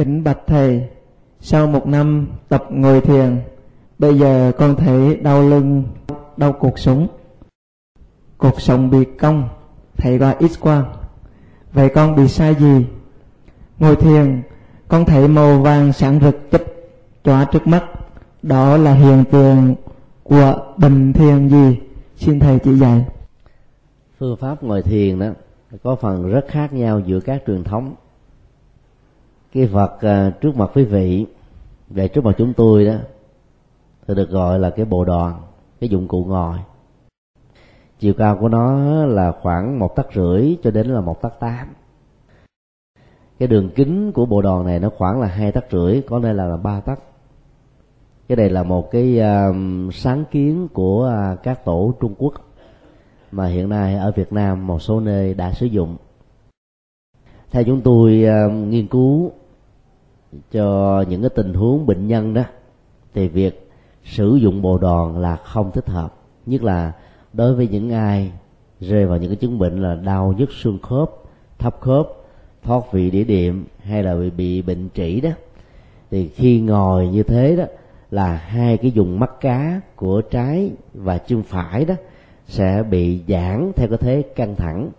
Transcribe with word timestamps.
Kính 0.00 0.24
bạch 0.24 0.38
thầy, 0.46 0.88
sau 1.40 1.66
một 1.66 1.86
năm 1.86 2.28
tập 2.48 2.64
ngồi 2.70 3.00
thiền, 3.00 3.36
bây 3.98 4.18
giờ 4.18 4.52
con 4.58 4.76
thấy 4.76 5.16
đau 5.16 5.42
lưng, 5.42 5.84
đau 6.36 6.52
cuộc 6.52 6.78
sống. 6.78 7.06
Cuộc 8.38 8.60
sống 8.60 8.90
bị 8.90 9.04
cong, 9.04 9.48
thầy 9.96 10.18
gọi 10.18 10.34
ít 10.38 10.50
quang. 10.60 10.84
Vậy 11.72 11.88
con 11.88 12.16
bị 12.16 12.28
sai 12.28 12.54
gì? 12.54 12.86
Ngồi 13.78 13.96
thiền, 13.96 14.42
con 14.88 15.04
thấy 15.04 15.28
màu 15.28 15.58
vàng 15.58 15.92
sáng 15.92 16.20
rực 16.20 16.50
chấp 16.50 16.62
chóa 17.24 17.44
trước 17.44 17.66
mắt. 17.66 17.84
Đó 18.42 18.76
là 18.76 18.94
hiện 18.94 19.24
tượng 19.30 19.74
của 20.22 20.74
bình 20.76 21.12
thiền 21.12 21.48
gì? 21.48 21.78
Xin 22.16 22.40
thầy 22.40 22.58
chỉ 22.58 22.74
dạy. 22.74 23.04
Phương 24.18 24.36
pháp 24.36 24.62
ngồi 24.62 24.82
thiền 24.82 25.18
đó 25.18 25.30
có 25.82 25.96
phần 25.96 26.30
rất 26.30 26.44
khác 26.48 26.72
nhau 26.72 27.00
giữa 27.00 27.20
các 27.20 27.42
truyền 27.46 27.64
thống 27.64 27.94
cái 29.52 29.66
vật 29.66 30.00
à, 30.00 30.30
trước 30.40 30.56
mặt 30.56 30.70
quý 30.74 30.84
vị 30.84 31.26
về 31.88 32.08
trước 32.08 32.24
mặt 32.24 32.32
chúng 32.38 32.52
tôi 32.52 32.84
đó 32.84 32.94
thì 34.06 34.14
được 34.14 34.30
gọi 34.30 34.58
là 34.58 34.70
cái 34.70 34.84
bộ 34.84 35.04
đoàn 35.04 35.40
cái 35.80 35.90
dụng 35.90 36.08
cụ 36.08 36.24
ngồi 36.24 36.58
chiều 38.00 38.14
cao 38.14 38.36
của 38.40 38.48
nó 38.48 38.74
là 39.06 39.32
khoảng 39.42 39.78
một 39.78 39.96
tấc 39.96 40.06
rưỡi 40.14 40.56
cho 40.62 40.70
đến 40.70 40.86
là 40.86 41.00
một 41.00 41.22
tấc 41.22 41.40
tám. 41.40 41.68
Cái 43.38 43.48
đường 43.48 43.70
kính 43.74 44.12
của 44.12 44.26
bộ 44.26 44.42
đoàn 44.42 44.66
này 44.66 44.78
nó 44.78 44.90
khoảng 44.96 45.20
là 45.20 45.26
hai 45.26 45.52
tấc 45.52 45.64
rưỡi 45.72 46.02
có 46.08 46.18
nơi 46.18 46.34
là 46.34 46.56
ba 46.56 46.80
tấc. 46.80 46.98
Cái 48.28 48.36
này 48.36 48.50
là 48.50 48.62
một 48.62 48.90
cái 48.90 49.20
uh, 49.20 49.94
sáng 49.94 50.24
kiến 50.30 50.68
của 50.72 51.12
uh, 51.32 51.42
các 51.42 51.64
tổ 51.64 51.94
trung 52.00 52.14
quốc 52.18 52.34
mà 53.32 53.46
hiện 53.46 53.68
nay 53.68 53.94
ở 53.94 54.12
việt 54.16 54.32
nam 54.32 54.66
một 54.66 54.78
số 54.78 55.00
nơi 55.00 55.34
đã 55.34 55.52
sử 55.52 55.66
dụng. 55.66 55.96
Theo 57.50 57.64
chúng 57.64 57.80
tôi 57.80 58.24
uh, 58.24 58.52
nghiên 58.52 58.86
cứu 58.86 59.32
cho 60.52 61.04
những 61.08 61.20
cái 61.20 61.30
tình 61.30 61.54
huống 61.54 61.86
bệnh 61.86 62.06
nhân 62.06 62.34
đó 62.34 62.42
thì 63.14 63.28
việc 63.28 63.70
sử 64.04 64.36
dụng 64.36 64.62
bồ 64.62 64.78
đòn 64.78 65.22
là 65.22 65.36
không 65.36 65.70
thích 65.72 65.88
hợp. 65.88 66.14
Nhất 66.46 66.62
là 66.62 66.92
đối 67.32 67.54
với 67.54 67.68
những 67.68 67.90
ai 67.90 68.32
rơi 68.80 69.06
vào 69.06 69.18
những 69.18 69.30
cái 69.30 69.36
chứng 69.36 69.58
bệnh 69.58 69.82
là 69.82 69.94
đau 69.94 70.34
nhức 70.38 70.52
xương 70.52 70.78
khớp 70.82 71.10
thấp 71.58 71.80
khớp 71.80 72.08
thoát 72.62 72.92
vị 72.92 73.10
đĩa 73.10 73.24
điểm 73.24 73.66
hay 73.82 74.02
là 74.02 74.14
bị, 74.14 74.30
bị 74.30 74.62
bệnh 74.62 74.88
trĩ 74.94 75.20
đó. 75.20 75.30
Thì 76.10 76.28
khi 76.28 76.60
ngồi 76.60 77.08
như 77.08 77.22
thế 77.22 77.56
đó 77.56 77.64
là 78.10 78.36
hai 78.36 78.76
cái 78.76 78.92
vùng 78.94 79.20
mắt 79.20 79.30
cá 79.40 79.80
của 79.96 80.20
trái 80.20 80.72
và 80.94 81.18
chân 81.18 81.42
phải 81.42 81.84
đó 81.84 81.94
sẽ 82.46 82.82
bị 82.90 83.22
giãn 83.28 83.72
theo 83.76 83.88
cái 83.88 83.98
thế 83.98 84.22
căng 84.22 84.56
thẳng. 84.56 84.90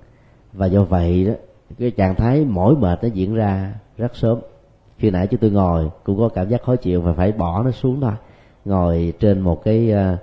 Và 0.53 0.65
do 0.65 0.83
vậy 0.83 1.25
đó 1.25 1.33
cái 1.79 1.91
trạng 1.91 2.15
thái 2.15 2.45
mỏi 2.45 2.75
mệt 2.75 3.03
nó 3.03 3.09
diễn 3.13 3.35
ra 3.35 3.73
rất 3.97 4.15
sớm 4.15 4.39
khi 5.01 5.11
nãy 5.11 5.27
chúng 5.27 5.39
tôi 5.39 5.51
ngồi 5.51 5.89
cũng 6.03 6.17
có 6.19 6.29
cảm 6.29 6.49
giác 6.49 6.63
khó 6.63 6.75
chịu 6.75 7.01
và 7.01 7.13
phải 7.13 7.31
bỏ 7.31 7.63
nó 7.63 7.71
xuống 7.71 8.01
thôi. 8.01 8.11
Ngồi 8.65 9.13
trên 9.19 9.39
một 9.39 9.63
cái 9.63 9.93
uh, 9.93 10.19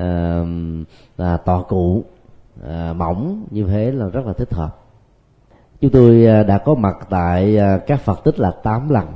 uh, 0.00 0.46
uh, 1.22 1.44
tòa 1.44 1.62
cụ 1.62 2.04
uh, 2.60 2.96
mỏng 2.96 3.44
như 3.50 3.64
thế 3.66 3.92
là 3.92 4.08
rất 4.08 4.26
là 4.26 4.32
thích 4.32 4.54
hợp. 4.54 4.78
Chúng 5.80 5.90
tôi 5.90 6.24
ờ, 6.24 6.42
đã 6.42 6.58
có 6.58 6.74
mặt 6.74 6.96
tại 7.10 7.56
ờ, 7.56 7.78
các 7.86 8.00
phật 8.00 8.24
tích 8.24 8.40
là 8.40 8.50
8 8.50 8.88
lần 8.88 9.06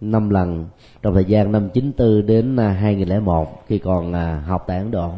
5 0.00 0.30
lần 0.30 0.66
trong 1.02 1.14
thời 1.14 1.24
gian 1.24 1.52
năm 1.52 1.68
94 1.74 2.26
đến 2.26 2.56
2001 2.56 3.66
khi 3.66 3.78
còn 3.78 4.12
học 4.46 4.64
tại 4.66 4.78
Ấn 4.78 4.90
Độ. 4.90 5.10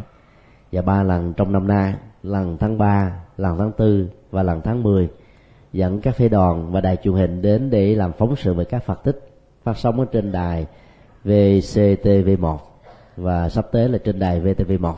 Và 0.72 0.82
ba 0.82 1.02
lần 1.02 1.32
trong 1.32 1.52
năm 1.52 1.66
nay 1.66 1.94
lần 2.22 2.56
tháng 2.60 2.78
3, 2.78 3.12
lần 3.36 3.58
tháng 3.58 3.72
4 3.78 4.08
và 4.30 4.42
lần 4.42 4.60
tháng 4.64 4.82
10 4.82 5.08
dẫn 5.72 6.00
các 6.00 6.16
phái 6.16 6.28
đoàn 6.28 6.72
và 6.72 6.80
đài 6.80 6.96
truyền 6.96 7.14
hình 7.14 7.42
đến 7.42 7.70
để 7.70 7.94
làm 7.94 8.12
phóng 8.12 8.36
sự 8.36 8.54
về 8.54 8.64
các 8.64 8.84
Phật 8.84 9.04
tích 9.04 9.20
phát 9.62 9.78
sóng 9.78 10.00
ở 10.00 10.06
trên 10.12 10.32
đài 10.32 10.66
VCTV1 11.24 12.56
và 13.16 13.48
sắp 13.48 13.66
tới 13.72 13.88
là 13.88 13.98
trên 13.98 14.18
đài 14.18 14.40
VTV1 14.40 14.94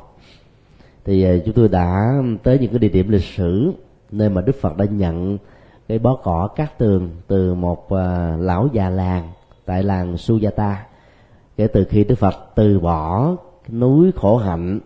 thì 1.04 1.22
ờ, 1.22 1.38
chúng 1.44 1.54
tôi 1.54 1.68
đã 1.68 2.12
tới 2.42 2.58
những 2.58 2.70
cái 2.70 2.78
địa 2.78 2.88
điểm 2.88 3.08
lịch 3.08 3.24
sử 3.24 3.72
nơi 4.10 4.28
mà 4.28 4.40
Đức 4.40 4.56
Phật 4.60 4.76
đã 4.76 4.84
nhận 4.84 5.38
cái 5.88 5.98
bó 5.98 6.16
cỏ 6.16 6.48
cát 6.56 6.78
tường 6.78 7.10
từ 7.26 7.54
một 7.54 7.88
ờ, 7.88 8.36
lão 8.36 8.68
già 8.72 8.90
làng 8.90 9.28
tại 9.64 9.82
làng 9.82 10.14
Sujata. 10.14 10.74
Kể 11.56 11.66
từ 11.66 11.84
khi 11.84 12.04
Đức 12.04 12.14
Phật 12.14 12.34
từ 12.54 12.80
bỏ 12.80 13.36
núi 13.68 14.12
khổ 14.16 14.36
hạnh, 14.36 14.80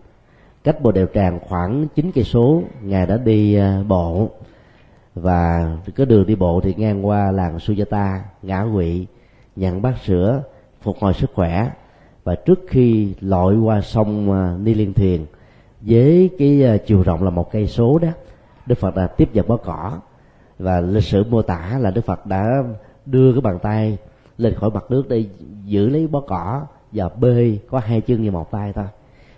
cách 0.65 0.82
Bồ 0.82 0.93
Đề 0.93 1.06
Tràng 1.15 1.38
khoảng 1.48 1.87
9 1.94 2.12
cây 2.15 2.25
số, 2.25 2.62
ngài 2.82 3.06
đã 3.06 3.16
đi 3.16 3.54
ờ, 3.54 3.84
bộ 3.88 4.31
và 5.22 5.76
cái 5.96 6.06
đường 6.06 6.26
đi 6.26 6.34
bộ 6.34 6.60
thì 6.60 6.74
ngang 6.74 7.06
qua 7.06 7.30
làng 7.30 7.56
Sujata, 7.56 8.18
ngã 8.42 8.66
quỵ 8.74 9.06
nhận 9.56 9.82
bát 9.82 9.94
sữa, 10.04 10.42
phục 10.82 10.96
hồi 11.00 11.14
sức 11.14 11.30
khỏe. 11.34 11.70
Và 12.24 12.34
trước 12.34 12.60
khi 12.68 13.14
lội 13.20 13.56
qua 13.56 13.80
sông 13.80 14.32
à, 14.32 14.54
Ni 14.62 14.74
Liên 14.74 14.92
Thuyền 14.92 15.26
với 15.80 16.30
cái 16.38 16.64
à, 16.64 16.76
chiều 16.86 17.02
rộng 17.02 17.22
là 17.22 17.30
một 17.30 17.52
cây 17.52 17.66
số 17.66 17.98
đó, 17.98 18.08
Đức 18.66 18.78
Phật 18.78 18.96
đã 18.96 19.06
tiếp 19.06 19.28
nhận 19.32 19.48
bó 19.48 19.56
cỏ. 19.56 20.00
Và 20.58 20.80
lịch 20.80 21.04
sử 21.04 21.24
mô 21.30 21.42
tả 21.42 21.78
là 21.80 21.90
Đức 21.90 22.04
Phật 22.04 22.26
đã 22.26 22.62
đưa 23.06 23.32
cái 23.32 23.40
bàn 23.40 23.58
tay 23.58 23.98
lên 24.38 24.54
khỏi 24.54 24.70
mặt 24.70 24.84
nước 24.88 25.08
để 25.08 25.24
giữ 25.64 25.88
lấy 25.88 26.06
bó 26.06 26.20
cỏ 26.20 26.66
và 26.92 27.08
bơi 27.08 27.60
có 27.70 27.78
hai 27.78 28.00
chân 28.00 28.22
như 28.22 28.30
một 28.30 28.50
tay 28.50 28.72
thôi. 28.72 28.84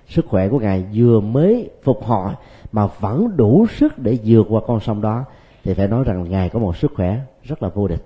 Sức 0.08 0.26
khỏe 0.28 0.48
của 0.48 0.58
ngài 0.58 0.84
vừa 0.94 1.20
mới 1.20 1.70
phục 1.82 2.04
hồi 2.04 2.32
mà 2.72 2.86
vẫn 3.00 3.36
đủ 3.36 3.66
sức 3.70 3.98
để 3.98 4.18
vượt 4.24 4.46
qua 4.50 4.60
con 4.66 4.80
sông 4.80 5.00
đó 5.00 5.24
thì 5.64 5.74
phải 5.74 5.88
nói 5.88 6.04
rằng 6.04 6.30
ngài 6.30 6.48
có 6.48 6.58
một 6.58 6.76
sức 6.76 6.92
khỏe 6.94 7.20
rất 7.42 7.62
là 7.62 7.68
vô 7.68 7.88
địch. 7.88 8.02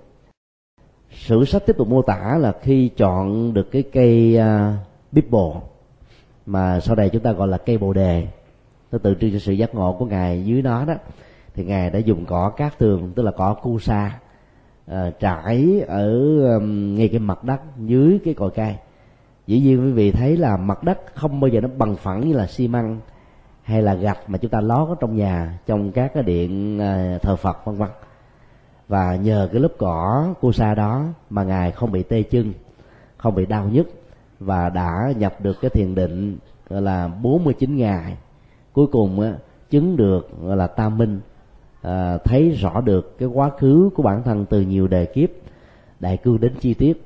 Sử 1.11 1.45
sách 1.45 1.65
tiếp 1.65 1.75
tục 1.77 1.87
mô 1.87 2.01
tả 2.01 2.37
là 2.39 2.53
khi 2.61 2.89
chọn 2.89 3.53
được 3.53 3.71
cái 3.71 3.83
cây 3.83 4.37
à, 4.37 4.77
uh, 4.81 4.87
bíp 5.11 5.29
bồ 5.29 5.61
mà 6.45 6.79
sau 6.79 6.95
này 6.95 7.09
chúng 7.09 7.21
ta 7.21 7.31
gọi 7.31 7.47
là 7.47 7.57
cây 7.57 7.77
bồ 7.77 7.93
đề. 7.93 8.27
Nó 8.91 8.97
tự 8.97 9.15
trưng 9.21 9.31
cho 9.33 9.39
sự 9.39 9.53
giác 9.53 9.75
ngộ 9.75 9.95
của 9.99 10.05
ngài 10.05 10.45
dưới 10.45 10.61
nó 10.61 10.85
đó. 10.85 10.93
Thì 11.53 11.65
ngài 11.65 11.89
đã 11.89 11.99
dùng 11.99 12.25
cỏ 12.25 12.49
cát 12.49 12.77
tường 12.77 13.11
tức 13.15 13.23
là 13.23 13.31
cỏ 13.31 13.53
cu 13.53 13.79
sa 13.79 14.19
uh, 14.91 14.95
trải 15.19 15.81
ở 15.87 16.07
um, 16.55 16.95
ngay 16.95 17.07
cái 17.07 17.19
mặt 17.19 17.43
đất 17.43 17.61
dưới 17.85 18.19
cái 18.25 18.33
cội 18.33 18.51
cây. 18.51 18.75
Dĩ 19.47 19.59
nhiên 19.59 19.85
quý 19.85 19.91
vị 19.91 20.11
thấy 20.11 20.37
là 20.37 20.57
mặt 20.57 20.83
đất 20.83 21.15
không 21.15 21.39
bao 21.39 21.47
giờ 21.47 21.61
nó 21.61 21.69
bằng 21.77 21.95
phẳng 21.95 22.27
như 22.27 22.33
là 22.33 22.47
xi 22.47 22.67
măng 22.67 22.99
hay 23.65 23.81
là 23.81 23.93
gạch 23.93 24.29
mà 24.29 24.37
chúng 24.37 24.51
ta 24.51 24.61
lót 24.61 24.89
ở 24.89 24.95
trong 24.99 25.15
nhà 25.15 25.59
trong 25.65 25.91
các 25.91 26.11
cái 26.13 26.23
điện 26.23 26.79
à, 26.79 27.17
thờ 27.21 27.35
phật 27.35 27.65
vân 27.65 27.75
vân. 27.75 27.89
Và 28.87 29.15
nhờ 29.15 29.49
cái 29.51 29.61
lớp 29.61 29.71
cỏ 29.77 30.27
cô 30.41 30.51
sa 30.51 30.75
đó 30.75 31.05
mà 31.29 31.43
ngài 31.43 31.71
không 31.71 31.91
bị 31.91 32.03
tê 32.03 32.23
chân 32.23 32.53
không 33.17 33.35
bị 33.35 33.45
đau 33.45 33.69
nhức 33.69 33.89
và 34.39 34.69
đã 34.69 35.13
nhập 35.17 35.35
được 35.41 35.61
cái 35.61 35.69
thiền 35.69 35.95
định 35.95 36.37
gọi 36.69 36.81
là 36.81 37.07
49 37.07 37.77
ngày. 37.77 38.17
Cuối 38.73 38.87
cùng 38.87 39.19
á, 39.19 39.33
chứng 39.69 39.97
được 39.97 40.29
gọi 40.41 40.57
là 40.57 40.67
tam 40.67 40.97
minh 40.97 41.19
à, 41.81 42.17
thấy 42.17 42.49
rõ 42.49 42.81
được 42.81 43.17
cái 43.19 43.27
quá 43.27 43.51
khứ 43.57 43.89
của 43.95 44.03
bản 44.03 44.23
thân 44.23 44.45
từ 44.45 44.61
nhiều 44.61 44.87
đề 44.87 45.05
kiếp 45.05 45.29
đại 45.99 46.17
cương 46.17 46.39
đến 46.39 46.53
chi 46.59 46.73
tiết. 46.73 47.01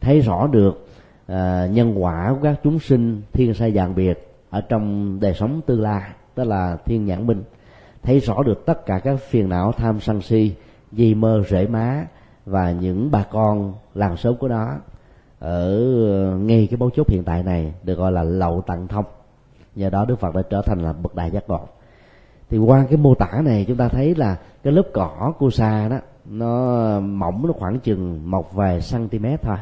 Thấy 0.00 0.20
rõ 0.20 0.46
được 0.46 0.86
à, 1.26 1.68
nhân 1.72 2.02
quả 2.02 2.30
của 2.30 2.42
các 2.42 2.60
chúng 2.64 2.78
sinh 2.78 3.22
thiên 3.32 3.54
sai 3.54 3.72
dạng 3.72 3.94
biệt 3.94 4.33
ở 4.54 4.60
trong 4.60 5.16
đời 5.20 5.34
sống 5.34 5.60
tương 5.66 5.80
lai 5.80 6.02
đó 6.36 6.44
là 6.44 6.76
thiên 6.84 7.04
nhãn 7.04 7.26
minh, 7.26 7.42
thấy 8.02 8.18
rõ 8.18 8.42
được 8.42 8.66
tất 8.66 8.86
cả 8.86 8.98
các 8.98 9.20
phiền 9.20 9.48
não 9.48 9.72
tham 9.72 10.00
sân 10.00 10.20
si, 10.20 10.54
di 10.92 11.14
mơ 11.14 11.42
rễ 11.48 11.66
má 11.66 12.06
và 12.46 12.72
những 12.72 13.10
bà 13.10 13.24
con 13.30 13.74
làng 13.94 14.16
xóm 14.16 14.36
của 14.36 14.48
nó 14.48 14.76
ở 15.38 15.76
ngay 16.40 16.68
cái 16.70 16.76
bấu 16.76 16.90
chốt 16.90 17.08
hiện 17.08 17.24
tại 17.24 17.42
này 17.42 17.74
được 17.82 17.98
gọi 17.98 18.12
là 18.12 18.22
lậu 18.22 18.62
tặng 18.66 18.88
thông. 18.88 19.04
Nhờ 19.74 19.90
đó 19.90 20.04
đức 20.04 20.20
phật 20.20 20.34
đã 20.34 20.42
trở 20.50 20.62
thành 20.62 20.78
là 20.78 20.92
bậc 20.92 21.14
đại 21.14 21.30
giác 21.30 21.44
ngộ. 21.48 21.68
Thì 22.50 22.58
qua 22.58 22.86
cái 22.88 22.96
mô 22.96 23.14
tả 23.14 23.40
này 23.44 23.64
chúng 23.68 23.76
ta 23.76 23.88
thấy 23.88 24.14
là 24.14 24.36
cái 24.62 24.72
lớp 24.72 24.84
cỏ 24.92 25.32
cu 25.38 25.50
sa 25.50 25.88
đó, 25.88 25.96
nó 26.24 27.00
mỏng 27.00 27.46
nó 27.46 27.52
khoảng 27.52 27.80
chừng 27.80 28.30
một 28.30 28.54
vài 28.54 28.80
cm 28.92 29.26
thôi 29.42 29.56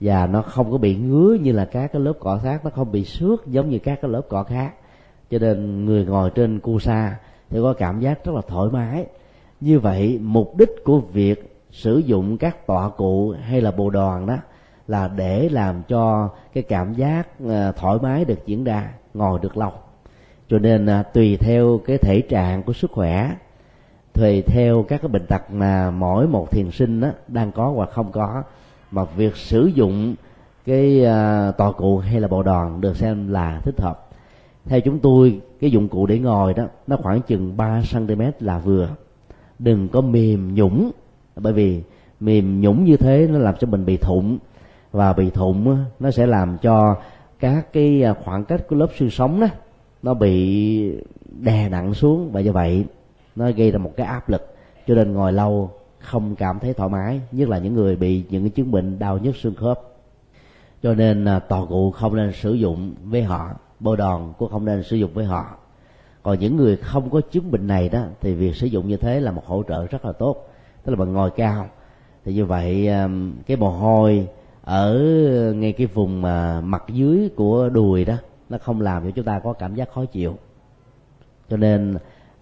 và 0.00 0.26
nó 0.26 0.42
không 0.42 0.70
có 0.70 0.78
bị 0.78 0.96
ngứa 0.96 1.36
như 1.40 1.52
là 1.52 1.64
các 1.64 1.92
cái 1.92 2.02
lớp 2.02 2.12
cỏ 2.20 2.40
khác 2.42 2.64
nó 2.64 2.70
không 2.70 2.92
bị 2.92 3.04
xước 3.04 3.46
giống 3.46 3.70
như 3.70 3.78
các 3.78 3.98
cái 4.02 4.10
lớp 4.10 4.22
cỏ 4.28 4.42
khác. 4.42 4.74
Cho 5.30 5.38
nên 5.38 5.84
người 5.84 6.04
ngồi 6.04 6.30
trên 6.30 6.60
cu 6.60 6.78
sa 6.78 7.16
thì 7.50 7.58
có 7.62 7.72
cảm 7.72 8.00
giác 8.00 8.24
rất 8.24 8.32
là 8.34 8.40
thoải 8.48 8.68
mái. 8.72 9.06
Như 9.60 9.80
vậy 9.80 10.18
mục 10.22 10.56
đích 10.58 10.70
của 10.84 11.00
việc 11.00 11.56
sử 11.70 11.98
dụng 11.98 12.38
các 12.38 12.66
tọa 12.66 12.88
cụ 12.88 13.34
hay 13.42 13.60
là 13.60 13.70
bồ 13.70 13.90
đoàn 13.90 14.26
đó 14.26 14.36
là 14.88 15.08
để 15.08 15.48
làm 15.48 15.82
cho 15.88 16.28
cái 16.52 16.62
cảm 16.62 16.94
giác 16.94 17.28
ờ, 17.46 17.72
thoải 17.72 17.98
mái 18.02 18.24
được 18.24 18.46
diễn 18.46 18.64
ra 18.64 18.92
ngồi 19.14 19.38
được 19.42 19.56
lâu. 19.56 19.72
Cho 20.48 20.58
nên 20.58 20.86
à, 20.86 21.02
tùy 21.02 21.36
theo 21.36 21.80
cái 21.86 21.98
thể 21.98 22.20
trạng 22.20 22.62
của 22.62 22.72
sức 22.72 22.90
khỏe 22.90 23.30
tùy 24.12 24.42
theo 24.42 24.84
các 24.88 25.02
cái 25.02 25.08
bệnh 25.08 25.26
tật 25.26 25.50
mà 25.50 25.90
mỗi 25.90 26.26
một 26.26 26.50
thiền 26.50 26.70
sinh 26.70 27.00
đó, 27.00 27.08
đang 27.28 27.52
có 27.52 27.72
hoặc 27.76 27.90
không 27.92 28.12
có 28.12 28.42
mà 28.90 29.04
việc 29.04 29.36
sử 29.36 29.66
dụng 29.66 30.14
cái 30.66 31.06
uh, 31.68 31.76
cụ 31.76 31.98
hay 31.98 32.20
là 32.20 32.28
bộ 32.28 32.42
đòn 32.42 32.80
được 32.80 32.96
xem 32.96 33.28
là 33.28 33.60
thích 33.64 33.80
hợp. 33.80 34.08
Theo 34.64 34.80
chúng 34.80 34.98
tôi 34.98 35.40
cái 35.60 35.70
dụng 35.70 35.88
cụ 35.88 36.06
để 36.06 36.18
ngồi 36.18 36.54
đó 36.54 36.64
nó 36.86 36.96
khoảng 36.96 37.22
chừng 37.22 37.56
3 37.56 37.82
cm 37.92 38.22
là 38.40 38.58
vừa. 38.58 38.88
Đừng 39.58 39.88
có 39.88 40.00
mềm 40.00 40.54
nhũng 40.54 40.90
bởi 41.36 41.52
vì 41.52 41.82
mềm 42.20 42.60
nhũng 42.60 42.84
như 42.84 42.96
thế 42.96 43.28
nó 43.30 43.38
làm 43.38 43.54
cho 43.56 43.66
mình 43.66 43.84
bị 43.84 43.96
thụng 43.96 44.38
và 44.92 45.12
bị 45.12 45.30
thụng 45.30 45.84
nó 46.00 46.10
sẽ 46.10 46.26
làm 46.26 46.58
cho 46.58 46.96
các 47.40 47.72
cái 47.72 48.02
à, 48.02 48.14
khoảng 48.24 48.44
cách 48.44 48.68
của 48.68 48.76
lớp 48.76 48.88
xương 48.98 49.10
sống 49.10 49.40
đó 49.40 49.46
nó 50.02 50.14
bị 50.14 51.00
đè 51.40 51.68
nặng 51.68 51.94
xuống. 51.94 52.32
Và 52.32 52.40
do 52.40 52.52
vậy 52.52 52.84
nó 53.36 53.50
gây 53.50 53.70
ra 53.70 53.78
một 53.78 53.92
cái 53.96 54.06
áp 54.06 54.28
lực. 54.28 54.54
Cho 54.86 54.94
nên 54.94 55.12
ngồi 55.12 55.32
lâu 55.32 55.70
không 56.00 56.36
cảm 56.36 56.58
thấy 56.58 56.74
thoải 56.74 56.88
mái, 56.88 57.20
nhất 57.32 57.48
là 57.48 57.58
những 57.58 57.74
người 57.74 57.96
bị 57.96 58.24
những 58.30 58.42
cái 58.42 58.50
chứng 58.50 58.70
bệnh 58.70 58.98
đau 58.98 59.18
nhức 59.18 59.36
xương 59.36 59.54
khớp. 59.54 59.80
Cho 60.82 60.94
nên 60.94 61.24
toàn 61.24 61.40
tòa 61.48 61.66
cụ 61.66 61.90
không 61.90 62.16
nên 62.16 62.32
sử 62.32 62.52
dụng 62.52 62.94
với 63.04 63.22
họ 63.22 63.50
bồ 63.80 63.96
đòn 63.96 64.32
cũng 64.38 64.50
không 64.50 64.64
nên 64.64 64.82
sử 64.82 64.96
dụng 64.96 65.10
với 65.14 65.24
họ. 65.24 65.56
Còn 66.22 66.38
những 66.38 66.56
người 66.56 66.76
không 66.76 67.10
có 67.10 67.20
chứng 67.20 67.50
bệnh 67.50 67.66
này 67.66 67.88
đó, 67.88 68.04
thì 68.20 68.34
việc 68.34 68.56
sử 68.56 68.66
dụng 68.66 68.88
như 68.88 68.96
thế 68.96 69.20
là 69.20 69.30
một 69.30 69.46
hỗ 69.46 69.62
trợ 69.68 69.86
rất 69.86 70.04
là 70.04 70.12
tốt, 70.12 70.48
tức 70.84 70.92
là 70.92 70.96
bằng 70.96 71.12
ngồi 71.12 71.30
cao. 71.30 71.68
Thì 72.24 72.34
như 72.34 72.44
vậy 72.44 72.88
à, 72.88 73.08
cái 73.46 73.56
mồ 73.56 73.70
hôi 73.70 74.28
ở 74.62 74.98
ngay 75.56 75.72
cái 75.72 75.86
vùng 75.86 76.22
mà 76.22 76.60
mặt 76.60 76.84
dưới 76.88 77.30
của 77.36 77.68
đùi 77.68 78.04
đó, 78.04 78.14
nó 78.48 78.58
không 78.58 78.80
làm 78.80 79.04
cho 79.04 79.10
chúng 79.10 79.24
ta 79.24 79.38
có 79.38 79.52
cảm 79.52 79.74
giác 79.74 79.92
khó 79.92 80.04
chịu. 80.04 80.38
Cho 81.48 81.56
nên 81.56 81.96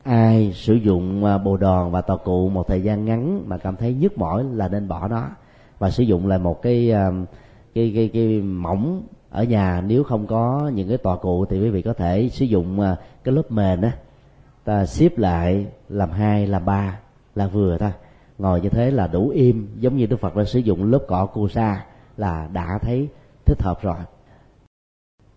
ai 0.08 0.52
sử 0.52 0.75
dụng 0.75 1.25
à, 1.25 1.38
bồ 1.38 1.56
đòn 1.56 1.90
và 1.90 2.00
tòa 2.00 2.16
cụ 2.16 2.49
một 2.49 2.69
thời 2.69 2.82
gian 2.82 3.05
ngắn 3.05 3.43
mà 3.46 3.58
cảm 3.58 3.76
thấy 3.76 3.94
nhức 3.94 4.19
mỏi 4.19 4.44
là 4.44 4.69
nên 4.69 4.88
bỏ 4.88 5.08
nó 5.08 5.28
và 5.78 5.90
sử 5.90 6.02
dụng 6.02 6.26
lại 6.26 6.38
một 6.38 6.62
cái 6.62 6.93
à, 6.93 7.10
cái 7.75 7.93
cái 7.94 8.10
cái 8.12 8.40
mỏng 8.40 9.02
ở 9.31 9.44
nhà. 9.44 9.81
Nếu 9.87 10.05
không 10.05 10.26
có 10.26 10.70
những 10.75 10.88
cái 10.88 10.99
tòa 10.99 11.16
cụ 11.16 11.44
thì 11.44 11.60
quý 11.60 11.70
vị 11.70 11.82
có 11.82 11.93
thể 11.93 12.28
sử 12.28 12.44
dụng 12.44 12.81
à, 12.81 12.96
cái 13.25 13.34
lớp 13.34 13.50
mền 13.50 13.81
á, 13.81 13.93
ta 14.64 14.87
xếp 14.87 15.19
lại 15.19 15.66
làm 15.88 16.10
hai, 16.10 16.46
làm 16.46 16.64
ba, 16.64 16.99
là 17.34 17.46
vừa 17.46 17.78
thôi. 17.78 17.93
Ngồi 18.38 18.60
như 18.60 18.69
thế 18.69 18.90
là 18.90 19.06
đủ 19.06 19.28
im, 19.28 19.69
giống 19.78 19.96
như 19.96 20.06
đức 20.06 20.20
phật 20.20 20.37
đã 20.37 20.44
sử 20.44 20.58
dụng 20.58 20.90
lớp 20.90 21.00
cỏ 21.08 21.26
cu 21.26 21.49
sa 21.49 21.84
là 22.16 22.49
đã 22.52 22.78
thấy 22.82 23.08
thích 23.44 23.62
hợp 23.62 23.82
rồi. 23.82 23.99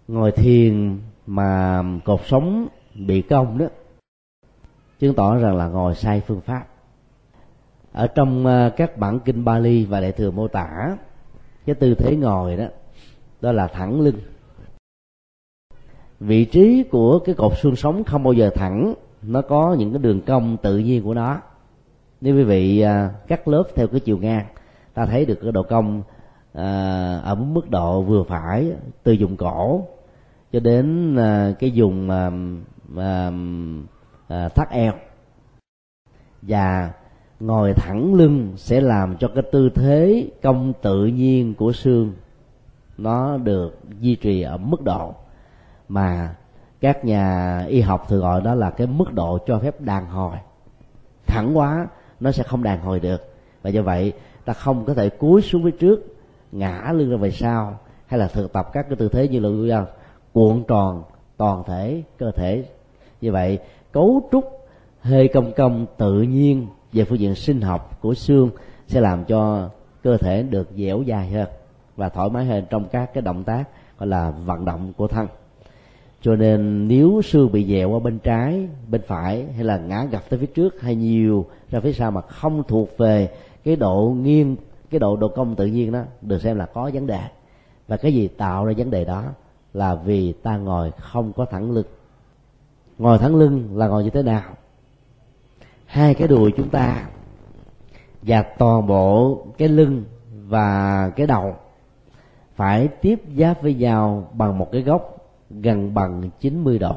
Ngồi 0.07 0.31
thiền 0.31 0.99
mà 1.27 1.83
cột 2.05 2.21
sống 2.25 2.67
bị 2.95 3.21
cong 3.21 3.57
đó 3.57 3.65
chứng 5.01 5.13
tỏ 5.13 5.37
rằng 5.37 5.55
là 5.55 5.67
ngồi 5.67 5.95
sai 5.95 6.21
phương 6.21 6.41
pháp. 6.41 6.65
Ở 7.91 8.07
trong 8.07 8.45
ờ, 8.45 8.69
các 8.77 8.97
bản 8.97 9.19
kinh 9.19 9.45
Bali 9.45 9.85
và 9.85 10.01
đại 10.01 10.11
thừa 10.11 10.31
mô 10.31 10.47
tả 10.47 10.97
cái 11.65 11.75
tư 11.75 11.95
thế 11.95 12.15
ngồi 12.15 12.57
đó 12.57 12.65
đó 13.41 13.51
là 13.51 13.67
thẳng 13.67 14.01
lưng. 14.01 14.15
Vị 16.19 16.45
trí 16.45 16.83
của 16.83 17.19
cái 17.19 17.35
cột 17.35 17.51
xương 17.57 17.75
sống 17.75 18.03
không 18.03 18.23
bao 18.23 18.33
giờ 18.33 18.49
thẳng 18.55 18.93
nó 19.21 19.41
có 19.41 19.75
những 19.79 19.93
cái 19.93 19.99
đường 19.99 20.21
cong 20.21 20.57
tự 20.57 20.77
nhiên 20.77 21.03
của 21.03 21.13
nó. 21.13 21.41
Nếu 22.21 22.35
quý 22.35 22.43
vị 22.43 22.81
ờ, 22.81 23.09
cắt 23.27 23.47
lớp 23.47 23.63
theo 23.75 23.87
cái 23.87 23.99
chiều 23.99 24.17
ngang 24.17 24.45
ta 24.93 25.05
thấy 25.05 25.25
được 25.25 25.39
cái 25.41 25.51
độ 25.51 25.63
cong 25.63 26.03
à, 26.53 27.17
ở 27.23 27.35
mức 27.35 27.69
độ 27.69 28.01
vừa 28.01 28.23
phải 28.23 28.71
từ 29.03 29.15
vùng 29.19 29.37
cổ 29.37 29.87
cho 30.51 30.59
đến 30.59 31.15
à, 31.15 31.53
cái 31.59 31.71
vùng 31.75 32.07
mà, 32.07 32.31
mà 32.87 33.31
à, 34.31 34.49
thắt 34.49 34.69
eo. 34.69 34.93
Và 36.41 36.91
ngồi 37.39 37.73
thẳng 37.73 38.13
lưng 38.13 38.53
sẽ 38.55 38.81
làm 38.81 39.17
cho 39.17 39.27
cái 39.27 39.43
tư 39.51 39.69
thế 39.75 40.27
công 40.41 40.73
tự 40.81 41.05
nhiên 41.05 41.53
của 41.53 41.71
xương 41.71 42.13
nó 42.97 43.37
được 43.37 43.79
duy 43.99 44.15
trì 44.15 44.41
ở 44.41 44.57
mức 44.57 44.81
độ 44.83 45.15
mà 45.87 46.35
các 46.81 47.05
nhà 47.05 47.57
y 47.67 47.81
học 47.81 48.05
thường 48.07 48.21
gọi 48.21 48.41
đó 48.41 48.55
là 48.55 48.69
cái 48.69 48.87
mức 48.87 49.13
độ 49.13 49.37
cho 49.47 49.59
phép 49.59 49.81
đàn 49.81 50.05
hồi. 50.05 50.35
Thẳng 51.27 51.57
quá 51.57 51.87
nó 52.19 52.31
sẽ 52.31 52.43
không 52.43 52.63
đàn 52.63 52.81
hồi 52.81 52.99
được. 52.99 53.33
Và 53.61 53.69
do 53.69 53.81
vậy 53.81 54.13
ta 54.45 54.53
không 54.53 54.85
có 54.85 54.93
thể 54.93 55.09
cúi 55.09 55.41
xuống 55.41 55.63
phía 55.63 55.71
trước 55.71 56.15
ngã 56.51 56.91
lưng 56.95 57.11
ra 57.11 57.17
về 57.17 57.31
sau 57.31 57.79
hay 58.07 58.19
là 58.19 58.27
thực 58.27 58.53
tập 58.53 58.69
các 58.73 58.85
cái 58.89 58.95
tư 58.95 59.09
thế 59.09 59.27
như 59.27 59.39
là 59.39 59.85
cuộn 60.33 60.63
tròn 60.67 61.03
toàn 61.37 61.63
thể 61.63 62.03
cơ 62.17 62.31
thể. 62.31 62.65
Như 63.21 63.31
vậy 63.31 63.59
cấu 63.91 64.29
trúc 64.31 64.67
hơi 65.01 65.27
cong 65.27 65.51
cong 65.57 65.85
tự 65.97 66.21
nhiên 66.21 66.67
về 66.93 67.03
phương 67.03 67.19
diện 67.19 67.35
sinh 67.35 67.61
học 67.61 68.01
của 68.01 68.13
xương 68.13 68.49
sẽ 68.87 69.01
làm 69.01 69.25
cho 69.25 69.69
cơ 70.03 70.17
thể 70.17 70.43
được 70.43 70.69
dẻo 70.75 71.03
dai 71.07 71.29
hơn 71.29 71.47
và 71.95 72.09
thoải 72.09 72.29
mái 72.29 72.45
hơn 72.45 72.65
trong 72.69 72.85
các 72.91 73.13
cái 73.13 73.21
động 73.21 73.43
tác 73.43 73.63
gọi 73.99 74.07
là 74.07 74.31
vận 74.31 74.65
động 74.65 74.93
của 74.97 75.07
thân. 75.07 75.27
Cho 76.21 76.35
nên 76.35 76.87
nếu 76.87 77.21
xương 77.21 77.51
bị 77.51 77.65
dẹo 77.65 77.89
qua 77.89 77.99
bên 77.99 78.19
trái, 78.19 78.67
bên 78.87 79.01
phải 79.07 79.45
hay 79.55 79.63
là 79.63 79.77
ngã 79.77 80.05
gập 80.11 80.29
tới 80.29 80.39
phía 80.39 80.45
trước 80.45 80.81
hay 80.81 80.95
nhiều 80.95 81.45
ra 81.69 81.79
phía 81.79 81.93
sau 81.93 82.11
mà 82.11 82.21
không 82.21 82.63
thuộc 82.67 82.97
về 82.97 83.29
cái 83.63 83.75
độ 83.75 84.15
nghiêng, 84.21 84.55
cái 84.89 84.99
độ 84.99 85.15
độ 85.15 85.27
công 85.27 85.55
tự 85.55 85.65
nhiên 85.65 85.91
đó, 85.91 86.03
được 86.21 86.41
xem 86.41 86.57
là 86.57 86.65
có 86.65 86.91
vấn 86.93 87.07
đề. 87.07 87.21
Và 87.87 87.97
cái 87.97 88.13
gì 88.13 88.27
tạo 88.27 88.65
ra 88.65 88.73
vấn 88.77 88.91
đề 88.91 89.05
đó 89.05 89.23
là 89.73 89.95
vì 89.95 90.33
ta 90.33 90.57
ngồi 90.57 90.91
không 90.91 91.33
có 91.33 91.45
thẳng 91.45 91.71
lưng 91.71 91.85
ngồi 93.01 93.17
thẳng 93.17 93.35
lưng 93.35 93.77
là 93.77 93.87
ngồi 93.87 94.03
như 94.03 94.09
thế 94.09 94.23
nào? 94.23 94.43
Hai 95.85 96.13
cái 96.13 96.27
đùi 96.27 96.51
chúng 96.57 96.69
ta 96.69 97.09
và 98.21 98.41
toàn 98.41 98.87
bộ 98.87 99.37
cái 99.57 99.67
lưng 99.67 100.03
và 100.47 101.09
cái 101.15 101.27
đầu 101.27 101.55
phải 102.55 102.87
tiếp 102.87 103.21
giáp 103.37 103.61
với 103.61 103.73
nhau 103.73 104.29
bằng 104.33 104.57
một 104.57 104.71
cái 104.71 104.81
góc 104.81 105.17
gần 105.49 105.93
bằng 105.93 106.29
90 106.39 106.79
độ. 106.79 106.95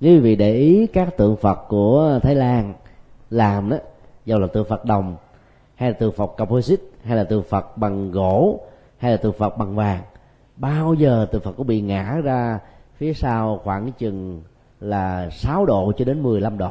Quý 0.00 0.18
vị 0.18 0.36
để 0.36 0.54
ý, 0.54 0.86
các 0.86 1.16
tượng 1.16 1.36
Phật 1.36 1.58
của 1.68 2.18
Thái 2.22 2.34
Lan 2.34 2.74
làm 3.30 3.68
đó, 3.68 3.76
dầu 4.24 4.40
là 4.40 4.46
tượng 4.46 4.68
Phật 4.68 4.84
đồng, 4.84 5.16
hay 5.74 5.90
là 5.90 5.96
tượng 5.98 6.12
Phật 6.12 6.26
composite 6.36 6.82
hay 7.04 7.16
là 7.16 7.24
tượng 7.24 7.42
Phật 7.42 7.76
bằng 7.76 8.10
gỗ, 8.10 8.60
hay 8.98 9.10
là 9.10 9.16
tượng 9.16 9.32
Phật 9.32 9.58
bằng 9.58 9.74
vàng, 9.74 10.02
bao 10.56 10.94
giờ 10.94 11.26
tượng 11.32 11.42
Phật 11.42 11.52
cũng 11.52 11.66
bị 11.66 11.80
ngã 11.80 12.20
ra 12.24 12.58
phía 12.96 13.14
sau 13.14 13.60
khoảng 13.64 13.92
chừng 13.92 14.42
là 14.82 15.30
6 15.30 15.66
độ 15.66 15.92
cho 15.96 16.04
đến 16.04 16.22
15 16.22 16.58
độ. 16.58 16.70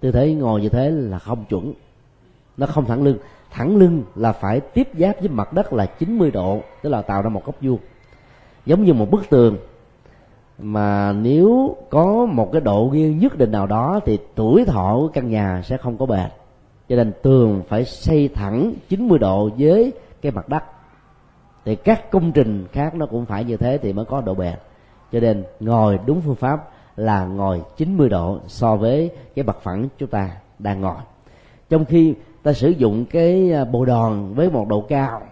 Tư 0.00 0.12
thế 0.12 0.34
ngồi 0.34 0.60
như 0.60 0.68
thế 0.68 0.90
là 0.90 1.18
không 1.18 1.44
chuẩn. 1.44 1.72
Nó 2.56 2.66
không 2.66 2.86
thẳng 2.86 3.02
lưng. 3.02 3.18
Thẳng 3.50 3.76
lưng 3.76 4.02
là 4.14 4.32
phải 4.32 4.60
tiếp 4.60 4.88
giáp 4.98 5.20
với 5.20 5.28
mặt 5.28 5.52
đất 5.52 5.72
là 5.72 5.86
90 5.86 6.30
độ, 6.30 6.60
tức 6.82 6.90
là 6.90 7.02
tạo 7.02 7.22
ra 7.22 7.28
một 7.28 7.44
góc 7.44 7.54
vuông. 7.60 7.78
Giống 8.66 8.84
như 8.84 8.94
một 8.94 9.10
bức 9.10 9.30
tường. 9.30 9.56
Mà 10.58 11.12
nếu 11.12 11.76
có 11.90 12.26
một 12.26 12.52
cái 12.52 12.60
độ 12.60 12.90
nghiêng 12.92 13.18
nhất 13.18 13.38
định 13.38 13.52
nào 13.52 13.66
đó 13.66 14.00
thì 14.06 14.18
tuổi 14.34 14.64
thọ 14.64 14.96
của 14.96 15.08
căn 15.08 15.30
nhà 15.30 15.62
sẽ 15.64 15.76
không 15.76 15.98
có 15.98 16.06
bền. 16.06 16.30
Cho 16.88 16.96
nên 16.96 17.12
tường 17.22 17.62
phải 17.68 17.84
xây 17.84 18.28
thẳng 18.28 18.72
90 18.88 19.18
độ 19.18 19.50
với 19.58 19.92
cái 20.22 20.32
mặt 20.32 20.48
đất. 20.48 20.62
Thì 21.64 21.76
các 21.76 22.10
công 22.10 22.32
trình 22.32 22.66
khác 22.72 22.94
nó 22.94 23.06
cũng 23.06 23.26
phải 23.26 23.44
như 23.44 23.56
thế 23.56 23.78
thì 23.82 23.92
mới 23.92 24.04
có 24.04 24.20
độ 24.20 24.34
bền 24.34 24.54
cho 25.12 25.20
nên 25.20 25.44
ngồi 25.60 25.98
đúng 26.06 26.20
phương 26.20 26.34
pháp 26.34 26.70
là 26.96 27.24
ngồi 27.24 27.62
90 27.76 28.08
độ 28.08 28.38
so 28.46 28.76
với 28.76 29.10
cái 29.34 29.44
mặt 29.44 29.56
phẳng 29.62 29.88
chúng 29.98 30.08
ta 30.08 30.30
đang 30.58 30.80
ngồi. 30.80 30.96
Trong 31.68 31.84
khi 31.84 32.14
ta 32.42 32.52
sử 32.52 32.68
dụng 32.68 33.04
cái 33.04 33.52
à, 33.52 33.64
bồ 33.64 33.78
bộ 33.78 33.84
đòn 33.84 34.34
với 34.34 34.50
một 34.50 34.68
độ 34.68 34.80
cao 34.80 35.22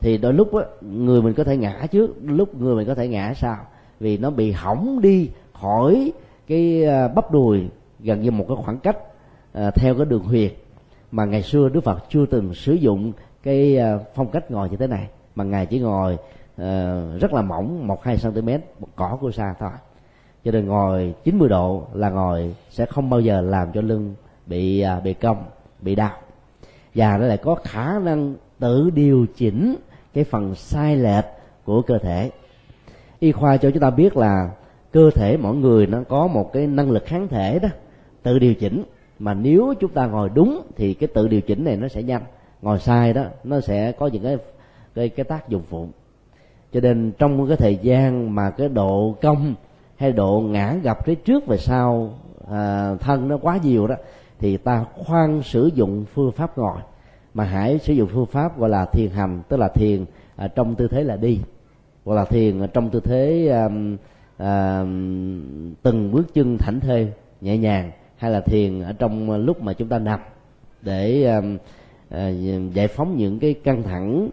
thì 0.00 0.18
đôi 0.18 0.32
lúc 0.32 0.54
á, 0.54 0.64
người 0.80 1.22
mình 1.22 1.34
có 1.34 1.44
thể 1.44 1.56
ngã 1.56 1.86
trước 1.90 2.22
đôi 2.22 2.36
lúc 2.36 2.54
người 2.54 2.74
mình 2.74 2.86
có 2.86 2.94
thể 2.94 3.08
ngã 3.08 3.34
sau 3.34 3.56
vì 4.00 4.18
nó 4.18 4.30
bị 4.30 4.52
hỏng 4.52 5.00
đi 5.02 5.30
khỏi 5.52 6.12
cái 6.46 6.84
à, 6.84 7.08
bắp 7.08 7.32
đùi 7.32 7.68
gần 8.00 8.20
như 8.20 8.30
một 8.30 8.44
cái 8.48 8.56
khoảng 8.64 8.78
cách 8.78 8.96
à, 9.52 9.70
theo 9.70 9.94
cái 9.94 10.04
đường 10.04 10.22
huyệt 10.22 10.52
mà 11.10 11.24
ngày 11.24 11.42
xưa 11.42 11.68
Đức 11.68 11.84
Phật 11.84 12.04
chưa 12.08 12.26
từng 12.26 12.54
sử 12.54 12.72
dụng 12.72 13.12
cái 13.42 13.78
à, 13.78 13.98
phong 14.14 14.30
cách 14.30 14.50
ngồi 14.50 14.70
như 14.70 14.76
thế 14.76 14.86
này 14.86 15.08
mà 15.34 15.44
ngài 15.44 15.66
chỉ 15.66 15.80
ngồi 15.80 16.18
Ờ, 16.60 17.02
rất 17.20 17.32
là 17.32 17.42
mỏng 17.42 17.86
một 17.86 18.04
hai 18.04 18.16
cm 18.22 18.48
cỏ 18.96 19.18
của 19.20 19.30
xa 19.30 19.54
thôi. 19.58 19.70
Cho 20.44 20.50
nên 20.50 20.66
ngồi 20.66 21.14
90 21.24 21.48
độ 21.48 21.86
là 21.92 22.10
ngồi 22.10 22.54
sẽ 22.70 22.86
không 22.86 23.10
bao 23.10 23.20
giờ 23.20 23.40
làm 23.40 23.72
cho 23.72 23.80
lưng 23.80 24.14
bị 24.46 24.80
à, 24.80 25.00
bị 25.00 25.14
cong 25.14 25.44
bị 25.80 25.94
đau. 25.94 26.12
Và 26.94 27.18
nó 27.18 27.26
lại 27.26 27.36
có 27.36 27.54
khả 27.54 27.98
năng 27.98 28.34
tự 28.58 28.90
điều 28.90 29.26
chỉnh 29.36 29.76
cái 30.14 30.24
phần 30.24 30.54
sai 30.54 30.96
lệch 30.96 31.24
của 31.64 31.82
cơ 31.82 31.98
thể. 31.98 32.30
Y 33.18 33.32
khoa 33.32 33.56
cho 33.56 33.70
chúng 33.70 33.80
ta 33.80 33.90
biết 33.90 34.16
là 34.16 34.50
cơ 34.92 35.10
thể 35.14 35.36
mỗi 35.36 35.56
người 35.56 35.86
nó 35.86 36.02
có 36.08 36.26
một 36.26 36.52
cái 36.52 36.66
năng 36.66 36.90
lực 36.90 37.04
kháng 37.06 37.28
thể 37.28 37.58
đó 37.58 37.68
tự 38.22 38.38
điều 38.38 38.54
chỉnh. 38.54 38.82
Mà 39.18 39.34
nếu 39.34 39.74
chúng 39.80 39.90
ta 39.90 40.06
ngồi 40.06 40.30
đúng 40.34 40.62
thì 40.76 40.94
cái 40.94 41.08
tự 41.14 41.28
điều 41.28 41.40
chỉnh 41.40 41.64
này 41.64 41.76
nó 41.76 41.88
sẽ 41.88 42.02
nhanh 42.02 42.22
ngồi 42.62 42.78
sai 42.78 43.12
đó 43.12 43.24
nó 43.44 43.60
sẽ 43.60 43.92
có 43.92 44.06
những 44.06 44.22
cái 44.22 44.36
cái, 44.94 45.08
cái 45.08 45.24
tác 45.24 45.48
dụng 45.48 45.62
phụ 45.68 45.88
cho 46.72 46.80
nên 46.80 47.12
trong 47.18 47.48
cái 47.48 47.56
thời 47.56 47.76
gian 47.82 48.34
mà 48.34 48.50
cái 48.50 48.68
độ 48.68 49.16
công 49.22 49.54
hay 49.96 50.12
độ 50.12 50.40
ngã 50.40 50.74
gặp 50.82 51.06
phía 51.06 51.14
trước 51.14 51.46
và 51.46 51.56
sau 51.56 52.14
à, 52.50 52.94
thân 53.00 53.28
nó 53.28 53.36
quá 53.36 53.58
nhiều 53.62 53.86
đó 53.86 53.94
thì 54.38 54.56
ta 54.56 54.84
khoan 54.94 55.42
sử 55.42 55.70
dụng 55.74 56.04
phương 56.14 56.32
pháp 56.32 56.58
ngồi. 56.58 56.76
Mà 57.34 57.44
hãy 57.44 57.78
sử 57.78 57.92
dụng 57.92 58.08
phương 58.12 58.26
pháp 58.26 58.58
gọi 58.58 58.70
là 58.70 58.84
thiền 58.84 59.10
hành 59.10 59.42
tức 59.48 59.56
là 59.56 59.68
thiền 59.68 60.04
à, 60.36 60.48
trong 60.48 60.74
tư 60.74 60.88
thế 60.88 61.04
là 61.04 61.16
đi. 61.16 61.40
Hoặc 62.04 62.14
là 62.14 62.24
thiền 62.24 62.60
trong 62.74 62.90
tư 62.90 63.00
thế 63.00 63.48
à, 63.48 63.68
à, 64.36 64.80
từng 65.82 66.12
bước 66.12 66.34
chân 66.34 66.58
thảnh 66.58 66.80
thơi 66.80 67.12
nhẹ 67.40 67.58
nhàng 67.58 67.90
hay 68.16 68.30
là 68.30 68.40
thiền 68.40 68.82
ở 68.82 68.92
trong 68.92 69.30
lúc 69.30 69.62
mà 69.62 69.72
chúng 69.72 69.88
ta 69.88 69.98
nằm. 69.98 70.20
Để 70.82 71.24
à, 71.24 71.40
à, 72.08 72.28
giải 72.72 72.88
phóng 72.88 73.16
những 73.16 73.38
cái 73.38 73.54
căng 73.54 73.82
thẳng 73.82 74.30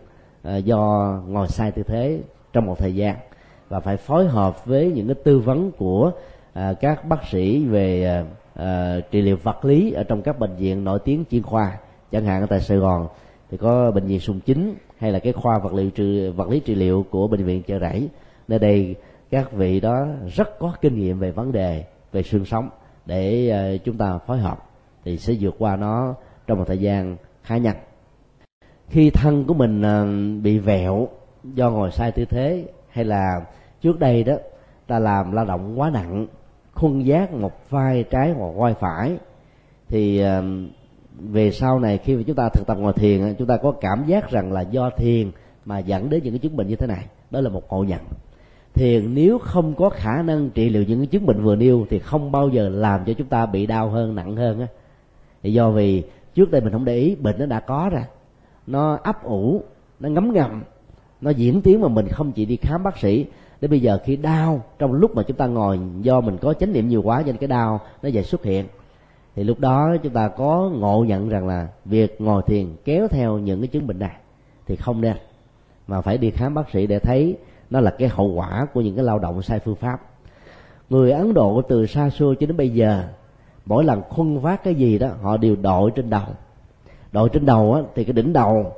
À, 0.48 0.58
do 0.58 1.13
ngồi 1.27 1.48
sai 1.48 1.72
tư 1.72 1.84
thế 1.84 2.20
trong 2.54 2.66
một 2.66 2.80
thời 2.80 2.96
gian 2.96 3.16
và 3.70 3.80
phải 3.80 3.98
phối 3.98 4.27
hợp 4.27 4.66
với 4.66 4.92
những 4.92 5.08
cái 5.08 5.16
tư 5.24 5.39
vấn 5.39 5.72
của 5.72 6.12
à, 6.54 6.74
các 6.74 7.06
bác 7.06 7.27
sĩ 7.27 7.66
về 7.66 8.24
à, 8.54 9.00
trị 9.12 9.22
liệu 9.22 9.38
vật 9.44 9.66
lý 9.66 9.92
ở 9.92 10.04
trong 10.04 10.22
các 10.22 10.39
bệnh 10.39 10.56
viện 10.56 10.84
nổi 10.84 11.00
tiếng 11.06 11.24
chuyên 11.32 11.44
khoa, 11.44 11.77
chẳng 12.12 12.25
hạn 12.25 12.42
ở 12.42 12.48
tại 12.48 12.60
Sài 12.60 12.77
Gòn, 12.77 13.08
thì 13.51 13.58
có 13.58 13.92
bệnh 13.92 14.06
viện 14.06 14.20
Sùng 14.20 14.39
Chính 14.39 14.75
hay 14.98 15.12
là 15.12 15.20
cái 15.20 15.34
khoa 15.34 15.60
vật 15.60 15.74
liệu 15.74 15.89
trị, 15.89 16.30
vật 16.30 16.50
lý 16.50 16.60
trị 16.60 16.75
liệu 16.75 17.06
của 17.10 17.27
bệnh 17.27 17.44
viện 17.44 17.63
chợ 17.63 17.80
rẫy. 17.80 18.10
Nơi 18.48 18.60
đây 18.60 18.96
các 19.30 19.51
vị 19.51 19.80
đó 19.80 20.08
rất 20.36 20.60
có 20.60 20.74
kinh 20.82 21.00
nghiệm 21.00 21.20
về 21.20 21.32
vấn 21.32 21.51
đề, 21.51 21.86
về 22.12 22.24
xương 22.24 22.46
sống 22.46 22.70
để 23.06 23.80
chúng 23.84 23.98
ta 23.98 24.18
phối 24.18 24.38
hợp 24.38 24.58
thì 25.06 25.18
sẽ 25.18 25.34
vượt 25.39 25.56
qua 25.60 25.75
nó 25.75 26.16
trong 26.48 26.58
một 26.58 26.66
thời 26.68 26.77
gian 26.77 27.18
khá 27.44 27.58
nhanh 27.58 27.77
khi 28.89 29.10
thân 29.10 29.44
của 29.44 29.53
mình 29.53 29.82
à, 29.82 30.06
bị 30.44 30.58
vẹo 30.60 31.08
do 31.44 31.70
ngồi 31.70 31.91
sai 31.91 32.12
tư 32.12 32.25
thế, 32.25 32.65
hay 32.89 33.06
là 33.06 33.41
trước 33.82 34.00
đây 34.00 34.24
đó, 34.24 34.36
ta 34.88 35.00
làm 35.00 35.32
lao 35.32 35.46
động 35.46 35.79
quá 35.79 35.89
nặng, 35.89 36.27
khuân 36.74 37.00
giác 37.00 37.34
một 37.34 37.70
vai 37.70 38.03
trái 38.03 38.32
hoặc 38.32 38.51
vai 38.56 38.74
phải, 38.74 39.17
thì 39.89 40.20
à, 40.20 40.41
về 41.20 41.51
sau 41.51 41.79
này 41.79 41.98
khi 41.98 42.15
mà 42.15 42.24
chúng 42.27 42.36
ta 42.36 42.50
thực 42.50 42.67
tập 42.67 42.77
ngồi 42.79 42.94
thiền 42.94 43.36
chúng 43.38 43.48
ta 43.48 43.58
có 43.58 43.72
cảm 43.72 44.03
giác 44.08 44.32
rằng 44.32 44.51
là 44.51 44.62
do 44.62 44.89
thiền 44.89 45.32
mà 45.65 45.79
dẫn 45.79 46.10
đến 46.10 46.24
những 46.24 46.34
cái 46.34 46.39
chứng 46.39 46.56
bệnh 46.56 46.67
như 46.67 46.75
thế 46.75 46.88
này. 46.88 47.06
Đó 47.32 47.41
là 47.41 47.50
một 47.50 47.63
ngộ 47.70 47.84
nhận. 47.84 48.01
Thiền 48.74 49.13
nếu 49.13 49.39
không 49.39 49.74
có 49.75 49.89
khả 49.89 50.22
năng 50.22 50.50
trị 50.50 50.70
liệu 50.70 50.84
những 50.84 51.00
cái 51.00 51.08
chứng 51.08 51.25
bệnh 51.25 51.44
vừa 51.44 51.56
nêu 51.56 51.86
thì 51.89 52.00
không 52.00 52.32
bao 52.32 52.50
giờ 52.50 52.70
làm 52.70 53.06
cho 53.06 53.13
chúng 53.13 53.27
ta 53.27 53.46
bị 53.46 53.65
đau 53.65 53.89
hơn, 53.89 54.15
nặng 54.15 54.36
hơn 54.36 54.60
á. 54.60 54.67
Thì 55.44 55.53
do 55.53 55.72
vì 55.72 56.03
trước 56.36 56.51
đây 56.51 56.62
mình 56.62 56.74
không 56.74 56.86
để 56.86 56.96
ý, 56.96 57.15
bệnh 57.15 57.39
nó 57.39 57.46
đã 57.46 57.60
có 57.60 57.89
ra 57.94 58.06
nó 58.67 59.00
ấp 59.03 59.24
ủ, 59.24 59.63
nó 60.00 60.09
ngấm 60.09 60.33
ngầm, 60.33 60.63
nó 61.21 61.29
diễn 61.29 61.62
tiến 61.62 61.81
mà 61.81 61.88
mình 61.88 62.07
không 62.07 62.31
chỉ 62.31 62.45
đi 62.45 62.55
khám 62.55 62.83
bác 62.83 62.97
sĩ. 62.97 63.25
Đến 63.62 63.71
bây 63.71 63.79
giờ 63.79 64.00
khi 64.05 64.15
đau, 64.15 64.62
trong 64.79 64.93
lúc 64.93 65.15
mà 65.15 65.24
chúng 65.24 65.38
ta 65.38 65.47
ngồi 65.47 65.79
do 66.01 66.21
mình 66.21 66.38
có 66.38 66.53
chánh 66.53 66.74
niệm 66.74 66.88
nhiều 66.88 67.01
quá 67.01 67.24
nên 67.25 67.38
cái 67.38 67.47
đau 67.47 67.79
nó 68.03 68.09
dậy 68.09 68.24
xuất 68.24 68.43
hiện. 68.43 68.65
Thì 69.36 69.43
lúc 69.43 69.59
đó 69.59 69.95
chúng 70.03 70.13
ta 70.13 70.27
có 70.27 70.71
ngộ 70.75 71.03
nhận 71.07 71.29
rằng 71.29 71.47
là 71.47 71.67
việc 71.86 72.21
ngồi 72.21 72.41
thiền 72.47 72.67
kéo 72.86 73.07
theo 73.07 73.38
những 73.38 73.62
cái 73.62 73.67
chứng 73.67 73.88
bệnh 73.88 74.00
này 74.00 74.15
thì 74.65 74.75
không 74.75 75.01
nên, 75.01 75.17
mà 75.88 76.01
phải 76.01 76.17
đi 76.17 76.31
khám 76.31 76.53
bác 76.53 76.69
sĩ 76.69 76.88
để 76.88 77.00
thấy 77.00 77.38
nó 77.69 77.79
là 77.79 77.91
cái 77.91 78.07
hậu 78.07 78.27
quả 78.27 78.67
của 78.74 78.81
những 78.81 78.95
cái 78.95 79.05
lao 79.05 79.19
động 79.19 79.41
sai 79.41 79.59
phương 79.59 79.75
pháp. 79.75 80.01
Người 80.89 81.12
ấn 81.12 81.33
độ 81.33 81.62
từ 81.69 81.86
xa 81.86 82.09
xưa 82.09 82.33
cho 82.39 82.47
đến 82.47 82.57
bây 82.57 82.69
giờ, 82.69 83.03
mỗi 83.65 83.83
lần 83.83 84.01
khuân 84.01 84.39
vác 84.39 84.63
cái 84.63 84.75
gì 84.75 85.00
đó, 85.00 85.09
họ 85.21 85.38
đều 85.38 85.55
đội 85.55 85.91
trên 85.91 86.09
đầu 86.09 86.25
đội 87.17 87.29
trên 87.29 87.45
đầu 87.45 87.74
á, 87.74 87.81
thì 87.95 88.03
cái 88.03 88.13
đỉnh 88.13 88.33
đầu 88.33 88.74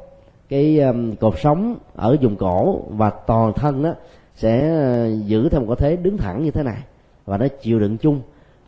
cái 0.49 0.79
um, 0.79 1.15
cột 1.15 1.33
sống 1.39 1.75
ở 1.95 2.17
vùng 2.21 2.35
cổ 2.35 2.81
và 2.89 3.09
toàn 3.09 3.53
thân 3.53 3.83
á, 3.83 3.93
sẽ 4.35 4.69
ờ, 4.69 5.09
giữ 5.25 5.49
theo 5.49 5.61
một 5.61 5.65
cái 5.67 5.75
thế 5.75 5.95
đứng 6.03 6.17
thẳng 6.17 6.43
như 6.43 6.51
thế 6.51 6.63
này 6.63 6.77
và 7.25 7.37
nó 7.37 7.47
chịu 7.61 7.79
đựng 7.79 7.97
chung. 7.97 8.21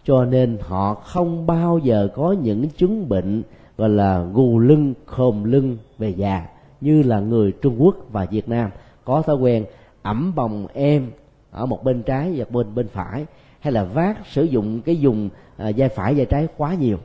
Cho 0.03 0.25
nên 0.25 0.57
họ 0.61 0.93
không 0.93 1.47
bao 1.47 1.77
giờ 1.77 2.07
có 2.15 2.35
những 2.41 2.69
chứng 2.69 3.09
bệnh 3.09 3.43
gọi 3.77 3.89
là 3.89 4.23
gù 4.33 4.59
lưng 4.59 4.93
khom 5.05 5.43
lưng 5.43 5.77
về 5.97 6.09
già 6.09 6.45
như 6.81 7.03
là 7.03 7.19
người 7.19 7.51
trung 7.51 7.75
quốc 7.79 7.95
và 8.11 8.25
việt 8.25 8.49
nam. 8.49 8.69
Có 9.05 9.21
thói 9.21 9.35
quen 9.35 9.65
ẩm 10.01 10.35
bồng 10.35 10.67
em 10.73 11.11
ở 11.51 11.65
một 11.65 11.83
bên 11.83 12.03
trái 12.03 12.33
và 12.37 12.45
bên 12.49 12.75
bên 12.75 12.87
phải 12.87 13.25
hay 13.59 13.73
là 13.73 13.83
vác 13.83 14.17
sử 14.27 14.43
dụng 14.43 14.81
cái 14.81 14.99
dùng 14.99 15.29
à, 15.57 15.71
vai 15.77 15.89
phải 15.89 16.13
vai 16.13 16.25
trái 16.25 16.47
quá 16.57 16.73
nhiều 16.73 16.97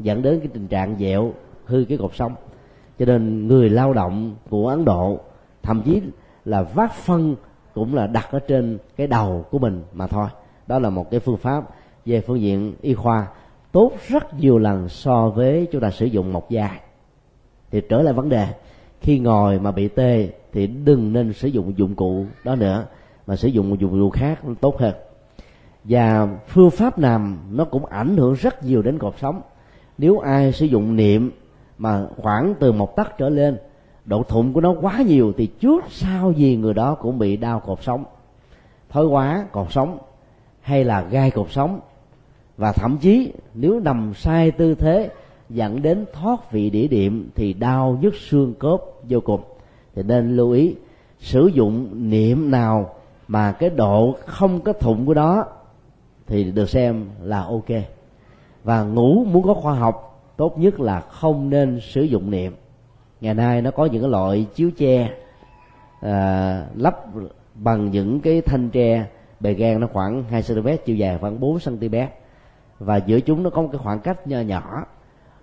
dẫn 0.00 0.22
đến 0.22 0.38
cái 0.38 0.48
tình 0.52 0.66
trạng 0.66 0.96
dẹo 0.98 1.32
hư 1.66 1.84
cái 1.88 1.98
cột 1.98 2.14
sống. 2.14 2.34
Cho 2.98 3.06
nên 3.06 3.48
người 3.48 3.70
lao 3.70 3.92
động 3.92 4.34
của 4.50 4.68
ấn 4.68 4.84
độ, 4.84 5.20
thậm 5.62 5.82
chí 5.84 6.02
là 6.44 6.62
vác 6.62 6.94
phân 6.94 7.36
cũng 7.74 7.94
là 7.94 8.06
đặt 8.06 8.28
ở 8.30 8.38
trên 8.38 8.78
cái 8.96 9.06
đầu 9.06 9.44
của 9.50 9.58
mình 9.58 9.82
mà 9.92 10.06
thôi. 10.06 10.28
Đó 10.66 10.78
là 10.78 10.90
một 10.90 11.10
cái 11.10 11.20
phương 11.20 11.36
pháp 11.36 11.64
về 12.06 12.20
phương 12.20 12.40
diện 12.40 12.74
y 12.80 12.94
khoa 12.94 13.26
tốt 13.72 13.92
rất 14.08 14.34
nhiều 14.34 14.58
lần 14.58 14.88
so 14.88 15.28
với 15.28 15.66
chúng 15.72 15.80
ta 15.80 15.90
sử 15.90 16.06
dụng 16.06 16.32
một 16.32 16.50
dài 16.50 16.80
thì 17.70 17.82
trở 17.88 18.02
lại 18.02 18.12
vấn 18.12 18.28
đề, 18.28 18.46
khi 19.00 19.18
ngồi 19.18 19.58
mà 19.58 19.70
bị 19.70 19.88
tê 19.88 20.28
thì 20.52 20.66
đừng 20.66 21.12
nên 21.12 21.32
sử 21.32 21.48
dụng 21.48 21.78
dụng 21.78 21.94
cụ 21.94 22.26
đó 22.44 22.54
nữa, 22.54 22.86
mà 23.26 23.36
sử 23.36 23.48
dụng 23.48 23.70
một 23.70 23.78
dụng 23.78 23.90
cụ 23.90 24.10
khác 24.10 24.40
tốt 24.60 24.78
hơn. 24.78 24.94
Và 25.84 26.28
phương 26.46 26.70
pháp 26.70 26.98
nằm 26.98 27.38
nó 27.50 27.64
cũng 27.64 27.86
ảnh 27.86 28.16
hưởng 28.16 28.34
rất 28.34 28.64
nhiều 28.64 28.82
đến 28.82 28.98
cột 28.98 29.14
sống. 29.20 29.40
Nếu 29.98 30.18
ai 30.18 30.52
sử 30.52 30.66
dụng 30.66 30.96
niệm 30.96 31.30
mà 31.78 32.06
khoảng 32.16 32.54
từ 32.60 32.72
một 32.72 32.96
tấc 32.96 33.18
trở 33.18 33.28
lên, 33.28 33.58
độ 34.04 34.22
thụng 34.22 34.52
của 34.52 34.60
nó 34.60 34.74
quá 34.80 35.02
nhiều 35.06 35.32
thì 35.36 35.46
trước 35.46 35.84
sau 35.88 36.32
gì 36.32 36.56
người 36.56 36.74
đó 36.74 36.94
cũng 36.94 37.18
bị 37.18 37.36
đau 37.36 37.60
cột 37.60 37.82
sống. 37.82 38.04
Thói 38.88 39.06
quá 39.06 39.46
cột 39.52 39.72
sống 39.72 39.98
hay 40.60 40.84
là 40.84 41.02
gai 41.02 41.30
cột 41.30 41.50
sống. 41.50 41.80
Và 42.56 42.72
thậm 42.72 42.98
chí 42.98 43.32
nếu 43.54 43.80
nằm 43.80 44.12
sai 44.14 44.50
tư 44.50 44.74
thế 44.74 45.10
dẫn 45.48 45.82
đến 45.82 46.04
thoát 46.12 46.52
vị 46.52 46.70
đĩa 46.70 46.88
điểm 46.88 47.30
thì 47.34 47.52
đau 47.52 47.98
nhức 48.00 48.14
xương 48.14 48.54
cốt 48.54 49.02
vô 49.08 49.20
cùng. 49.20 49.40
Thì 49.94 50.02
nên 50.02 50.36
lưu 50.36 50.50
ý 50.50 50.74
sử 51.18 51.46
dụng 51.46 51.88
niệm 52.10 52.50
nào 52.50 52.94
mà 53.28 53.52
cái 53.52 53.70
độ 53.70 54.16
không 54.26 54.60
có 54.60 54.72
thụng 54.72 55.06
của 55.06 55.14
đó 55.14 55.44
thì 56.26 56.44
được 56.44 56.70
xem 56.70 57.06
là 57.22 57.40
ok. 57.40 57.70
Và 58.64 58.82
ngủ 58.82 59.24
muốn 59.24 59.42
có 59.42 59.54
khoa 59.54 59.74
học 59.74 60.15
tốt 60.36 60.58
nhất 60.58 60.80
là 60.80 61.00
không 61.00 61.50
nên 61.50 61.80
sử 61.80 62.02
dụng 62.02 62.30
niệm. 62.30 62.56
Ngày 63.20 63.34
nay 63.34 63.62
nó 63.62 63.70
có 63.70 63.86
những 63.86 64.02
cái 64.02 64.10
loại 64.10 64.46
chiếu 64.54 64.70
tre 64.70 65.10
à, 66.00 66.66
lắp 66.76 66.96
bằng 67.54 67.90
những 67.90 68.20
cái 68.20 68.40
thanh 68.40 68.70
tre 68.70 69.06
bề 69.40 69.52
gan 69.52 69.80
nó 69.80 69.86
khoảng 69.92 70.24
2 70.24 70.42
cm 70.42 70.68
chiều 70.84 70.96
dài 70.96 71.18
khoảng 71.20 71.40
4 71.40 71.58
cm 71.64 71.96
và 72.78 72.96
giữa 72.96 73.20
chúng 73.20 73.42
nó 73.42 73.50
có 73.50 73.62
một 73.62 73.68
cái 73.72 73.78
khoảng 73.78 74.00
cách 74.00 74.26
nhỏ 74.26 74.40
nhỏ 74.40 74.84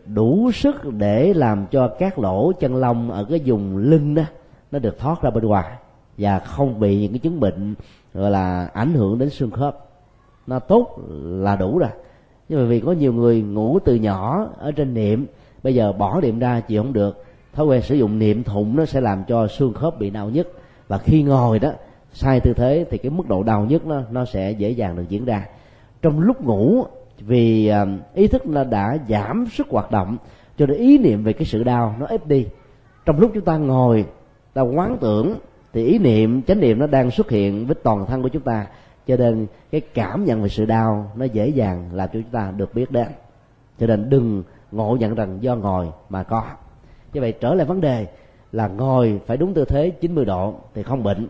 đủ 0.06 0.52
sức 0.54 0.76
để 0.94 1.34
làm 1.34 1.66
cho 1.72 1.88
các 2.00 2.20
lỗ 2.20 2.52
chân 2.52 2.76
lông 2.76 3.12
ở 3.12 3.26
cái 3.30 3.42
vùng 3.46 3.78
lưng 3.78 4.16
đó 4.16 4.24
nó 4.72 4.80
được 4.80 5.00
thoát 5.00 5.22
ra 5.22 5.30
bên 5.30 5.44
ngoài 5.44 5.78
và 6.18 6.40
không 6.40 6.80
bị 6.80 7.02
những 7.02 7.12
cái 7.12 7.20
chứng 7.20 7.40
bệnh 7.40 7.76
gọi 8.14 8.32
là 8.32 8.70
ảnh 8.74 8.94
hưởng 8.94 9.20
đến 9.20 9.30
xương 9.30 9.52
khớp. 9.52 9.78
Nó 10.48 10.60
tốt 10.60 10.98
là 11.24 11.56
đủ 11.56 11.78
rồi 11.78 11.90
nhưng 12.54 12.62
mà 12.62 12.68
vì 12.68 12.80
có 12.80 12.92
nhiều 12.92 13.14
người 13.14 13.42
ngủ 13.42 13.80
từ 13.86 13.96
nhỏ 13.96 14.48
ở 14.58 14.72
trên 14.72 14.94
niệm, 14.94 15.26
bây 15.64 15.76
giờ 15.76 15.94
bỏ 15.94 16.22
niệm 16.22 16.40
ra 16.40 16.60
chịu 16.60 16.84
không 16.84 16.94
được. 16.94 17.24
Thói 17.54 17.66
quen 17.66 17.82
sử 17.82 17.96
dụng 17.96 18.20
niệm 18.20 18.44
thụng 18.44 18.76
nó 18.76 18.86
sẽ 18.86 19.02
làm 19.02 19.24
cho 19.28 19.48
xương 19.48 19.74
khớp 19.74 20.00
bị 20.00 20.10
đau 20.10 20.30
nhất. 20.30 20.48
Và 20.88 20.98
khi 20.98 21.24
ngồi 21.24 21.60
đó, 21.60 21.72
sai 22.14 22.40
tư 22.40 22.54
thế 22.54 22.86
thì 22.90 22.98
cái 22.98 23.10
mức 23.10 23.28
độ 23.28 23.44
đau 23.44 23.66
nhất 23.66 23.86
nó 23.86 24.02
nó 24.12 24.26
sẽ 24.26 24.52
dễ 24.52 24.70
dàng 24.70 24.96
được 24.96 25.04
diễn 25.10 25.26
ra. 25.26 25.46
Trong 26.02 26.20
lúc 26.20 26.42
ngủ, 26.42 26.84
vì 27.20 27.68
à, 27.68 27.86
ý 28.14 28.28
thức 28.28 28.48
nó 28.48 28.64
đã 28.64 28.98
giảm 29.10 29.46
sức 29.52 29.68
hoạt 29.70 29.92
động, 29.92 30.18
cho 30.58 30.66
nên 30.66 30.78
ý 30.78 30.98
niệm 30.98 31.24
về 31.24 31.34
cái 31.34 31.46
sự 31.46 31.64
đau 31.64 31.96
nó 32.00 32.06
ít 32.06 32.28
đi. 32.28 32.46
Trong 33.06 33.20
lúc 33.20 33.32
chúng 33.34 33.46
ta 33.46 33.58
ngồi, 33.58 34.06
ta 34.54 34.62
quán 34.62 34.98
tưởng, 35.02 35.36
thì 35.74 35.86
ý 35.86 35.98
niệm, 35.98 36.42
chánh 36.42 36.60
niệm 36.60 36.80
nó 36.80 36.88
đang 36.88 37.12
xuất 37.12 37.30
hiện 37.30 37.66
với 37.66 37.76
toàn 37.84 38.06
thân 38.06 38.22
của 38.22 38.30
chúng 38.30 38.44
ta 38.44 38.68
cho 39.08 39.18
nên 39.18 39.48
cái 39.72 39.82
cảm 39.82 40.26
nhận 40.26 40.42
về 40.42 40.50
sự 40.50 40.66
đau 40.66 41.12
nó 41.16 41.26
dễ 41.26 41.48
dàng 41.48 41.90
làm 41.94 42.10
cho 42.14 42.20
chúng 42.20 42.32
ta 42.32 42.54
được 42.58 42.74
biết 42.74 42.92
đến. 42.92 43.08
Cho 43.80 43.88
nên 43.88 44.10
đừng 44.10 44.44
ngộ 44.72 44.98
nhận 45.00 45.16
rằng 45.16 45.38
do 45.42 45.56
ngồi 45.56 45.88
mà 46.10 46.24
có. 46.24 46.44
Như 47.14 47.22
vậy 47.22 47.32
trở 47.32 47.54
lại 47.54 47.66
vấn 47.66 47.82
đề 47.82 48.08
là 48.52 48.68
ngồi 48.68 49.20
phải 49.26 49.38
đúng 49.38 49.54
tư 49.54 49.66
thế 49.66 49.90
90 49.90 50.26
độ 50.26 50.54
thì 50.74 50.84
không 50.84 51.04
bệnh. 51.04 51.28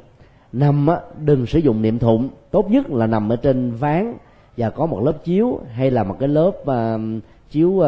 Nằm 0.53 0.87
á, 0.87 0.97
đừng 1.25 1.45
sử 1.45 1.59
dụng 1.59 1.81
niệm 1.81 1.99
thụng. 1.99 2.29
Tốt 2.51 2.71
nhất 2.71 2.89
là 2.89 3.07
nằm 3.07 3.29
ở 3.29 3.35
trên 3.35 3.71
ván 3.71 4.13
và 4.57 4.69
có 4.69 4.85
một 4.85 5.03
lớp 5.03 5.23
chiếu 5.23 5.59
hay 5.73 5.91
là 5.91 6.03
một 6.03 6.15
cái 6.19 6.29
lớp 6.29 6.51
uh, 6.61 7.23
chiếu 7.49 7.69
uh, 7.69 7.85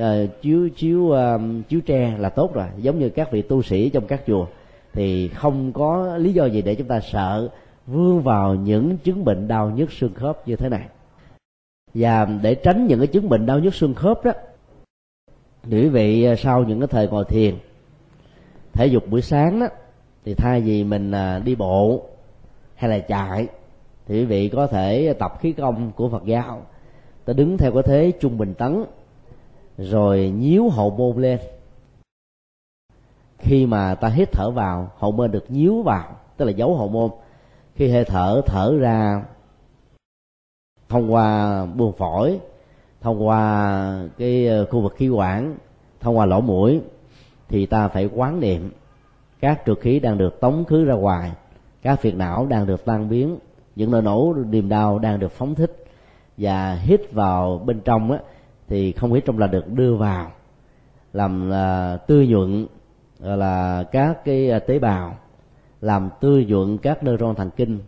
uh, 0.00 0.06
chiếu 0.42 0.68
chiếu 0.76 1.00
uh, 1.00 1.40
chiếu 1.68 1.80
tre 1.80 2.14
là 2.18 2.28
tốt 2.28 2.54
rồi. 2.54 2.66
Giống 2.76 2.98
như 2.98 3.08
các 3.08 3.32
vị 3.32 3.42
tu 3.42 3.62
sĩ 3.62 3.88
trong 3.88 4.06
các 4.06 4.20
chùa 4.26 4.46
thì 4.92 5.28
không 5.28 5.72
có 5.72 6.16
lý 6.16 6.32
do 6.32 6.44
gì 6.44 6.62
để 6.62 6.74
chúng 6.74 6.88
ta 6.88 7.00
sợ 7.00 7.48
vươn 7.86 8.22
vào 8.22 8.54
những 8.54 8.96
chứng 8.98 9.24
bệnh 9.24 9.48
đau 9.48 9.70
nhức 9.70 9.92
xương 9.92 10.14
khớp 10.14 10.48
như 10.48 10.56
thế 10.56 10.68
này. 10.68 10.88
Và 11.94 12.24
để 12.24 12.54
tránh 12.54 12.86
những 12.86 12.98
cái 12.98 13.06
chứng 13.06 13.28
bệnh 13.28 13.46
đau 13.46 13.58
nhức 13.58 13.74
xương 13.74 13.94
khớp 13.94 14.24
đó, 14.24 14.32
quý 15.70 15.88
vị 15.88 16.24
à, 16.24 16.34
sau 16.36 16.64
những 16.64 16.80
cái 16.80 16.86
thời 16.86 17.08
ngồi 17.08 17.24
thiền, 17.24 17.54
thể 18.72 18.86
dục 18.86 19.08
buổi 19.08 19.22
sáng 19.22 19.60
đó, 19.60 19.66
thì 20.24 20.34
thay 20.34 20.60
vì 20.60 20.84
mình 20.84 21.12
à, 21.12 21.38
đi 21.38 21.54
bộ 21.54 22.06
hay 22.74 22.90
là 22.90 22.98
chạy, 22.98 23.46
thì 24.06 24.20
quý 24.20 24.24
vị 24.24 24.48
có 24.48 24.66
thể 24.66 25.12
tập 25.18 25.32
khí 25.40 25.52
công 25.52 25.92
của 25.96 26.08
phật 26.08 26.24
giáo. 26.24 26.62
Ta 27.24 27.32
đứng 27.32 27.58
theo 27.58 27.72
cái 27.72 27.82
thế 27.82 28.12
trung 28.20 28.38
bình 28.38 28.54
tấn, 28.54 28.84
rồi 29.78 30.32
nhíu 30.38 30.68
hậu 30.68 30.90
môn 30.90 31.22
lên. 31.22 31.38
Khi 33.38 33.66
mà 33.66 33.94
ta 33.94 34.08
hít 34.08 34.32
thở 34.32 34.50
vào, 34.50 34.90
hậu 34.96 35.12
môn 35.12 35.30
được 35.30 35.44
nhíu 35.48 35.82
vào, 35.82 36.16
tức 36.36 36.44
là 36.44 36.50
giấu 36.50 36.76
hậu 36.76 36.88
môn 36.88 37.10
khi 37.76 37.88
hơi 37.88 38.04
thở 38.04 38.42
thở 38.46 38.76
ra 38.80 39.22
thông 40.88 41.12
qua 41.12 41.64
buồng 41.66 41.92
phổi 41.92 42.40
thông 43.00 43.26
qua 43.26 44.08
cái 44.18 44.46
ờ, 44.46 44.66
khu 44.66 44.80
vực 44.80 44.94
khí 44.96 45.08
quản 45.08 45.56
thông 46.00 46.18
qua 46.18 46.26
lỗ 46.26 46.40
mũi 46.40 46.80
thì 47.48 47.66
ta 47.66 47.88
phải 47.88 48.10
quán 48.14 48.40
niệm 48.40 48.70
các 49.40 49.62
trượt 49.66 49.80
khí 49.80 50.00
đang 50.00 50.18
được 50.18 50.40
tống 50.40 50.64
khứ 50.64 50.84
ra 50.84 50.94
ngoài 50.94 51.32
các 51.82 52.00
phiệt 52.00 52.14
não 52.14 52.46
đang 52.46 52.66
được 52.66 52.84
tan 52.84 53.08
biến 53.08 53.38
những 53.76 53.90
nỗi 53.90 54.02
nổ 54.02 54.34
niềm 54.50 54.68
đau 54.68 54.98
đang 54.98 55.20
được 55.20 55.32
phóng 55.32 55.54
thích 55.54 55.84
và 56.36 56.74
hít 56.74 57.12
vào 57.12 57.62
bên 57.66 57.80
trong 57.80 58.12
á, 58.12 58.18
thì 58.68 58.92
không 58.92 59.14
khí 59.14 59.20
trong 59.24 59.38
là 59.38 59.46
được 59.46 59.68
đưa 59.68 59.94
vào 59.94 60.30
làm 61.12 61.50
ờ, 61.50 61.56
là 61.56 61.96
tươi 61.96 62.26
nhuận 62.26 62.66
là 63.18 63.84
các 63.92 64.24
cái 64.24 64.50
ờ, 64.50 64.58
tế 64.58 64.78
bào 64.78 65.16
làm 65.80 66.10
tươi 66.20 66.44
nhuận 66.44 66.78
các 66.78 67.04
neuron 67.04 67.34
thần 67.34 67.50
kinh 67.56 67.78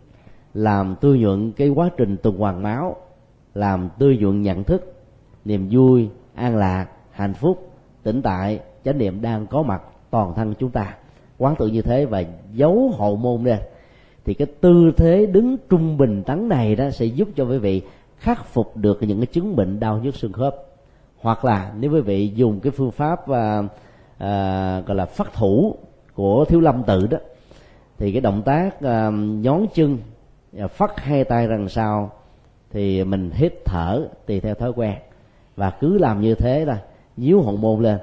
làm 0.53 0.95
tươi 1.01 1.19
nhuận 1.19 1.51
cái 1.51 1.69
quá 1.69 1.89
trình 1.97 2.17
tuần 2.17 2.37
hoàn 2.37 2.63
máu 2.63 2.95
làm 3.53 3.89
tươi 3.99 4.17
nhuận 4.17 4.41
nhận 4.41 4.63
thức 4.63 4.93
niềm 5.45 5.67
vui 5.71 6.09
an 6.35 6.57
lạc 6.57 6.87
hạnh 7.11 7.33
phúc 7.33 7.71
tĩnh 8.03 8.21
tại 8.21 8.59
chánh 8.85 8.97
niệm 8.97 9.21
đang 9.21 9.47
có 9.47 9.63
mặt 9.63 9.81
toàn 10.09 10.33
thân 10.35 10.53
chúng 10.59 10.71
ta. 10.71 10.95
Quán 11.37 11.55
tự 11.55 11.67
như 11.67 11.81
thế 11.81 12.05
và 12.05 12.23
giấu 12.53 12.91
hậu 12.97 13.15
môn 13.15 13.43
lên, 13.43 13.59
thì 14.25 14.33
cái 14.33 14.47
tư 14.61 14.91
thế 14.97 15.25
đứng 15.25 15.57
trung 15.69 15.97
bình 15.97 16.23
tấn 16.23 16.49
này 16.49 16.75
đó 16.75 16.89
sẽ 16.89 17.05
giúp 17.05 17.29
cho 17.35 17.45
quý 17.45 17.57
vị 17.57 17.81
khắc 18.17 18.45
phục 18.45 18.77
được 18.77 19.03
những 19.03 19.19
cái 19.19 19.25
chứng 19.25 19.55
bệnh 19.55 19.79
đau 19.79 19.99
nhức 19.99 20.15
xương 20.15 20.33
khớp. 20.33 20.55
Hoặc 21.19 21.45
là 21.45 21.73
nếu 21.79 21.91
quý 21.91 22.01
vị 22.01 22.31
dùng 22.35 22.59
cái 22.59 22.71
phương 22.71 22.91
pháp 22.91 23.29
à, 23.29 23.63
à, 24.17 24.83
gọi 24.85 24.97
là 24.97 25.05
phát 25.05 25.33
thủ 25.33 25.75
của 26.13 26.45
thiếu 26.45 26.61
lâm 26.61 26.83
tự 26.83 27.07
đó 27.07 27.17
thì 27.99 28.11
cái 28.11 28.21
động 28.21 28.41
tác 28.45 28.75
uh, 28.75 29.13
nhón 29.41 29.65
chân 29.73 29.97
à, 30.57 30.67
hai 30.95 31.23
tay 31.23 31.47
đằng 31.47 31.69
sau 31.69 32.11
thì 32.71 33.03
mình 33.03 33.31
hít 33.33 33.53
thở 33.65 34.07
tùy 34.25 34.39
theo 34.39 34.55
thói 34.55 34.71
quen. 34.75 34.95
Và 35.55 35.69
cứ 35.69 35.97
làm 35.97 36.21
như 36.21 36.35
thế 36.35 36.65
là 36.65 36.81
nhíu 37.17 37.41
hồn 37.41 37.61
môn 37.61 37.83
lên. 37.83 37.97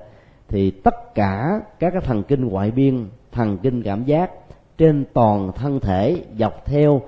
Thì 0.49 0.71
tất 0.71 1.15
cả 1.15 1.61
các 1.79 1.91
cái 1.91 2.03
thần 2.05 2.23
kinh 2.23 2.49
ngoại 2.49 2.71
biên 2.71 3.07
thần 3.33 3.59
kinh 3.59 3.83
cảm 3.83 4.05
giác 4.05 4.31
trên 4.79 5.05
toàn 5.13 5.53
thân 5.53 5.81
thể 5.81 6.25
dọc 6.39 6.65
theo 6.65 6.93
uh, 6.95 7.03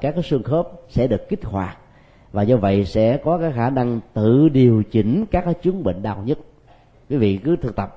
các 0.00 0.14
cái 0.14 0.22
xương 0.22 0.42
khớp 0.42 0.68
sẽ 0.88 1.06
được 1.06 1.28
kích 1.28 1.44
hoạt. 1.44 1.78
Và 2.32 2.42
do 2.42 2.56
vậy 2.56 2.84
sẽ 2.84 3.16
có 3.16 3.38
cái 3.38 3.52
khả 3.52 3.70
năng 3.70 4.00
tự 4.14 4.48
điều 4.48 4.82
chỉnh 4.90 5.24
các 5.30 5.44
cái 5.44 5.54
chứng 5.54 5.84
bệnh 5.84 6.02
đau 6.02 6.22
nhất. 6.24 6.38
Quý 7.10 7.16
vị 7.16 7.40
cứ 7.44 7.56
thực 7.56 7.76
tập. 7.76 7.96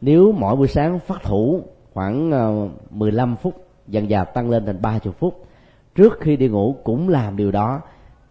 Nếu 0.00 0.32
mỗi 0.32 0.56
buổi 0.56 0.68
sáng 0.68 0.98
phát 0.98 1.22
thủ 1.22 1.62
khoảng 1.94 2.30
ờ, 2.30 2.64
uh, 2.64 2.70
15 2.92 3.36
phút 3.36 3.61
dần 3.86 4.08
dà 4.08 4.24
tăng 4.24 4.50
lên 4.50 4.66
thành 4.66 4.82
30 4.82 5.14
phút. 5.18 5.46
Trước 5.94 6.20
khi 6.20 6.36
đi 6.36 6.48
ngủ 6.48 6.76
cũng 6.84 7.08
làm 7.08 7.36
điều 7.36 7.50
đó, 7.50 7.80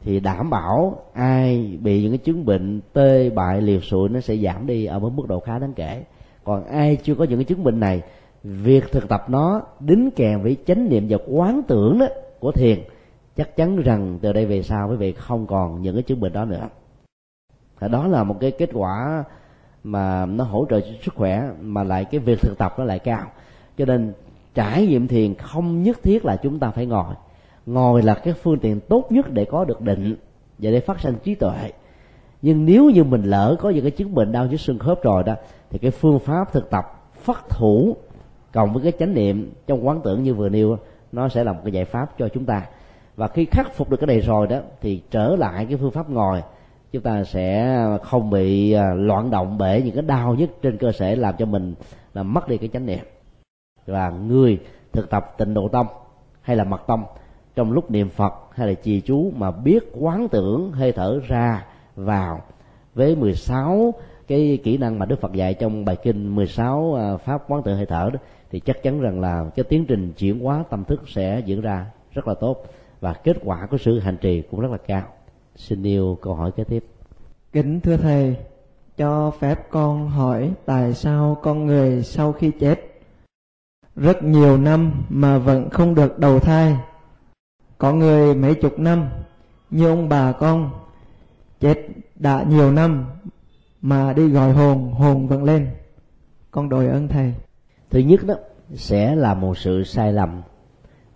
thì 0.04 0.20
đảm 0.20 0.50
bảo 0.50 1.04
ai 1.14 1.78
bị 1.82 2.02
những 2.02 2.12
cái 2.12 2.18
chứng 2.18 2.46
bệnh 2.46 2.82
tê 2.94 3.30
bại, 3.30 3.62
liệt 3.62 3.84
sụi 3.84 4.10
nó 4.10 4.20
sẽ 4.20 4.38
giảm 4.38 4.68
đi 4.68 4.86
ở 4.86 5.00
một 5.00 5.10
mức 5.16 5.28
độ 5.28 5.40
khá 5.40 5.60
đáng 5.60 5.74
kể. 5.74 6.04
Còn 6.44 6.66
ai 6.66 6.96
chưa 6.96 7.16
có 7.16 7.24
những 7.24 7.40
cái 7.40 7.46
chứng 7.46 7.64
bệnh 7.64 7.80
này, 7.80 8.02
việc 8.44 8.92
thực 8.92 9.10
tập 9.10 9.26
nó 9.28 9.62
đính 9.80 10.10
kèm 10.16 10.42
với 10.42 10.58
chánh 10.66 10.90
niệm 10.90 11.06
và 11.10 11.18
quán 11.28 11.62
tưởng 11.68 12.00
đó 12.00 12.06
của 12.40 12.52
thiền, 12.52 12.80
chắc 13.38 13.56
chắn 13.56 13.82
rằng 13.82 14.20
từ 14.22 14.34
đây 14.34 14.46
về 14.46 14.64
sau 14.64 14.90
quý 14.90 14.96
vị 14.96 15.14
không 15.14 15.48
còn 15.48 15.82
những 15.82 15.96
cái 15.96 16.04
chứng 16.04 16.20
bệnh 16.20 16.34
đó 16.34 16.46
nữa. 16.46 16.70
Thì 17.80 17.88
đó 17.92 18.08
là 18.08 18.24
một 18.24 18.38
cái 18.40 18.52
kết 18.52 18.70
quả 18.74 19.24
mà 19.84 20.26
nó 20.26 20.44
hỗ 20.44 20.66
trợ 20.70 20.82
sức 21.04 21.16
khỏe, 21.16 21.50
mà 21.62 21.84
lại 21.84 22.06
cái 22.06 22.20
việc 22.20 22.42
thực 22.42 22.58
tập 22.58 22.74
nó 22.78 22.84
lại 22.84 23.00
cao. 23.00 23.24
Cho 23.78 23.86
nên 23.86 24.14
trải 24.56 24.86
nghiệm 24.88 25.08
thiền 25.08 25.36
không 25.36 25.84
nhất 25.84 26.04
thiết 26.04 26.26
là 26.26 26.36
chúng 26.36 26.60
ta 26.60 26.72
phải 26.72 26.86
ngồi. 26.86 27.14
Ngồi 27.66 28.02
là 28.02 28.14
cái 28.14 28.34
phương 28.34 28.60
tiện 28.60 28.80
tốt 28.80 29.06
nhất 29.10 29.32
để 29.32 29.46
có 29.46 29.66
được 29.66 29.82
định 29.82 30.16
và 30.58 30.72
để 30.72 30.80
phát 30.80 31.02
sinh 31.02 31.16
trí 31.24 31.36
tuệ. 31.36 31.72
Nhưng 32.42 32.66
nếu 32.66 32.90
như 32.90 33.04
mình 33.04 33.24
lỡ 33.24 33.56
có 33.60 33.70
những 33.70 33.82
cái 33.84 33.92
chứng 33.92 34.16
bệnh 34.16 34.32
đau 34.32 34.46
nhức 34.48 34.60
xương 34.60 34.80
khớp 34.80 35.04
rồi 35.04 35.24
đó, 35.24 35.36
thì 35.70 35.78
cái 35.78 35.92
phương 35.92 36.20
pháp 36.20 36.54
thực 36.54 36.70
tập 36.70 36.86
phát 37.16 37.50
thủ 37.50 37.96
cộng 38.54 38.74
với 38.74 38.84
cái 38.84 38.92
chánh 39.00 39.14
niệm 39.14 39.52
trong 39.68 39.88
quán 39.88 40.02
tưởng 40.04 40.24
như 40.24 40.34
vừa 40.34 40.50
nêu, 40.50 40.78
nó 41.12 41.30
sẽ 41.30 41.44
là 41.44 41.54
một 41.54 41.60
cái 41.64 41.72
giải 41.72 41.86
pháp 41.86 42.18
cho 42.18 42.30
chúng 42.30 42.46
ta. 42.46 42.66
Và 43.16 43.28
khi 43.28 43.46
khắc 43.46 43.76
phục 43.76 43.90
được 43.90 43.98
cái 43.98 44.08
này 44.08 44.20
rồi 44.20 44.48
đó, 44.48 44.60
thì 44.82 45.02
trở 45.12 45.36
lại 45.36 45.66
cái 45.66 45.78
phương 45.78 45.92
pháp 45.92 46.10
ngồi, 46.10 46.42
chúng 46.92 47.02
ta 47.02 47.24
sẽ 47.24 47.78
không 48.04 48.30
bị 48.30 48.72
à, 48.72 48.94
loạn 48.94 49.30
động 49.30 49.58
bởi 49.58 49.82
những 49.82 49.96
cái 49.96 50.04
đau 50.04 50.36
nhất 50.36 50.50
trên 50.62 50.78
cơ 50.78 50.92
thể 51.00 51.16
làm 51.16 51.36
cho 51.38 51.46
mình 51.46 51.74
là 52.14 52.24
mất 52.24 52.48
đi 52.48 52.58
cái 52.58 52.70
chánh 52.74 52.86
niệm 52.86 53.06
và 53.86 54.10
người 54.10 54.60
thực 54.92 55.10
tập 55.10 55.34
tịnh 55.38 55.54
độ 55.54 55.68
tâm 55.68 55.86
hay 56.42 56.56
là 56.56 56.64
mật 56.64 56.82
tâm 56.88 57.04
trong 57.56 57.72
lúc 57.72 57.92
niệm 57.92 58.10
phật 58.10 58.34
hay 58.52 58.68
là 58.68 58.74
trì 58.74 59.02
chú 59.02 59.32
mà 59.36 59.52
biết 59.52 59.84
quán 60.00 60.28
tưởng 60.32 60.72
hơi 60.72 60.92
thở 60.92 61.20
ra 61.28 61.66
vào. 61.96 62.42
Với 62.94 63.16
16 63.16 63.94
cái 64.28 64.60
kỹ 64.64 64.78
năng 64.78 65.00
mà 65.00 65.06
Đức 65.06 65.22
Phật 65.22 65.34
dạy 65.34 65.54
trong 65.54 65.86
bài 65.86 65.98
kinh 66.04 66.36
16 66.36 66.96
à, 66.96 67.18
pháp 67.18 67.44
quán 67.48 67.64
tự 67.64 67.76
hơi 67.76 67.86
thở 67.86 68.10
đó, 68.14 68.20
thì 68.52 68.60
chắc 68.60 68.84
chắn 68.84 69.02
rằng 69.02 69.20
là 69.20 69.46
cái 69.56 69.64
tiến 69.64 69.86
trình 69.86 70.14
chuyển 70.18 70.40
hóa 70.40 70.64
tâm 70.70 70.84
thức 70.84 71.02
sẽ 71.08 71.42
diễn 71.46 71.62
ra 71.62 71.86
rất 72.12 72.28
là 72.28 72.34
tốt 72.34 72.66
và 73.00 73.14
kết 73.14 73.38
quả 73.44 73.68
của 73.72 73.78
sự 73.78 74.00
hành 74.00 74.18
trì 74.22 74.42
cũng 74.42 74.60
rất 74.60 74.72
là 74.72 74.78
cao. 74.78 75.04
Xin 75.56 75.84
yêu 75.84 76.18
câu 76.22 76.36
hỏi 76.36 76.52
kế 76.52 76.64
tiếp. 76.64 76.86
Kính 77.54 77.80
thưa 77.80 77.98
thầy, 77.98 78.36
cho 78.98 79.32
phép 79.40 79.70
con 79.70 80.10
hỏi 80.10 80.52
tại 80.66 80.94
sao 80.94 81.38
con 81.42 81.66
người 81.66 82.04
sau 82.04 82.32
khi 82.32 82.52
chết 82.60 82.91
rất 84.02 84.24
nhiều 84.24 84.58
năm 84.58 84.92
mà 85.10 85.38
vẫn 85.38 85.70
không 85.70 85.96
được 85.96 86.20
đầu 86.20 86.40
thai. 86.40 86.78
Có 87.78 87.94
người 87.94 88.36
mấy 88.36 88.56
chục 88.56 88.80
năm, 88.80 89.10
như 89.70 89.88
ông 89.88 90.10
bà 90.10 90.32
con. 90.32 90.70
Chết 91.60 91.78
đã 92.16 92.46
nhiều 92.50 92.72
năm 92.72 93.06
mà 93.82 94.14
đi 94.14 94.30
gọi 94.30 94.52
hồn 94.52 94.94
hồn 94.94 95.28
vẫn 95.28 95.44
lên. 95.44 95.68
Con 96.52 96.70
đội 96.70 96.88
ơn 96.88 97.08
thầy. 97.08 97.34
Thứ 97.90 98.00
nhất 98.00 98.20
đó, 98.26 98.36
sẽ 98.74 99.16
là 99.16 99.34
một 99.34 99.58
sự 99.58 99.84
sai 99.84 100.14
lầm. 100.14 100.42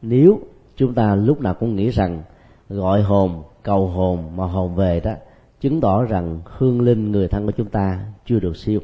Nếu 0.02 0.40
chúng 0.76 0.94
ta 0.94 1.16
lúc 1.16 1.42
nào 1.42 1.54
cũng 1.54 1.76
nghĩ 1.76 1.90
rằng 1.90 2.24
gọi 2.70 3.02
hồn, 3.02 3.44
cầu 3.64 3.88
hồn 3.88 4.36
mà 4.36 4.46
hồn 4.46 4.76
về 4.76 5.00
đó, 5.00 5.14
chứng 5.62 5.82
tỏ 5.82 6.04
rằng 6.04 6.40
hương 6.46 6.82
linh 6.82 7.12
người 7.12 7.28
thân 7.28 7.46
của 7.46 7.52
chúng 7.52 7.70
ta 7.70 8.06
chưa 8.26 8.40
được 8.40 8.58
siêu. 8.58 8.80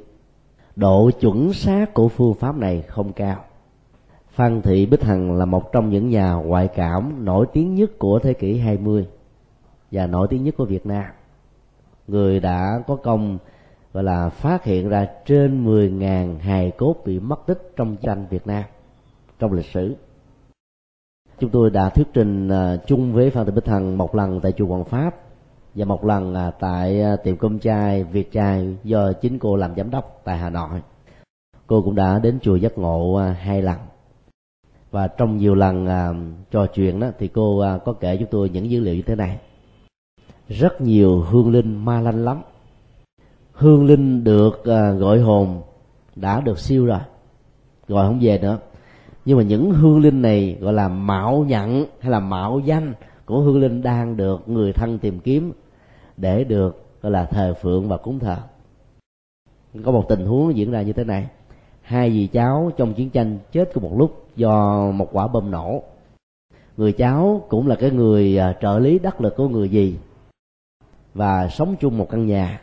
Độ 0.76 1.12
chuẩn 1.12 1.54
xác 1.54 1.94
của 1.94 2.08
phương 2.08 2.34
pháp 2.34 2.56
này 2.56 2.84
không 2.88 3.14
cao. 3.14 3.44
Phan 4.32 4.62
Thị 4.62 4.86
Bích 4.86 5.04
Hằng 5.04 5.38
là 5.38 5.46
một 5.46 5.72
trong 5.72 5.90
những 5.90 6.10
nhà 6.10 6.34
ngoại 6.34 6.68
cảm 6.68 7.26
nổi 7.26 7.46
tiếng 7.54 7.76
nhất 7.76 8.00
của 8.00 8.20
thế 8.20 8.34
kỷ 8.34 8.60
20 8.60 9.08
và 9.92 10.08
nổi 10.08 10.28
tiếng 10.30 10.44
nhất 10.44 10.56
của 10.58 10.66
Việt 10.66 10.86
Nam. 10.86 11.06
Người 12.08 12.40
đã 12.40 12.84
có 12.88 12.96
công, 12.96 13.38
gọi 13.94 14.04
là, 14.04 14.30
phát 14.30 14.64
hiện 14.64 14.90
ra 14.90 15.08
trên 15.26 15.66
10.000 15.66 16.40
hài 16.40 16.72
cốt 16.72 16.96
bị 17.06 17.20
mất 17.20 17.46
tích 17.46 17.74
trong 17.76 17.98
tranh 17.98 18.26
Việt 18.30 18.48
Nam, 18.48 18.64
trong 19.40 19.54
lịch 19.54 19.66
sử. 19.66 19.96
Chúng 21.40 21.50
tôi 21.50 21.70
đã 21.70 21.90
thuyết 21.90 22.08
trình 22.14 22.50
à, 22.50 22.78
chung 22.86 23.14
với 23.14 23.30
Phan 23.30 23.46
Thị 23.46 23.52
Bích 23.52 23.68
Hằng 23.68 23.98
một 23.98 24.16
lần 24.16 24.42
tại 24.42 24.52
chùa 24.52 24.68
Hoàng 24.68 24.86
Pháp 24.86 25.16
và 25.76 25.86
một 25.86 26.06
lần 26.06 26.36
à, 26.36 26.52
tại 26.60 27.02
à, 27.02 27.16
tiệm 27.16 27.38
cơm 27.38 27.60
chai 27.60 28.04
Việt 28.04 28.32
Trai 28.32 28.78
do 28.84 29.14
chính 29.14 29.40
cô 29.40 29.56
làm 29.56 29.76
giám 29.76 29.90
đốc 29.90 30.22
tại 30.24 30.38
Hà 30.38 30.50
Nội. 30.50 30.82
Cô 31.68 31.82
cũng 31.82 31.96
đã 31.96 32.20
đến 32.20 32.40
chùa 32.42 32.56
Giác 32.56 32.78
Ngộ 32.78 33.18
hai 33.40 33.62
lần 33.62 33.78
và 34.92 35.08
trong 35.08 35.38
nhiều 35.38 35.56
lần 35.56 35.86
à, 35.86 36.14
trò 36.52 36.66
chuyện 36.66 37.00
đó 37.00 37.08
thì 37.20 37.28
cô 37.28 37.60
à, 37.60 37.78
có 37.86 37.94
kể 37.94 38.18
chúng 38.18 38.30
tôi 38.32 38.50
những 38.50 38.70
dữ 38.70 38.80
liệu 38.80 38.96
như 38.96 39.02
thế 39.02 39.16
này. 39.16 39.40
Rất 40.50 40.82
nhiều 40.82 41.22
hương 41.22 41.52
linh 41.52 41.86
ma 41.86 42.02
lanh 42.02 42.26
lắm. 42.26 42.42
Hương 43.52 43.86
linh 43.86 44.24
được 44.24 44.66
à, 44.66 44.92
gọi 44.92 45.20
hồn 45.20 45.62
đã 46.16 46.42
được 46.42 46.60
siêu 46.60 46.86
rồi 46.86 47.00
gọi 47.88 48.08
không 48.08 48.20
về 48.22 48.38
nữa. 48.38 48.60
Nhưng 49.26 49.38
mà 49.38 49.44
những 49.44 49.72
hương 49.72 50.00
linh 50.00 50.22
này 50.22 50.58
gọi 50.60 50.74
là 50.74 50.88
mạo 50.88 51.46
nhận 51.48 51.86
hay 52.00 52.12
là 52.12 52.20
mạo 52.20 52.60
danh 52.60 52.94
của 53.26 53.40
hương 53.40 53.60
linh 53.60 53.82
đang 53.82 54.18
được 54.18 54.50
người 54.50 54.74
thân 54.74 55.00
tìm 55.00 55.20
kiếm 55.20 55.52
để 56.18 56.44
được 56.44 56.86
gọi 57.02 57.12
là 57.12 57.26
thờ 57.26 57.54
phượng 57.62 57.88
và 57.88 57.98
cúng 57.98 58.20
thờ. 58.20 58.38
Có 59.84 59.92
một 59.92 60.06
tình 60.10 60.26
huống 60.26 60.56
diễn 60.56 60.72
ra 60.72 60.82
như 60.82 60.94
thế 60.94 61.04
này. 61.04 61.28
Hai 61.82 62.12
dì 62.12 62.28
cháu 62.28 62.72
trong 62.78 62.94
chiến 62.94 63.10
tranh 63.10 63.40
chết 63.52 63.70
cùng 63.74 63.84
một 63.84 63.96
lúc 63.98 64.26
do 64.36 64.86
một 64.92 65.10
quả 65.12 65.28
bom 65.28 65.52
nổ. 65.52 65.84
Người 66.78 66.94
cháu 66.94 67.46
cũng 67.50 67.68
là 67.68 67.76
cái 67.76 67.92
người 67.92 68.38
à, 68.38 68.56
trợ 68.62 68.80
lý 68.80 69.00
đắc 69.00 69.22
lực 69.22 69.36
của 69.36 69.48
người 69.48 69.70
gì 69.70 69.98
và 71.14 71.48
sống 71.48 71.76
chung 71.80 71.98
một 71.98 72.10
căn 72.10 72.26
nhà. 72.26 72.62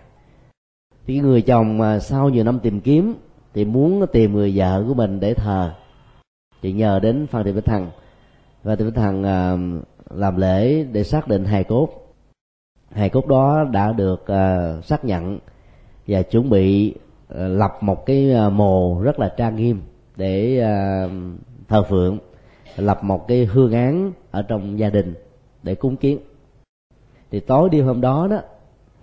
Thì 1.06 1.18
người 1.18 1.42
chồng 1.42 1.78
mà 1.78 1.98
sau 1.98 2.28
nhiều 2.28 2.44
năm 2.44 2.58
tìm 2.58 2.80
kiếm 2.80 3.14
thì 3.54 3.64
muốn 3.64 4.06
tìm 4.12 4.32
người 4.32 4.52
vợ 4.56 4.84
của 4.88 4.94
mình 4.94 5.20
để 5.20 5.34
thờ. 5.34 5.74
Thì 6.62 6.72
nhờ 6.72 6.98
đến 6.98 7.26
phan 7.26 7.44
thị 7.44 7.52
bích 7.52 7.68
hằng 7.68 7.90
và 8.62 8.76
thị 8.76 8.84
bích 8.84 8.96
hằng 8.96 9.22
à, 9.22 9.56
làm 10.10 10.36
lễ 10.36 10.84
để 10.92 11.04
xác 11.04 11.28
định 11.28 11.44
hài 11.44 11.64
cốt. 11.64 11.88
Hài 12.90 13.08
cốt 13.08 13.26
đó 13.26 13.64
đã 13.72 13.92
được 13.92 14.26
à, 14.26 14.74
xác 14.82 15.04
nhận 15.04 15.38
và 16.06 16.22
chuẩn 16.22 16.50
bị 16.50 16.94
lập 17.28 17.72
một 17.80 18.06
cái 18.06 18.50
mồ 18.50 19.00
rất 19.02 19.18
là 19.18 19.34
trang 19.36 19.56
nghiêm 19.56 19.82
để 20.16 20.64
thờ 21.68 21.82
phượng 21.82 22.18
lập 22.76 23.04
một 23.04 23.28
cái 23.28 23.44
hương 23.44 23.72
án 23.72 24.12
ở 24.30 24.42
trong 24.42 24.78
gia 24.78 24.90
đình 24.90 25.14
để 25.62 25.74
cúng 25.74 25.96
kiến. 25.96 26.18
Thì 27.30 27.40
tối 27.40 27.68
đêm 27.70 27.86
hôm 27.86 28.00
đó 28.00 28.28
đó 28.30 28.40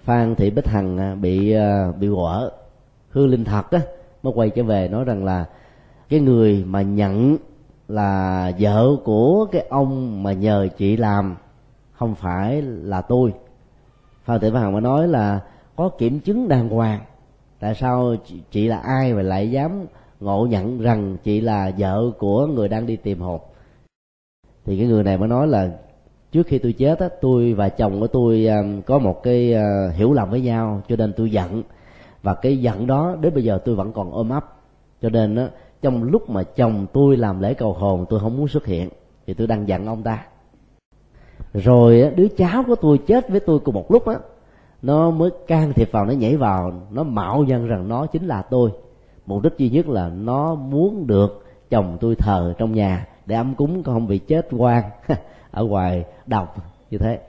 phan 0.04 0.36
thị 0.36 0.49
bích 0.49 0.67
hằng 0.67 0.97
à, 0.97 1.15
bị 1.15 1.51
à, 1.51 1.91
bị 1.99 2.10
quở 2.15 2.51
hương 3.10 3.28
linh 3.28 3.43
thật 3.43 3.71
á 3.71 3.80
mới 4.23 4.34
quay 4.36 4.49
trở 4.49 4.63
về 4.63 4.88
nói 4.88 5.06
rằng 5.06 5.25
là 5.25 5.45
cái 6.10 6.19
người 6.19 6.63
mà 6.67 6.82
nhận 6.82 7.38
là 7.88 8.51
vợ 8.60 8.95
của 9.04 9.47
cái 9.51 9.65
ông 9.69 10.23
mà 10.23 10.34
nhờ 10.34 10.67
chị 10.78 10.97
làm 10.97 11.36
không 11.91 12.15
phải 12.15 12.62
là 12.62 13.01
tôi. 13.01 13.34
Phan 14.23 14.39
thị 14.39 14.51
bích 14.51 14.60
hằng 14.60 14.71
mới 14.71 14.82
nói 14.82 15.08
là 15.08 15.39
có 15.75 15.89
kiểm 15.89 16.19
chứng 16.19 16.47
đàng 16.47 16.69
hoàng 16.69 17.01
tại 17.60 17.75
sao 17.75 18.15
chị, 18.25 18.41
chị 18.51 18.67
là 18.67 18.78
ai 18.78 19.13
mà 19.13 19.21
lại 19.21 19.51
dám 19.51 19.86
ngộ 20.25 20.45
nhận 20.45 20.79
rằng 20.81 21.17
chị 21.23 21.41
là 21.41 21.71
vợ 21.77 22.11
của 22.19 22.47
người 22.47 22.67
đang 22.67 22.85
đi 22.85 22.95
tìm 22.95 23.19
hồn 23.19 23.41
thì 24.65 24.77
cái 24.77 24.88
người 24.88 25.03
này 25.03 25.17
mới 25.17 25.27
nói 25.27 25.47
là, 25.47 25.69
trước 26.31 26.47
khi 26.47 26.57
tôi 26.57 26.73
chết 26.73 26.99
á, 26.99 27.09
tôi 27.21 27.53
và 27.53 27.69
chồng 27.69 27.99
của 27.99 28.07
tôi 28.07 28.47
à, 28.47 28.63
có 28.85 28.99
một 28.99 29.23
cái 29.23 29.53
à, 29.53 29.91
hiểu 29.95 30.13
lầm 30.13 30.29
với 30.29 30.41
nhau, 30.41 30.81
cho 30.88 30.95
nên 30.95 31.13
tôi 31.17 31.31
giận. 31.31 31.63
Và 32.23 32.33
cái 32.33 32.57
giận 32.57 32.88
đó 32.88 33.15
đến 33.21 33.33
bây 33.33 33.43
giờ 33.43 33.59
tôi 33.65 33.75
vẫn 33.75 33.91
còn 33.93 34.11
ôm 34.11 34.29
ấp. 34.29 34.45
Cho 35.01 35.09
nên 35.09 35.35
á, 35.35 35.49
trong 35.81 36.03
lúc 36.03 36.29
mà 36.29 36.43
chồng 36.43 36.85
tôi 36.93 37.17
làm 37.17 37.41
lễ 37.41 37.53
cầu 37.53 37.73
hồn, 37.73 38.05
tôi 38.09 38.19
không 38.19 38.38
muốn 38.38 38.47
xuất 38.47 38.65
hiện. 38.65 38.89
Thì 39.27 39.33
tôi 39.33 39.47
đang 39.47 39.67
giận 39.67 39.85
ông 39.85 40.03
ta. 40.03 40.25
Rồi 41.53 42.11
đứa 42.15 42.27
cháu 42.27 42.63
của 42.67 42.75
tôi 42.75 42.97
chết 42.97 43.29
với 43.29 43.39
tôi 43.39 43.59
cùng 43.59 43.75
một 43.75 43.91
lúc 43.91 44.05
á, 44.05 44.15
nó 44.81 45.11
mới 45.11 45.29
can 45.47 45.73
thiệp 45.73 45.91
vào, 45.91 46.05
nó 46.05 46.13
nhảy 46.13 46.38
vào, 46.38 46.71
nó 46.91 47.03
mạo 47.03 47.43
nhận 47.43 47.67
rằng 47.67 47.88
nó 47.88 48.05
chính 48.05 48.27
là 48.27 48.41
tôi 48.41 48.71
mục 49.25 49.43
đích 49.43 49.57
duy 49.57 49.69
nhất 49.69 49.88
là 49.88 50.09
nó 50.09 50.55
muốn 50.55 51.07
được 51.07 51.45
chồng 51.69 51.97
tôi 52.01 52.15
thờ 52.15 52.53
trong 52.57 52.73
nhà 52.73 53.07
để 53.25 53.35
ấm 53.35 53.55
cúng 53.55 53.83
không 53.83 54.07
bị 54.07 54.17
chết 54.19 54.47
quan 54.51 54.83
ở 55.51 55.63
ngoài 55.63 56.05
độc 56.25 56.55
như 56.91 56.97
thế. 56.97 57.19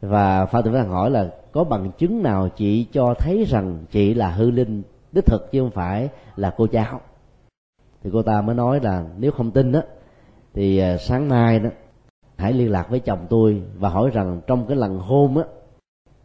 Và 0.00 0.46
phan 0.46 0.62
tử 0.64 0.70
văn 0.70 0.88
hỏi 0.88 1.10
là, 1.10 1.30
có 1.52 1.64
bằng 1.64 1.90
chứng 1.98 2.22
nào 2.22 2.48
chị 2.56 2.86
cho 2.92 3.14
thấy 3.18 3.44
rằng 3.44 3.84
chị 3.90 4.14
là 4.14 4.30
hư 4.30 4.50
linh 4.50 4.82
đích 5.12 5.26
thực 5.26 5.52
chứ 5.52 5.60
không 5.60 5.70
phải 5.70 6.08
là 6.36 6.54
cô 6.56 6.66
cháu? 6.66 7.00
Thì 8.02 8.10
cô 8.12 8.22
ta 8.22 8.42
mới 8.42 8.54
nói 8.54 8.80
là, 8.82 9.04
nếu 9.18 9.30
không 9.30 9.50
tin 9.50 9.72
đó 9.72 9.80
thì 10.54 10.78
à, 10.78 10.96
sáng 10.96 11.28
mai 11.28 11.58
đó, 11.58 11.70
hãy 12.36 12.52
liên 12.52 12.70
lạc 12.70 12.90
với 12.90 13.00
chồng 13.00 13.26
tôi 13.30 13.62
và 13.78 13.88
hỏi 13.88 14.10
rằng 14.10 14.40
trong 14.46 14.66
cái 14.66 14.76
lần 14.76 14.98
hôn 14.98 15.38
á, 15.38 15.44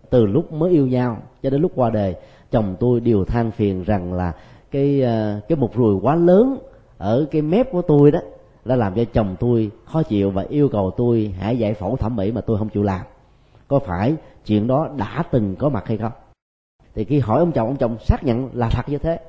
từ 0.10 0.26
lúc 0.26 0.54
mới 0.54 0.72
yêu 0.72 0.88
nhau 0.88 1.18
cho 1.44 1.50
đến 1.50 1.62
lúc 1.62 1.72
qua 1.76 1.90
đời 1.90 2.16
chồng 2.52 2.76
tôi 2.80 3.00
đều 3.00 3.26
than 3.26 3.52
phiền 3.52 3.84
rằng 3.84 4.14
là 4.14 4.34
cái 4.72 5.02
ờ, 5.02 5.40
cái 5.48 5.56
một 5.56 5.76
ruồi 5.76 5.96
quá 6.02 6.16
lớn 6.16 6.58
ở 6.98 7.26
cái 7.32 7.42
mép 7.42 7.72
của 7.72 7.82
tôi 7.82 8.12
đó 8.12 8.20
đã 8.66 8.76
làm 8.76 8.94
cho 8.96 9.04
chồng 9.14 9.36
tôi 9.40 9.72
khó 9.86 10.04
chịu 10.04 10.32
và 10.32 10.46
yêu 10.50 10.70
cầu 10.70 10.92
tôi 10.98 11.34
hãy 11.40 11.58
giải 11.58 11.74
phẫu 11.74 11.96
thẩm 11.96 12.16
mỹ 12.16 12.32
mà 12.32 12.42
tôi 12.42 12.58
không 12.58 12.70
chịu 12.70 12.84
làm. 12.84 13.02
Có 13.68 13.80
phải 13.80 14.16
chuyện 14.46 14.68
đó 14.68 14.90
đã 14.98 15.24
từng 15.32 15.56
có 15.56 15.70
mặt 15.70 15.88
hay 15.88 15.98
không? 15.98 16.12
Thì 16.96 17.04
khi 17.04 17.20
hỏi 17.20 17.40
ông 17.40 17.52
chồng 17.52 17.68
ông 17.68 17.78
chồng 17.78 17.98
xác 18.00 18.24
nhận 18.24 18.50
là 18.54 18.70
thật 18.70 18.90
như 18.90 18.98
thế. 18.98 19.20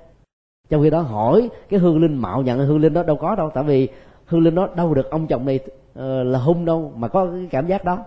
Trong 0.69 0.83
khi 0.83 0.91
đó 0.91 1.01
hỏi 1.01 1.51
cái 1.69 1.81
hương 1.81 2.01
linh 2.01 2.15
mạo 2.15 2.43
nhận 2.43 2.67
hương 2.67 2.81
linh 2.81 2.93
đó 2.93 3.03
đâu 3.03 3.17
có 3.17 3.35
đâu 3.35 3.51
tại 3.55 3.65
vì 3.65 3.89
hương 4.27 4.41
linh 4.41 4.55
đó 4.55 4.69
đâu 4.77 4.95
được 4.95 5.11
ông 5.11 5.27
chồng 5.27 5.47
này 5.47 5.59
uh, 5.59 6.27
là 6.27 6.39
hung 6.39 6.65
đâu 6.65 6.93
mà 6.97 7.09
có 7.09 7.27
cái 7.27 7.49
cảm 7.51 7.67
giác 7.67 7.85
đó. 7.85 7.99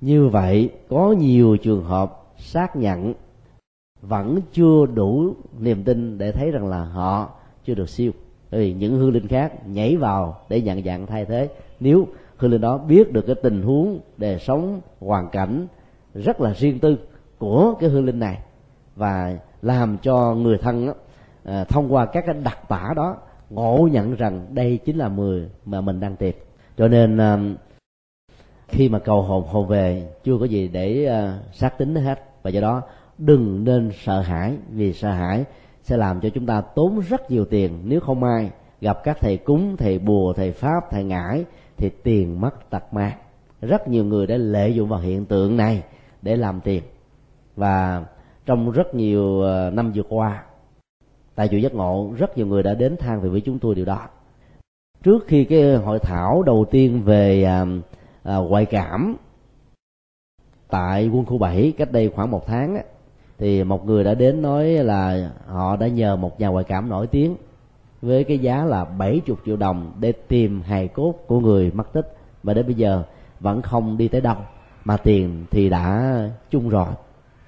Như 0.00 0.28
vậy 0.28 0.70
có 0.88 1.14
nhiều 1.18 1.56
trường 1.56 1.84
hợp 1.84 2.22
xác 2.36 2.76
nhận 2.76 3.14
vẫn 4.02 4.40
chưa 4.52 4.86
đủ 4.94 5.34
niềm 5.58 5.84
tin 5.84 6.18
để 6.18 6.32
thấy 6.32 6.50
rằng 6.50 6.66
là 6.66 6.84
họ 6.84 7.30
chưa 7.64 7.74
được 7.74 7.88
siêu. 7.88 8.12
Bởi 8.50 8.60
vì 8.60 8.72
những 8.72 8.98
hương 8.98 9.12
linh 9.12 9.28
khác 9.28 9.68
nhảy 9.68 9.96
vào 9.96 10.40
để 10.48 10.60
nhận 10.60 10.82
dạng 10.82 11.06
thay 11.06 11.24
thế. 11.24 11.48
Nếu 11.80 12.06
hương 12.36 12.50
linh 12.50 12.60
đó 12.60 12.78
biết 12.78 13.12
được 13.12 13.26
cái 13.26 13.36
tình 13.42 13.62
huống 13.62 14.00
đời 14.16 14.38
sống 14.38 14.80
hoàn 15.00 15.28
cảnh 15.28 15.66
rất 16.14 16.40
là 16.40 16.54
riêng 16.54 16.78
tư 16.78 16.98
của 17.38 17.74
cái 17.80 17.90
hương 17.90 18.04
linh 18.04 18.18
này 18.18 18.38
và 18.96 19.38
làm 19.62 19.98
cho 20.02 20.34
người 20.34 20.58
thân 20.58 20.86
đó, 20.86 20.94
à, 21.44 21.64
thông 21.64 21.94
qua 21.94 22.06
các 22.06 22.24
cái 22.26 22.34
đặc 22.44 22.58
tả 22.68 22.92
đó 22.96 23.16
ngộ 23.50 23.88
nhận 23.92 24.14
rằng 24.14 24.46
đây 24.50 24.78
chính 24.84 24.96
là 24.96 25.08
người 25.08 25.50
mà 25.64 25.80
mình 25.80 26.00
đang 26.00 26.16
tìm. 26.16 26.34
Cho 26.76 26.88
nên 26.88 27.18
à, 27.18 27.38
khi 28.68 28.88
mà 28.88 28.98
cầu 28.98 29.22
hồn 29.22 29.46
hồn 29.46 29.66
về 29.66 30.08
chưa 30.24 30.38
có 30.40 30.44
gì 30.44 30.68
để 30.68 31.04
à, 31.06 31.38
xác 31.52 31.78
tính 31.78 31.94
hết. 31.94 32.22
Và 32.42 32.50
do 32.50 32.60
đó 32.60 32.82
đừng 33.18 33.64
nên 33.64 33.90
sợ 34.04 34.20
hãi 34.20 34.56
vì 34.70 34.92
sợ 34.92 35.10
hãi 35.10 35.44
sẽ 35.82 35.96
làm 35.96 36.20
cho 36.20 36.28
chúng 36.28 36.46
ta 36.46 36.60
tốn 36.60 37.00
rất 37.08 37.30
nhiều 37.30 37.44
tiền. 37.44 37.78
Nếu 37.84 38.00
không 38.00 38.24
ai 38.24 38.50
gặp 38.80 38.98
các 39.04 39.18
thầy 39.20 39.36
cúng 39.36 39.76
thầy 39.76 39.98
bùa 39.98 40.32
thầy 40.32 40.52
pháp 40.52 40.90
thầy 40.90 41.04
ngải 41.04 41.44
thì 41.76 41.90
tiền 42.02 42.40
mất 42.40 42.70
tật 42.70 42.92
mang 42.92 43.18
rất 43.60 43.88
nhiều 43.88 44.04
người 44.04 44.26
đã 44.26 44.36
lợi 44.36 44.74
dụng 44.74 44.88
vào 44.88 45.00
hiện 45.00 45.24
tượng 45.24 45.56
này 45.56 45.82
để 46.22 46.36
làm 46.36 46.60
tiền. 46.60 46.82
Và 47.56 48.04
trong 48.46 48.70
rất 48.70 48.94
nhiều 48.94 49.40
ờ, 49.40 49.70
năm 49.70 49.92
vừa 49.94 50.02
qua 50.08 50.42
tại 51.34 51.48
chùa 51.48 51.56
giác 51.56 51.74
ngộ 51.74 52.12
rất 52.16 52.36
nhiều 52.36 52.46
người 52.46 52.62
đã 52.62 52.74
đến 52.74 52.96
than 52.96 53.20
về 53.20 53.28
với 53.28 53.40
chúng 53.40 53.58
tôi 53.58 53.74
điều 53.74 53.84
đó. 53.84 54.08
Trước 55.02 55.24
khi 55.26 55.44
cái 55.44 55.76
hội 55.76 55.98
thảo 55.98 56.42
đầu 56.42 56.64
tiên 56.70 57.02
về 57.02 57.44
à, 57.44 57.66
à, 58.22 58.36
ngoại 58.36 58.66
cảm 58.66 59.16
tại 60.68 61.08
quân 61.08 61.24
khu 61.24 61.38
7 61.38 61.72
cách 61.78 61.92
đây 61.92 62.10
khoảng 62.14 62.30
một 62.30 62.46
tháng 62.46 62.74
á, 62.76 62.82
thì 63.38 63.64
một 63.64 63.86
người 63.86 64.04
đã 64.04 64.14
đến 64.14 64.42
nói 64.42 64.66
là 64.66 65.30
họ 65.46 65.76
đã 65.76 65.88
nhờ 65.88 66.16
một 66.16 66.40
nhà 66.40 66.48
ngoại 66.48 66.64
cảm 66.64 66.88
nổi 66.88 67.06
tiếng 67.06 67.36
với 68.02 68.24
cái 68.24 68.38
giá 68.38 68.64
là 68.64 68.84
70 68.84 69.36
triệu 69.46 69.56
đồng 69.56 69.92
để 70.00 70.12
tìm 70.12 70.62
hài 70.62 70.88
cốt 70.88 71.14
của 71.26 71.40
người 71.40 71.70
mất 71.74 71.92
tích. 71.92 72.16
Và 72.42 72.54
đến 72.54 72.66
bây 72.66 72.74
giờ 72.74 73.02
vẫn 73.40 73.62
không 73.62 73.96
đi 73.96 74.08
tới 74.08 74.20
đâu, 74.20 74.36
mà 74.84 74.96
tiền 74.96 75.44
thì 75.50 75.68
đã 75.68 76.18
chung 76.50 76.68
rồi, 76.68 76.88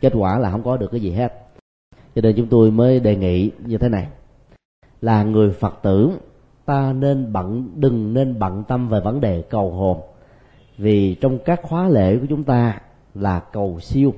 kết 0.01 0.13
quả 0.17 0.39
là 0.39 0.51
không 0.51 0.63
có 0.63 0.77
được 0.77 0.91
cái 0.91 1.01
gì 1.01 1.11
hết. 1.11 1.33
Cho 2.15 2.21
nên 2.23 2.37
chúng 2.37 2.47
tôi 2.47 2.71
mới 2.71 3.01
đề 3.01 3.17
nghị 3.17 3.51
như 3.67 3.79
thế 3.79 3.89
này, 3.89 4.07
là 5.01 5.23
người 5.23 5.51
phật 5.51 5.79
tử, 5.83 6.11
ta 6.65 6.93
nên 6.93 7.33
bận, 7.33 7.69
đừng 7.75 8.15
nên 8.15 8.39
bận 8.39 8.65
tâm 8.69 8.89
về 8.89 9.01
vấn 9.01 9.21
đề 9.21 9.43
cầu 9.43 9.71
hồn. 9.71 10.01
Vì 10.79 11.15
trong 11.15 11.39
các 11.39 11.61
khóa 11.63 11.89
lễ 11.89 12.19
của 12.19 12.27
chúng 12.29 12.45
ta 12.45 12.81
là 13.15 13.41
cầu 13.53 13.81
siêu. 13.81 14.15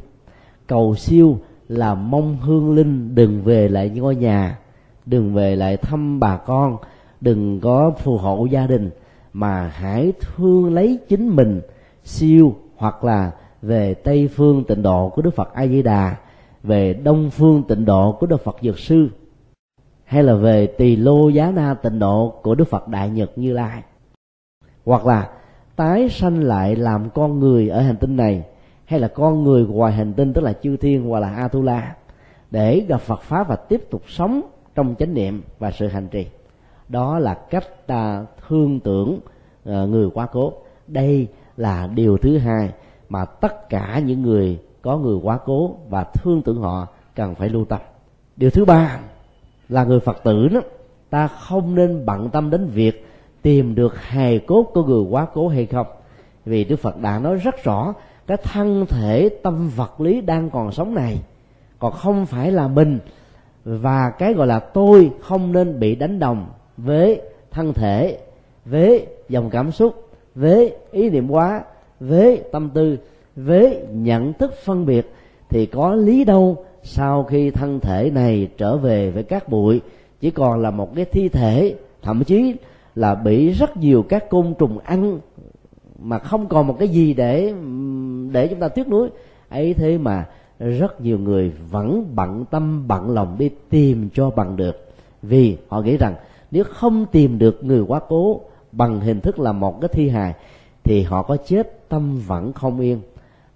Cầu 0.66 0.94
siêu 0.94 1.38
là 1.70 1.94
mong 1.94 2.36
hương 2.36 2.74
linh, 2.74 3.14
đừng 3.14 3.42
về 3.42 3.68
lại 3.68 3.90
ngôi 3.90 4.16
nhà, 4.16 4.58
đừng 5.06 5.34
về 5.34 5.56
lại 5.56 5.76
thăm 5.76 6.20
bà 6.20 6.36
con, 6.36 6.76
đừng 7.20 7.60
có 7.60 7.92
phù 7.98 8.16
hộ 8.16 8.46
gia 8.50 8.66
đình, 8.66 8.90
mà 9.32 9.68
hãy 9.68 10.12
thương 10.20 10.74
lấy 10.74 10.98
chính 11.08 11.28
mình, 11.28 11.60
siêu 12.04 12.54
hoặc 12.76 13.04
là 13.04 13.30
về 13.62 13.94
tây 13.94 14.28
phương 14.28 14.64
tịnh 14.64 14.82
độ 14.82 15.08
của 15.08 15.22
đức 15.22 15.34
phật 15.34 15.54
a 15.54 15.66
di 15.66 15.82
đà 15.82 16.16
về 16.62 16.94
đông 16.94 17.30
phương 17.30 17.62
tịnh 17.68 17.84
độ 17.84 18.16
của 18.20 18.26
đức 18.26 18.44
phật 18.44 18.56
dược 18.62 18.78
sư, 18.78 19.08
hay 20.04 20.22
là 20.22 20.34
về 20.34 20.66
tỳ 20.66 20.96
lô 20.96 21.28
giá 21.28 21.50
na 21.50 21.74
tịnh 21.74 21.98
độ 21.98 22.34
của 22.42 22.54
đức 22.54 22.68
phật 22.68 22.88
đại 22.88 23.10
nhật 23.10 23.38
như 23.38 23.52
lai. 23.52 23.82
Hoặc 24.84 25.06
là 25.06 25.30
tái 25.76 26.08
sanh 26.08 26.42
lại 26.42 26.76
làm 26.76 27.10
con 27.10 27.40
người 27.40 27.68
ở 27.68 27.80
hành 27.80 27.96
tinh 27.96 28.16
này 28.16 28.44
hay 28.90 29.00
là 29.00 29.08
con 29.08 29.44
người 29.44 29.66
ngoài 29.66 29.92
hành 29.92 30.12
tinh, 30.12 30.32
tức 30.32 30.44
là 30.44 30.52
chư 30.52 30.76
thiên 30.76 31.08
hoặc 31.08 31.20
là 31.20 31.34
atula, 31.34 31.94
để 32.50 32.84
gặp 32.88 33.00
phật 33.00 33.22
pháp 33.22 33.48
và 33.48 33.56
tiếp 33.56 33.90
tục 33.90 34.02
sống 34.08 34.40
trong 34.74 34.94
chánh 34.98 35.14
niệm 35.14 35.42
và 35.58 35.70
sự 35.70 35.88
hành 35.88 36.08
trì. 36.08 36.26
Đó 36.88 37.18
là 37.18 37.34
cách 37.34 37.86
ta 37.86 38.24
thương 38.48 38.80
tưởng 38.80 39.20
ờ, 39.64 39.86
người 39.86 40.10
quá 40.14 40.26
cố. 40.26 40.52
Đây 40.86 41.28
là 41.56 41.86
điều 41.86 42.16
thứ 42.16 42.38
hai 42.38 42.70
mà 43.08 43.24
tất 43.24 43.68
cả 43.68 44.02
những 44.06 44.22
người 44.22 44.58
có 44.82 44.98
người 44.98 45.18
quá 45.22 45.38
cố 45.44 45.76
và 45.88 46.04
thương 46.04 46.42
tưởng 46.42 46.60
họ 46.60 46.86
cần 47.14 47.34
phải 47.34 47.48
lưu 47.48 47.64
tâm. 47.64 47.80
Điều 48.36 48.50
thứ 48.50 48.64
ba 48.64 49.00
là 49.68 49.84
người 49.84 50.00
phật 50.00 50.24
tử 50.24 50.48
đó, 50.48 50.60
ta 51.10 51.28
không 51.28 51.74
nên 51.74 52.06
bận 52.06 52.30
tâm 52.30 52.50
đến 52.50 52.66
việc 52.66 53.06
tìm 53.42 53.74
được 53.74 54.00
hài 54.00 54.38
cốt 54.38 54.62
của 54.62 54.84
người 54.84 55.04
quá 55.10 55.26
cố 55.34 55.48
hay 55.48 55.66
không. 55.66 55.86
Vì 56.44 56.64
đức 56.64 56.76
phật 56.76 57.00
đã 57.00 57.18
nói 57.18 57.36
rất 57.36 57.64
rõ 57.64 57.94
cái 58.30 58.38
thân 58.42 58.86
thể, 58.86 59.28
tâm 59.42 59.70
vật 59.76 60.00
lý 60.00 60.20
đang 60.20 60.50
còn 60.50 60.72
sống 60.72 60.94
này. 60.94 61.18
Còn 61.78 61.92
không 61.92 62.26
phải 62.26 62.52
là 62.52 62.68
mình 62.68 62.98
và 63.64 64.10
cái 64.10 64.34
gọi 64.34 64.46
là 64.46 64.58
tôi 64.58 65.10
không 65.20 65.52
nên 65.52 65.80
bị 65.80 65.94
đánh 65.94 66.18
đồng 66.18 66.46
với 66.76 67.20
thân 67.50 67.72
thể, 67.72 68.18
với 68.64 69.06
dòng 69.28 69.50
cảm 69.50 69.72
xúc, 69.72 70.08
với 70.34 70.74
ý 70.90 71.10
niệm 71.10 71.30
quá 71.30 71.62
với 72.00 72.42
tâm 72.52 72.70
tư, 72.74 72.98
với 73.36 73.80
nhận 73.92 74.32
thức 74.32 74.54
phân 74.64 74.86
biệt. 74.86 75.12
Thì 75.48 75.66
có 75.66 75.94
lý 75.94 76.24
đâu 76.24 76.64
sau 76.82 77.24
khi 77.24 77.50
thân 77.50 77.80
thể 77.80 78.10
này 78.14 78.48
trở 78.56 78.76
về 78.76 79.10
với 79.10 79.22
các 79.22 79.48
bụi. 79.48 79.80
Chỉ 80.20 80.30
còn 80.30 80.60
là 80.60 80.70
một 80.70 80.94
cái 80.96 81.04
thi 81.04 81.28
thể, 81.28 81.74
thậm 82.02 82.24
chí 82.24 82.54
là 82.94 83.14
bị 83.14 83.50
rất 83.50 83.76
nhiều 83.76 84.02
các 84.08 84.30
côn 84.30 84.54
trùng 84.58 84.78
ăn 84.78 85.18
mà 86.02 86.18
không 86.18 86.48
còn 86.48 86.66
một 86.66 86.76
cái 86.78 86.88
gì 86.88 87.14
để 87.14 87.54
để 88.32 88.48
chúng 88.48 88.60
ta 88.60 88.68
tiếc 88.68 88.88
nuối. 88.88 89.08
Ấy 89.48 89.74
thế 89.74 89.98
mà 89.98 90.26
rất 90.58 91.00
nhiều 91.00 91.18
người 91.18 91.52
vẫn 91.70 92.04
bận 92.14 92.44
tâm, 92.50 92.88
bận 92.88 93.10
lòng 93.10 93.36
đi 93.38 93.50
tìm 93.70 94.08
cho 94.14 94.30
bằng 94.30 94.56
được. 94.56 94.90
Vì 95.22 95.56
họ 95.68 95.80
nghĩ 95.82 95.96
rằng 95.96 96.14
nếu 96.50 96.64
không 96.64 97.06
tìm 97.12 97.38
được 97.38 97.64
người 97.64 97.80
quá 97.80 98.00
cố 98.08 98.40
bằng 98.72 99.00
hình 99.00 99.20
thức 99.20 99.38
là 99.38 99.52
một 99.52 99.80
cái 99.80 99.88
thi 99.92 100.08
hài, 100.08 100.34
thì 100.84 101.02
họ 101.02 101.22
có 101.22 101.36
chết, 101.36 101.88
tâm 101.88 102.20
vẫn 102.26 102.52
không 102.52 102.80
yên. 102.80 103.00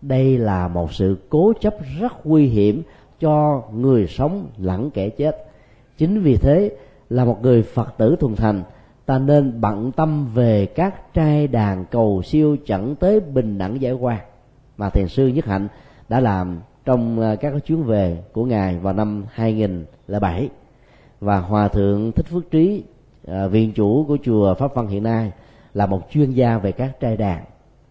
Đây 0.02 0.38
là 0.38 0.68
một 0.68 0.92
sự 0.92 1.16
cố 1.28 1.52
chấp 1.60 1.74
rất 2.00 2.26
nguy 2.26 2.46
hiểm 2.46 2.82
cho 3.20 3.62
người 3.74 4.06
sống 4.06 4.46
lẫn 4.58 4.90
kẻ 4.90 5.08
chết. 5.08 5.46
Chính 5.98 6.22
vì 6.22 6.36
thế 6.36 6.76
là 7.10 7.24
một 7.24 7.38
người 7.42 7.62
phật 7.62 7.94
tử 7.98 8.16
thuần 8.20 8.36
thành 8.36 8.62
ta 9.06 9.18
nên 9.18 9.60
bận 9.60 9.92
tâm 9.92 10.26
về 10.34 10.66
các 10.66 11.14
trai 11.14 11.46
đàn 11.46 11.84
cầu 11.84 12.22
siêu 12.22 12.56
chẳng 12.66 12.96
tới 12.96 13.20
bình 13.20 13.58
đẳng 13.58 13.80
giải 13.80 13.92
qua 13.92 14.20
mà 14.76 14.90
thiền 14.90 15.08
sư 15.08 15.26
nhất 15.26 15.44
hạnh 15.44 15.68
đã 16.08 16.20
làm 16.20 16.60
trong 16.84 17.20
ờ, 17.20 17.36
các 17.36 17.52
chuyến 17.66 17.82
về 17.82 18.22
của 18.32 18.44
ngài 18.44 18.78
vào 18.78 18.92
năm 18.92 19.24
2007 19.32 20.48
và 21.20 21.38
hòa 21.38 21.68
thượng 21.68 22.12
thích 22.12 22.26
phước 22.26 22.50
trí 22.50 22.82
ờ, 23.26 23.48
viện 23.48 23.72
chủ 23.72 24.04
của 24.08 24.16
chùa 24.22 24.54
pháp 24.54 24.74
văn 24.74 24.86
hiện 24.86 25.02
nay 25.02 25.32
là 25.74 25.86
một 25.86 26.00
chuyên 26.10 26.30
gia 26.30 26.58
về 26.58 26.72
các 26.72 27.00
trai 27.00 27.16
đàn. 27.16 27.44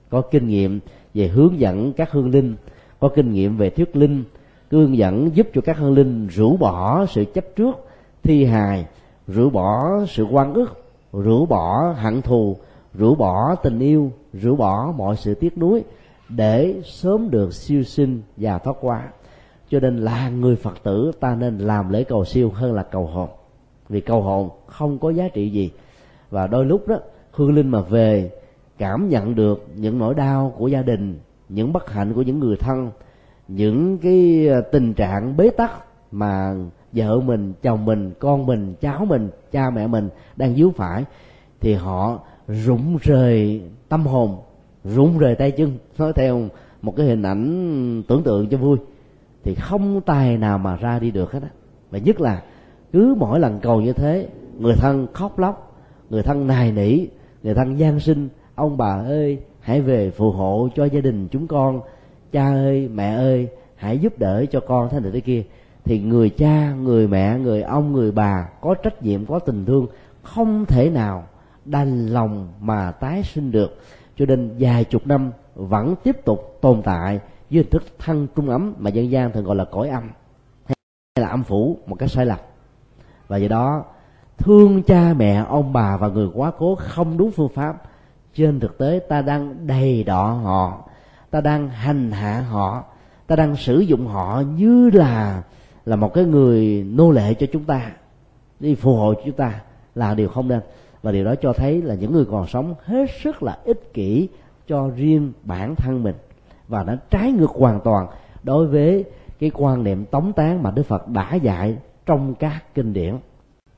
Có 0.09 0.21
kinh 0.21 0.47
nghiệm 0.47 0.79
về 1.13 1.27
hướng 1.27 1.59
dẫn 1.59 1.93
các 1.93 2.11
hương 2.11 2.29
linh, 2.29 2.55
có 2.99 3.09
kinh 3.15 3.31
nghiệm 3.31 3.57
về 3.57 3.69
thuyết 3.69 3.95
linh, 3.95 4.23
hướng 4.71 4.97
dẫn 4.97 5.35
giúp 5.35 5.47
cho 5.53 5.61
các 5.61 5.77
hương 5.77 5.93
linh 5.93 6.27
rũ 6.27 6.57
bỏ 6.57 7.05
sự 7.05 7.25
chấp 7.33 7.45
trước, 7.55 7.87
thi 8.23 8.45
hài, 8.45 8.85
rũ 9.27 9.49
bỏ 9.49 9.89
sự 10.07 10.23
quan 10.23 10.53
ức 10.53 10.82
rũ 11.13 11.45
bỏ 11.45 11.93
hận 11.97 12.21
thù, 12.21 12.57
rũ 12.93 13.15
bỏ 13.15 13.55
tình 13.55 13.79
yêu, 13.79 14.11
rũ 14.33 14.55
bỏ 14.55 14.93
mọi 14.97 15.15
sự 15.15 15.33
tiếc 15.33 15.57
nuối 15.57 15.83
để 16.29 16.81
sớm 16.85 17.31
được 17.31 17.53
siêu 17.53 17.83
sinh 17.83 18.21
và 18.37 18.57
thoát 18.57 18.77
qua. 18.81 19.09
Cho 19.69 19.79
nên 19.79 19.97
là 19.97 20.29
người 20.29 20.55
phật 20.55 20.83
tử, 20.83 21.11
ta 21.19 21.35
nên 21.35 21.57
làm 21.57 21.89
lễ 21.89 22.03
cầu 22.03 22.25
siêu 22.25 22.51
hơn 22.53 22.73
là 22.73 22.83
cầu 22.83 23.05
hồn. 23.05 23.29
Vì 23.89 24.01
cầu 24.01 24.21
hồn 24.21 24.49
không 24.65 24.99
có 24.99 25.09
giá 25.09 25.27
trị 25.33 25.49
gì. 25.49 25.71
Và 26.29 26.47
đôi 26.47 26.65
lúc 26.65 26.87
đó 26.87 26.95
hương 27.31 27.53
linh 27.53 27.69
mà 27.69 27.81
về, 27.81 28.31
cảm 28.77 29.09
nhận 29.09 29.35
được 29.35 29.65
những 29.75 29.97
nỗi 29.99 30.13
đau 30.13 30.53
của 30.57 30.67
gia 30.67 30.81
đình, 30.81 31.19
những 31.49 31.73
bất 31.73 31.91
hạnh 31.91 32.13
của 32.13 32.21
những 32.21 32.39
người 32.39 32.55
thân, 32.57 32.91
những 33.47 33.97
cái 33.97 34.47
tình 34.71 34.93
trạng 34.93 35.37
bế 35.37 35.49
tắc 35.49 35.71
mà 36.11 36.55
vợ 36.93 37.19
mình, 37.19 37.53
chồng 37.61 37.85
mình, 37.85 38.11
con 38.19 38.45
mình, 38.45 38.73
cháu 38.81 39.05
mình, 39.05 39.29
cha 39.51 39.69
mẹ 39.69 39.87
mình 39.87 40.09
đang 40.35 40.55
díu 40.55 40.71
phải, 40.71 41.03
thì 41.59 41.73
họ 41.73 42.19
rụng 42.47 42.97
rời 43.01 43.61
tâm 43.89 44.05
hồn, 44.05 44.37
rụng 44.83 45.17
rời 45.17 45.35
tay 45.35 45.51
chân. 45.51 45.77
Nói 45.97 46.13
theo 46.13 46.41
một 46.81 46.95
cái 46.97 47.05
hình 47.05 47.23
ảnh 47.23 48.03
tưởng 48.07 48.23
tượng 48.23 48.49
cho 48.49 48.57
vui, 48.57 48.77
thì 49.43 49.55
không 49.55 50.01
tài 50.01 50.37
nào 50.37 50.57
mà 50.57 50.75
ra 50.75 50.99
đi 50.99 51.11
được 51.11 51.31
hết 51.31 51.43
á. 51.43 51.49
Và 51.91 51.99
nhất 51.99 52.21
là 52.21 52.43
cứ 52.91 53.15
mỗi 53.17 53.39
lần 53.39 53.59
cầu 53.59 53.81
như 53.81 53.93
thế, 53.93 54.27
người 54.59 54.75
thân 54.75 55.07
khóc 55.13 55.39
lóc, 55.39 55.75
người 56.09 56.23
thân 56.23 56.47
nài 56.47 56.71
nỉ, 56.71 57.05
người 57.43 57.53
thân 57.53 57.79
gian 57.79 57.99
sinh, 57.99 58.29
ông 58.55 58.77
bà 58.77 59.03
ơi, 59.05 59.39
hãy 59.59 59.81
về 59.81 60.11
phù 60.11 60.31
hộ 60.31 60.69
cho 60.75 60.85
gia 60.85 61.01
đình 61.01 61.27
chúng 61.27 61.47
con, 61.47 61.81
cha 62.31 62.53
ơi, 62.53 62.89
mẹ 62.93 63.15
ơi, 63.15 63.47
hãy 63.75 63.97
giúp 63.97 64.19
đỡ 64.19 64.45
cho 64.51 64.59
con 64.59 64.89
thế 64.89 64.99
này 64.99 65.11
thế 65.11 65.19
kia 65.19 65.43
thì 65.85 65.99
người 65.99 66.29
cha, 66.29 66.73
người 66.73 67.07
mẹ, 67.07 67.39
người 67.39 67.61
ông, 67.61 67.93
người 67.93 68.11
bà 68.11 68.47
có 68.61 68.75
trách 68.75 69.03
nhiệm, 69.03 69.25
có 69.25 69.39
tình 69.39 69.65
thương 69.65 69.87
không 70.23 70.65
thể 70.65 70.89
nào 70.89 71.23
đành 71.65 72.07
lòng 72.07 72.47
mà 72.59 72.91
tái 72.91 73.23
sinh 73.23 73.51
được. 73.51 73.81
Cho 74.15 74.25
nên 74.25 74.55
vài 74.59 74.83
chục 74.83 75.07
năm 75.07 75.31
vẫn 75.55 75.95
tiếp 76.03 76.25
tục 76.25 76.57
tồn 76.61 76.81
tại 76.81 77.19
với 77.49 77.61
hình 77.61 77.69
thức 77.69 77.83
thân 77.99 78.27
trung 78.35 78.49
ấm 78.49 78.73
mà 78.77 78.89
dân 78.89 79.11
gian 79.11 79.31
thường 79.31 79.45
gọi 79.45 79.55
là 79.55 79.65
cõi 79.65 79.89
âm, 79.89 80.03
hay 80.65 80.75
là 81.15 81.27
âm 81.27 81.43
phủ 81.43 81.77
một 81.85 81.95
cách 81.95 82.11
sai 82.11 82.25
lầm 82.25 82.39
và 83.27 83.37
do 83.37 83.47
đó, 83.47 83.83
thương 84.37 84.83
cha 84.83 85.13
mẹ, 85.17 85.45
ông 85.49 85.73
bà 85.73 85.97
và 85.97 86.07
người 86.07 86.29
quá 86.33 86.51
cố 86.57 86.75
không 86.75 87.17
đúng 87.17 87.31
phương 87.31 87.49
pháp. 87.49 87.81
Trên 88.33 88.59
thực 88.59 88.77
tế, 88.77 88.99
ta 89.09 89.21
đang 89.21 89.67
đầy 89.67 90.03
đọ 90.03 90.33
họ, 90.33 90.89
ta 91.31 91.41
đang 91.41 91.69
hành 91.69 92.11
hạ 92.11 92.41
họ, 92.41 92.83
ta 93.27 93.35
đang 93.35 93.55
sử 93.55 93.79
dụng 93.79 94.07
họ 94.07 94.43
như 94.55 94.89
là 94.93 95.43
là 95.85 95.95
một 95.95 96.13
cái 96.13 96.23
người 96.23 96.85
nô 96.89 97.11
lệ 97.11 97.33
cho 97.33 97.47
chúng 97.53 97.63
ta 97.63 97.91
đi 98.59 98.75
phù 98.75 98.95
hộ 98.95 99.13
cho 99.13 99.21
chúng 99.25 99.35
ta 99.35 99.61
là 99.95 100.13
điều 100.13 100.29
không 100.29 100.47
nên 100.47 100.59
và 101.03 101.11
điều 101.11 101.25
đó 101.25 101.35
cho 101.41 101.53
thấy 101.53 101.81
là 101.81 101.95
những 101.95 102.13
người 102.13 102.25
còn 102.25 102.47
sống 102.47 102.75
hết 102.83 103.09
sức 103.23 103.43
là 103.43 103.57
ích 103.65 103.93
kỷ 103.93 104.27
cho 104.67 104.89
riêng 104.95 105.31
bản 105.43 105.75
thân 105.75 106.03
mình 106.03 106.15
và 106.67 106.83
nó 106.83 106.93
trái 107.09 107.31
ngược 107.31 107.51
hoàn 107.51 107.79
toàn 107.83 108.07
đối 108.43 108.67
với 108.67 109.05
cái 109.39 109.51
quan 109.53 109.83
niệm 109.83 110.05
tống 110.05 110.33
tán 110.33 110.63
mà 110.63 110.71
Đức 110.71 110.83
Phật 110.83 111.07
đã 111.07 111.35
dạy 111.35 111.77
trong 112.05 112.35
các 112.35 112.63
kinh 112.73 112.93
điển. 112.93 113.15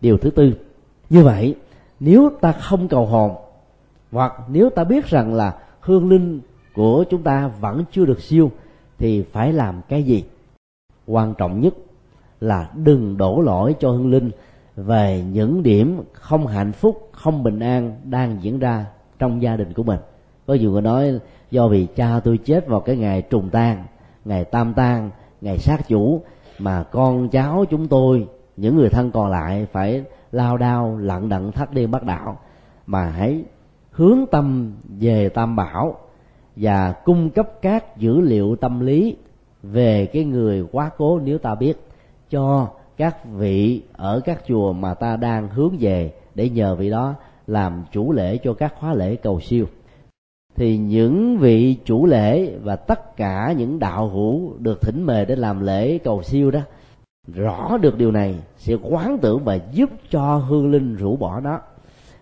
Điều 0.01 0.17
thứ 0.17 0.29
tư, 0.29 0.53
như 1.09 1.23
vậy 1.23 1.55
nếu 1.99 2.29
ta 2.41 2.51
không 2.51 2.87
cầu 2.87 3.05
hồn 3.05 3.35
hoặc 4.11 4.33
nếu 4.47 4.69
ta 4.69 4.83
biết 4.83 5.05
rằng 5.05 5.33
là 5.33 5.55
hương 5.79 6.09
linh 6.09 6.39
của 6.73 7.05
chúng 7.09 7.23
ta 7.23 7.47
vẫn 7.47 7.83
chưa 7.91 8.05
được 8.05 8.21
siêu 8.21 8.51
thì 8.97 9.23
phải 9.31 9.53
làm 9.53 9.81
cái 9.89 10.03
gì? 10.03 10.23
Quan 11.07 11.33
trọng 11.37 11.61
nhất 11.61 11.73
là 12.45 12.69
đừng 12.75 13.17
đổ 13.17 13.41
lỗi 13.41 13.75
cho 13.79 13.91
hương 13.91 14.11
linh 14.11 14.31
về 14.75 15.23
những 15.31 15.63
điểm 15.63 16.01
không 16.13 16.47
hạnh 16.47 16.71
phúc, 16.71 17.09
không 17.11 17.43
bình 17.43 17.59
an 17.59 17.99
đang 18.03 18.37
diễn 18.41 18.59
ra 18.59 18.85
trong 19.19 19.41
gia 19.41 19.55
đình 19.55 19.73
của 19.73 19.83
mình. 19.83 19.99
Có 20.47 20.53
nhiều 20.53 20.71
người 20.71 20.81
nói, 20.81 21.19
do 21.51 21.67
vì 21.67 21.87
cha 21.95 22.19
tôi 22.23 22.37
chết 22.37 22.67
vào 22.67 22.79
cái 22.79 22.97
ngày 22.97 23.21
trùng 23.21 23.49
tang, 23.49 23.83
ngày 24.25 24.45
tam 24.45 24.73
tang, 24.73 25.09
ngày 25.41 25.57
sát 25.57 25.87
chủ, 25.87 26.21
mà 26.59 26.83
con 26.83 27.29
cháu 27.29 27.65
chúng 27.69 27.87
tôi, 27.87 28.27
những 28.57 28.75
người 28.75 28.89
thân 28.89 29.11
còn 29.11 29.31
lại 29.31 29.67
phải 29.71 30.03
lao 30.31 30.57
đao 30.57 30.97
lặn 30.97 31.29
đận 31.29 31.51
thắt 31.51 31.73
đêm 31.73 31.91
bắt 31.91 32.03
đạo, 32.03 32.39
mà 32.85 33.05
hãy 33.09 33.43
hướng 33.91 34.25
tâm 34.31 34.73
về 34.99 35.29
tam 35.29 35.55
bảo 35.55 35.97
và 36.55 36.91
cung 36.91 37.29
cấp 37.29 37.49
các 37.61 37.97
dữ 37.97 38.21
liệu 38.21 38.55
tâm 38.55 38.79
lý 38.79 39.15
về 39.63 40.05
cái 40.05 40.23
người 40.23 40.65
quá 40.71 40.89
cố 40.97 41.19
nếu 41.19 41.37
ta 41.37 41.55
biết 41.55 41.73
cho 42.29 42.69
các 42.97 43.25
vị 43.25 43.81
ở 43.93 44.21
các 44.25 44.41
chùa 44.47 44.73
mà 44.73 44.93
ta 44.93 45.15
đang 45.15 45.47
hướng 45.47 45.75
về 45.79 46.13
để 46.35 46.49
nhờ 46.49 46.75
vị 46.75 46.89
đó 46.89 47.15
làm 47.47 47.83
chủ 47.91 48.11
lễ 48.11 48.37
cho 48.37 48.53
các 48.53 48.73
khóa 48.79 48.93
lễ 48.93 49.15
cầu 49.15 49.39
siêu. 49.39 49.65
Thì 50.55 50.77
những 50.77 51.37
vị 51.37 51.77
chủ 51.85 52.05
lễ 52.05 52.55
và 52.63 52.75
tất 52.75 53.17
cả 53.17 53.53
những 53.57 53.79
đạo 53.79 54.07
hữu 54.07 54.53
được 54.59 54.81
thỉnh 54.81 55.03
mời 55.03 55.25
để 55.25 55.35
làm 55.35 55.65
lễ 55.65 55.97
cầu 55.97 56.23
siêu 56.23 56.51
đó 56.51 56.59
rõ 57.33 57.77
được 57.77 57.97
điều 57.97 58.11
này 58.11 58.35
sẽ 58.57 58.73
quán 58.73 59.17
tưởng 59.21 59.43
và 59.43 59.59
giúp 59.71 59.89
cho 60.09 60.35
hương 60.37 60.71
linh 60.71 60.95
rũ 60.95 61.15
bỏ 61.15 61.39
nó. 61.39 61.59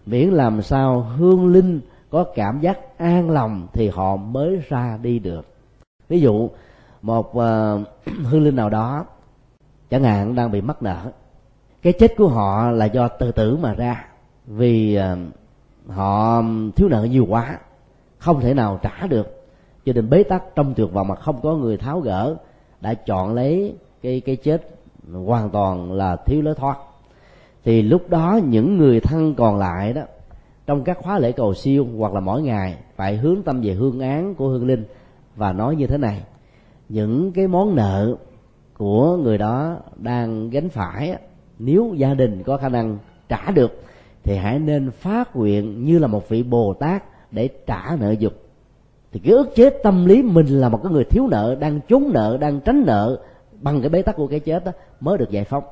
Miễn 0.05 0.29
làm 0.29 0.61
sao 0.61 1.01
hương 1.01 1.47
linh 1.47 1.79
có 2.09 2.23
cảm 2.35 2.59
giác 2.59 2.97
an 2.97 3.29
lòng 3.29 3.67
thì 3.73 3.89
họ 3.89 4.15
mới 4.15 4.61
ra 4.69 4.99
đi 5.01 5.19
được. 5.19 5.45
Ví 6.09 6.21
dụ 6.21 6.49
một 7.01 7.29
uh, 7.37 7.87
hương 8.23 8.43
linh 8.43 8.55
nào 8.55 8.69
đó 8.69 9.05
chẳng 9.93 10.03
hạn 10.03 10.36
đang 10.36 10.51
bị 10.51 10.62
mắc 10.62 10.84
nợ. 10.84 11.12
Cái 11.82 11.93
chết 11.93 12.13
của 12.17 12.27
họ 12.27 12.71
là 12.71 12.86
do 12.86 13.08
tự 13.08 13.32
tử 13.32 13.58
mà 13.58 13.73
ra. 13.73 14.06
Vì 14.47 14.95
ờ, 14.95 15.17
họ 15.88 16.43
thiếu 16.75 16.89
nợ 16.89 17.03
nhiều 17.03 17.25
quá, 17.29 17.60
không 18.17 18.39
thể 18.39 18.53
nào 18.53 18.79
trả 18.82 19.08
được. 19.08 19.45
Cho 19.86 19.93
nên 19.93 20.10
bế 20.10 20.23
tắc 20.23 20.43
trong 20.56 20.73
tuyệt 20.73 20.91
vọng 20.93 21.08
mà 21.08 21.15
không 21.15 21.41
có 21.41 21.56
người 21.56 21.77
tháo 21.77 21.99
gỡ, 21.99 22.36
đã 22.82 22.93
chọn 22.93 23.34
lấy 23.34 23.75
cái 24.01 24.21
cái 24.25 24.36
chết 24.36 24.69
hoàn 25.13 25.49
toàn 25.49 25.91
là 25.91 26.15
thiếu 26.15 26.41
lối 26.41 26.56
thoát. 26.56 26.77
Thì 27.63 27.82
lúc 27.82 28.10
đó 28.10 28.39
những 28.43 28.77
người 28.77 28.99
thân 28.99 29.36
còn 29.36 29.58
lại 29.58 29.93
đó, 29.93 30.01
trong 30.65 30.84
các 30.84 30.97
khóa 31.01 31.19
lễ 31.19 31.32
cầu 31.32 31.53
siêu 31.53 31.88
hoặc 31.97 32.13
là 32.13 32.19
mỗi 32.19 32.41
ngày 32.41 32.77
phải 32.95 33.17
hướng 33.17 33.41
tâm 33.43 33.62
về 33.62 33.73
hương 33.73 33.99
án 33.99 34.36
của 34.36 34.47
hương 34.47 34.67
linh 34.67 34.86
và 35.36 35.53
nói 35.53 35.75
như 35.75 35.88
thế 35.88 35.97
này. 35.97 36.21
Những 36.89 37.32
cái 37.32 37.47
món 37.47 37.75
nợ 37.75 38.15
của 38.77 39.17
người 39.17 39.38
đó 39.38 39.77
đang 39.95 40.49
gánh 40.49 40.69
phải 40.69 41.17
nếu 41.59 41.93
gia 41.97 42.13
đình 42.13 42.43
có 42.43 42.57
khả 42.57 42.69
năng 42.69 42.97
trả 43.29 43.51
được 43.51 43.81
thì 44.23 44.36
hãy 44.36 44.59
nên 44.59 44.91
phát 44.91 45.36
nguyện 45.36 45.86
như 45.86 45.99
là 45.99 46.07
một 46.07 46.29
vị 46.29 46.43
bồ 46.43 46.73
tát 46.73 47.03
để 47.31 47.49
trả 47.67 47.95
nợ 47.99 48.12
dục. 48.12 48.33
Thì 49.12 49.19
cái 49.19 49.33
ức 49.33 49.55
chế 49.55 49.69
tâm 49.69 50.05
lý 50.05 50.21
mình 50.21 50.47
là 50.47 50.69
một 50.69 50.83
cái 50.83 50.91
người 50.91 51.03
thiếu 51.03 51.27
nợ 51.27 51.55
đang 51.59 51.79
trốn 51.88 52.12
nợ 52.13 52.38
đang 52.41 52.59
tránh 52.59 52.83
nợ 52.86 53.19
bằng 53.62 53.81
cái 53.81 53.89
bế 53.89 54.01
tắc 54.01 54.15
của 54.15 54.27
cái 54.27 54.39
chết 54.39 54.65
đó 54.65 54.71
mới 54.99 55.17
được 55.17 55.29
giải 55.29 55.43
phóng. 55.43 55.63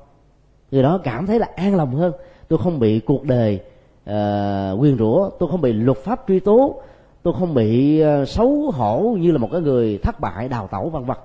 Người 0.72 0.84
đó 0.84 1.00
cảm 1.04 1.28
thấy 1.28 1.40
là 1.40 1.48
an 1.56 1.76
lòng 1.76 1.96
hơn. 1.96 2.14
Tôi 2.48 2.60
không 2.60 2.80
bị 2.80 3.00
cuộc 3.00 3.24
đời 3.24 3.60
ờ, 4.06 4.72
uh, 4.74 4.82
quyền 4.82 4.98
rủa 4.98 5.30
tôi 5.40 5.50
không 5.50 5.62
bị 5.62 5.74
luật 5.74 5.98
pháp 5.98 6.24
truy 6.28 6.40
tố 6.40 6.82
tôi 7.24 7.34
không 7.40 7.54
bị 7.54 8.04
uh, 8.04 8.28
xấu 8.28 8.72
hổ 8.72 9.16
như 9.20 9.32
là 9.32 9.38
một 9.38 9.50
cái 9.52 9.62
người 9.62 9.98
thất 9.98 10.20
bại 10.20 10.48
đào 10.48 10.68
tẩu 10.68 10.90
vân 10.90 11.06
vân. 11.06 11.18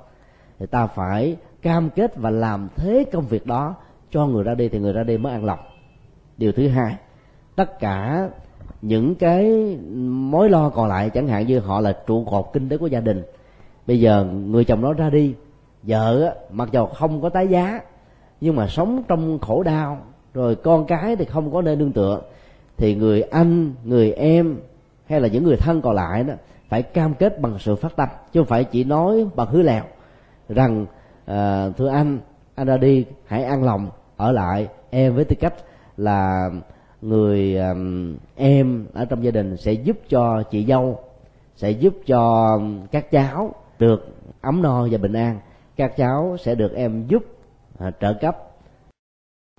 Thì 0.58 0.66
ta 0.66 0.86
phải 0.86 1.36
cam 1.66 1.90
kết 1.90 2.16
và 2.16 2.30
làm 2.30 2.68
thế 2.76 3.04
công 3.12 3.26
việc 3.26 3.46
đó 3.46 3.74
cho 4.10 4.26
người 4.26 4.44
ra 4.44 4.54
đi 4.54 4.68
thì 4.68 4.78
người 4.78 4.92
ra 4.92 5.02
đi 5.02 5.18
mới 5.18 5.32
an 5.32 5.44
lòng. 5.44 5.58
Điều 6.36 6.52
thứ 6.52 6.68
hai, 6.68 6.96
tất 7.56 7.80
cả 7.80 8.28
những 8.82 9.14
cái 9.14 9.46
mối 10.04 10.50
lo 10.50 10.68
còn 10.68 10.88
lại, 10.88 11.10
chẳng 11.10 11.28
hạn 11.28 11.46
như 11.46 11.58
họ 11.58 11.80
là 11.80 11.96
trụ 12.06 12.24
cột 12.24 12.46
kinh 12.52 12.68
tế 12.68 12.76
của 12.76 12.86
gia 12.86 13.00
đình, 13.00 13.22
bây 13.86 14.00
giờ 14.00 14.24
người 14.24 14.64
chồng 14.64 14.82
đó 14.82 14.92
ra 14.92 15.10
đi, 15.10 15.34
vợ 15.82 16.36
mặc 16.50 16.68
dầu 16.72 16.86
không 16.86 17.20
có 17.22 17.28
tái 17.28 17.48
giá, 17.48 17.80
nhưng 18.40 18.56
mà 18.56 18.68
sống 18.68 19.02
trong 19.08 19.38
khổ 19.38 19.62
đau, 19.62 19.98
rồi 20.34 20.54
con 20.54 20.86
cái 20.86 21.16
thì 21.16 21.24
không 21.24 21.52
có 21.52 21.62
nơi 21.62 21.76
nương 21.76 21.92
tựa, 21.92 22.20
thì 22.76 22.94
người 22.94 23.22
anh, 23.22 23.72
người 23.84 24.12
em 24.12 24.56
hay 25.06 25.20
là 25.20 25.28
những 25.28 25.44
người 25.44 25.56
thân 25.56 25.82
còn 25.82 25.94
lại 25.94 26.24
đó 26.24 26.34
phải 26.68 26.82
cam 26.82 27.14
kết 27.14 27.40
bằng 27.40 27.58
sự 27.58 27.76
phát 27.76 27.96
tâm, 27.96 28.08
chứ 28.32 28.40
không 28.40 28.48
phải 28.48 28.64
chỉ 28.64 28.84
nói 28.84 29.26
bằng 29.36 29.48
hứa 29.48 29.62
lèo 29.62 29.84
rằng 30.48 30.86
à, 31.26 31.68
thưa 31.76 31.88
anh 31.88 32.18
anh 32.54 32.66
ra 32.66 32.76
đi 32.76 33.04
hãy 33.26 33.44
an 33.44 33.64
lòng 33.64 33.90
ở 34.16 34.32
lại. 34.32 34.68
Em 34.90 35.14
với 35.14 35.24
tư 35.24 35.36
cách 35.40 35.54
là 35.96 36.50
người 37.02 37.56
um, 37.56 38.16
em 38.36 38.86
ở 38.92 39.04
trong 39.04 39.24
gia 39.24 39.30
đình 39.30 39.56
sẽ 39.56 39.72
giúp 39.72 39.98
cho 40.08 40.42
chị 40.42 40.64
dâu 40.64 40.98
sẽ 41.56 41.70
giúp 41.70 41.94
cho 42.06 42.58
các 42.90 43.10
cháu 43.10 43.54
được 43.78 44.08
ấm 44.40 44.62
no 44.62 44.88
và 44.90 44.98
bình 44.98 45.12
an. 45.12 45.38
Các 45.76 45.96
cháu 45.96 46.36
sẽ 46.40 46.54
được 46.54 46.74
em 46.74 47.06
giúp 47.06 47.24
à, 47.78 47.90
trợ 48.00 48.14
cấp 48.20 48.36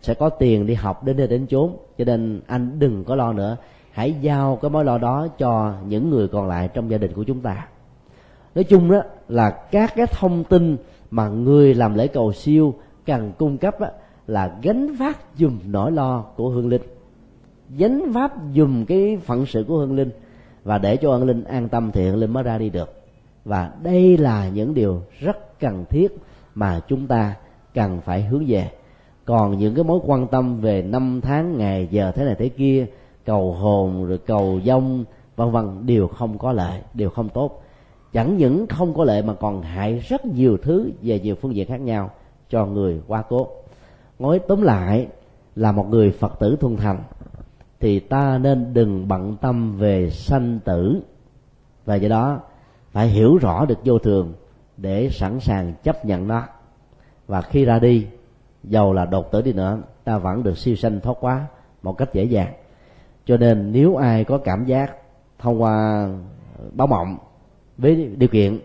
sẽ 0.01 0.13
có 0.13 0.29
tiền 0.29 0.65
đi 0.67 0.73
học 0.73 1.03
đến 1.03 1.17
nơi 1.17 1.27
đến 1.27 1.47
chốn. 1.47 1.77
Cho 1.97 2.05
nên 2.05 2.41
anh 2.47 2.79
đừng 2.79 3.03
có 3.03 3.15
lo 3.15 3.33
nữa. 3.33 3.57
Hãy 3.91 4.15
giao 4.21 4.59
cái 4.61 4.71
mối 4.71 4.85
lo 4.85 4.97
đó 4.97 5.27
cho 5.37 5.73
những 5.87 6.09
người 6.09 6.27
còn 6.27 6.47
lại 6.47 6.69
trong 6.73 6.91
gia 6.91 6.97
đình 6.97 7.13
của 7.13 7.23
chúng 7.23 7.41
ta 7.41 7.67
nói 8.57 8.63
chung 8.63 8.91
đó 8.91 9.01
là 9.27 9.49
các 9.49 9.93
cái 9.95 10.07
thông 10.07 10.43
tin 10.43 10.77
mà 11.11 11.27
người 11.27 11.73
làm 11.73 11.95
lễ 11.95 12.07
cầu 12.07 12.33
siêu 12.33 12.73
cần 13.05 13.31
cung 13.37 13.57
cấp 13.57 13.79
đó, 13.79 13.87
là 14.27 14.57
gánh 14.61 14.95
vác 14.95 15.17
dùm 15.37 15.59
nỗi 15.65 15.91
lo 15.91 16.21
của 16.35 16.49
hương 16.49 16.69
linh. 16.69 16.81
Gánh 17.77 18.11
vác 18.11 18.33
dùm 18.55 18.85
cái 18.85 19.17
phận 19.17 19.45
sự 19.45 19.65
của 19.67 19.77
hương 19.77 19.95
linh 19.95 20.09
và 20.63 20.77
để 20.77 20.97
cho 20.97 21.15
hương 21.15 21.27
linh 21.27 21.43
an 21.43 21.69
tâm 21.69 21.91
thì 21.91 22.03
hương 22.03 22.17
linh 22.17 22.33
mới 22.33 22.43
ra 22.43 22.57
đi 22.57 22.69
được. 22.69 23.01
Và 23.45 23.71
đây 23.83 24.17
là 24.17 24.49
những 24.49 24.73
điều 24.73 25.01
rất 25.19 25.59
cần 25.59 25.85
thiết 25.89 26.07
mà 26.55 26.79
chúng 26.87 27.07
ta 27.07 27.35
cần 27.73 28.01
phải 28.01 28.23
hướng 28.23 28.45
về. 28.47 28.71
Còn 29.25 29.57
những 29.57 29.75
cái 29.75 29.83
mối 29.83 29.99
quan 30.05 30.27
tâm 30.27 30.61
về 30.61 30.81
năm 30.81 31.21
tháng 31.23 31.57
ngày 31.57 31.87
giờ 31.91 32.11
thế 32.11 32.25
này 32.25 32.35
thế 32.39 32.49
kia 32.49 32.85
cầu 33.25 33.53
hồn 33.53 34.05
rồi 34.05 34.17
cầu 34.17 34.59
dông 34.65 35.05
vân 35.35 35.51
vân 35.51 35.85
đều 35.85 36.07
không 36.07 36.37
có 36.37 36.51
lợi 36.51 36.81
đều 36.93 37.09
không 37.09 37.29
tốt 37.29 37.61
chẳng 38.13 38.37
những 38.37 38.67
không 38.67 38.93
có 38.93 39.03
lợi 39.03 39.21
mà 39.23 39.33
còn 39.33 39.61
hại 39.61 39.99
rất 39.99 40.25
nhiều 40.25 40.57
thứ 40.57 40.91
về 41.01 41.19
nhiều 41.19 41.35
phương 41.35 41.55
diện 41.55 41.67
khác 41.67 41.81
nhau 41.81 42.11
cho 42.49 42.65
người 42.65 43.01
qua 43.07 43.23
cố. 43.29 43.47
Nói 44.19 44.39
tóm 44.47 44.61
lại 44.61 45.07
là 45.55 45.71
một 45.71 45.89
người 45.89 46.11
phật 46.11 46.39
tử 46.39 46.57
thuần 46.59 46.75
thành, 46.75 46.99
thì 47.79 47.99
ta 47.99 48.37
nên 48.37 48.73
đừng 48.73 49.07
bận 49.07 49.37
tâm 49.41 49.77
về 49.77 50.09
sanh 50.09 50.59
tử. 50.65 51.01
Và 51.85 51.95
do 51.95 52.09
đó, 52.09 52.39
phải 52.91 53.07
hiểu 53.07 53.37
rõ 53.37 53.65
được 53.65 53.77
vô 53.85 53.99
thường 53.99 54.33
để 54.77 55.09
sẵn 55.09 55.39
sàng 55.39 55.73
chấp 55.83 56.05
nhận 56.05 56.27
nó. 56.27 56.43
Và 57.27 57.41
khi 57.41 57.65
ra 57.65 57.79
đi, 57.79 58.07
dầu 58.63 58.93
là 58.93 59.05
đột 59.05 59.31
tử 59.31 59.41
đi 59.41 59.53
nữa, 59.53 59.77
ta 60.03 60.17
vẫn 60.17 60.43
được 60.43 60.57
siêu 60.57 60.75
sanh 60.75 60.99
thoát 60.99 61.15
quá 61.19 61.45
một 61.83 61.97
cách 61.97 62.13
dễ 62.13 62.23
dàng. 62.23 62.53
Cho 63.25 63.37
nên 63.37 63.71
nếu 63.71 63.95
ai 63.95 64.23
có 64.23 64.37
cảm 64.37 64.65
giác 64.65 64.95
thông 65.39 65.61
qua 65.61 66.07
báo 66.71 66.87
mộng 66.87 67.17
với 67.77 68.09
điều 68.17 68.29
kiện 68.29 68.59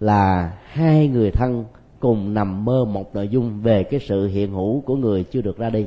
là 0.00 0.52
hai 0.64 1.08
người 1.08 1.30
thân 1.30 1.64
cùng 2.00 2.34
nằm 2.34 2.64
mơ 2.64 2.84
một 2.84 3.14
nội 3.14 3.28
dung 3.28 3.60
về 3.60 3.82
cái 3.82 4.00
sự 4.00 4.26
hiện 4.26 4.52
hữu 4.52 4.80
của 4.80 4.96
người 4.96 5.24
chưa 5.24 5.40
được 5.40 5.58
ra 5.58 5.70
đi. 5.70 5.86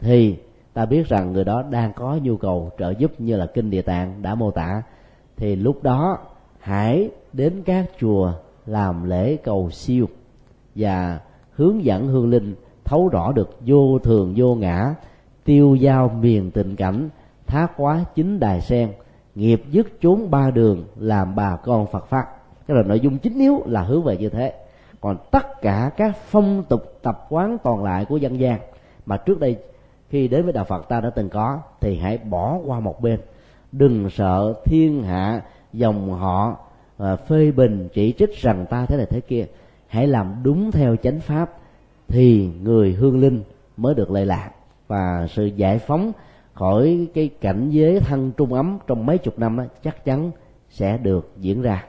Thì 0.00 0.36
ta 0.74 0.86
biết 0.86 1.08
rằng 1.08 1.32
người 1.32 1.44
đó 1.44 1.62
đang 1.70 1.92
có 1.92 2.18
nhu 2.22 2.36
cầu 2.36 2.70
trợ 2.78 2.90
giúp 2.90 3.20
như 3.20 3.36
là 3.36 3.46
kinh 3.46 3.70
địa 3.70 3.82
tạng 3.82 4.22
đã 4.22 4.34
mô 4.34 4.50
tả. 4.50 4.82
Thì 5.36 5.56
lúc 5.56 5.82
đó, 5.82 6.18
hãy 6.58 7.10
đến 7.32 7.62
các 7.64 7.90
chùa 8.00 8.32
làm 8.66 9.04
lễ 9.04 9.36
cầu 9.36 9.70
siêu 9.70 10.08
và 10.74 11.20
hướng 11.52 11.84
dẫn 11.84 12.06
hương 12.06 12.30
linh 12.30 12.54
thấu 12.84 13.08
rõ 13.08 13.32
được 13.32 13.58
vô 13.66 13.98
thường 13.98 14.32
vô 14.36 14.54
ngã, 14.54 14.94
tiêu 15.44 15.74
giao 15.74 16.08
miền 16.08 16.50
tình 16.50 16.76
cảnh, 16.76 17.08
thác 17.46 17.72
quá 17.76 18.04
chính 18.14 18.40
đài 18.40 18.60
sen 18.60 18.88
nghiệp 19.36 19.62
dứt 19.70 19.86
chốn 20.02 20.30
ba 20.30 20.50
đường 20.50 20.84
làm 20.96 21.34
bà 21.34 21.56
con 21.56 21.86
phật 21.86 22.06
pháp. 22.06 22.26
Cái 22.66 22.76
là 22.76 22.82
nội 22.82 23.00
dung 23.00 23.18
chính 23.18 23.38
yếu 23.38 23.62
là 23.66 23.82
hướng 23.82 24.02
về 24.02 24.16
như 24.16 24.28
thế. 24.28 24.52
Còn 25.00 25.16
tất 25.30 25.60
cả 25.62 25.90
các 25.96 26.16
phong 26.16 26.64
tục 26.68 26.82
tập 27.02 27.26
quán 27.28 27.56
còn 27.62 27.84
lại 27.84 28.04
của 28.04 28.16
dân 28.16 28.40
gian 28.40 28.60
mà 29.06 29.16
trước 29.16 29.40
đây 29.40 29.56
khi 30.08 30.28
đến 30.28 30.44
với 30.44 30.52
đạo 30.52 30.64
phật 30.64 30.88
ta 30.88 31.00
đã 31.00 31.10
từng 31.10 31.28
có 31.28 31.60
thì 31.80 31.98
hãy 31.98 32.18
bỏ 32.18 32.58
qua 32.66 32.80
một 32.80 33.02
bên. 33.02 33.20
Đừng 33.72 34.10
sợ 34.10 34.54
thiên 34.64 35.02
hạ 35.02 35.42
dòng 35.72 36.12
họ 36.12 36.56
à, 36.98 37.16
phê 37.16 37.50
bình 37.50 37.88
chỉ 37.92 38.14
trích 38.18 38.36
rằng 38.36 38.66
ta 38.70 38.86
thế 38.86 38.96
này 38.96 39.06
thế 39.10 39.20
kia. 39.20 39.46
Hãy 39.86 40.06
làm 40.06 40.36
đúng 40.42 40.70
theo 40.70 40.96
chánh 40.96 41.20
pháp 41.20 41.52
thì 42.08 42.50
người 42.62 42.92
hương 42.92 43.20
linh 43.20 43.42
mới 43.76 43.94
được 43.94 44.10
lệ 44.10 44.24
lạc. 44.24 44.50
Và 44.88 45.26
sự 45.30 45.46
giải 45.46 45.78
phóng 45.78 46.12
khỏi 46.56 47.08
cái 47.14 47.30
cảnh 47.40 47.70
giới 47.70 48.00
thân 48.00 48.32
trung 48.36 48.52
ấm 48.52 48.78
trong 48.86 49.06
mấy 49.06 49.18
chục 49.18 49.38
năm 49.38 49.56
đó, 49.56 49.64
chắc 49.82 50.04
chắn 50.04 50.30
sẽ 50.70 50.98
được 50.98 51.32
diễn 51.36 51.62
ra. 51.62 51.84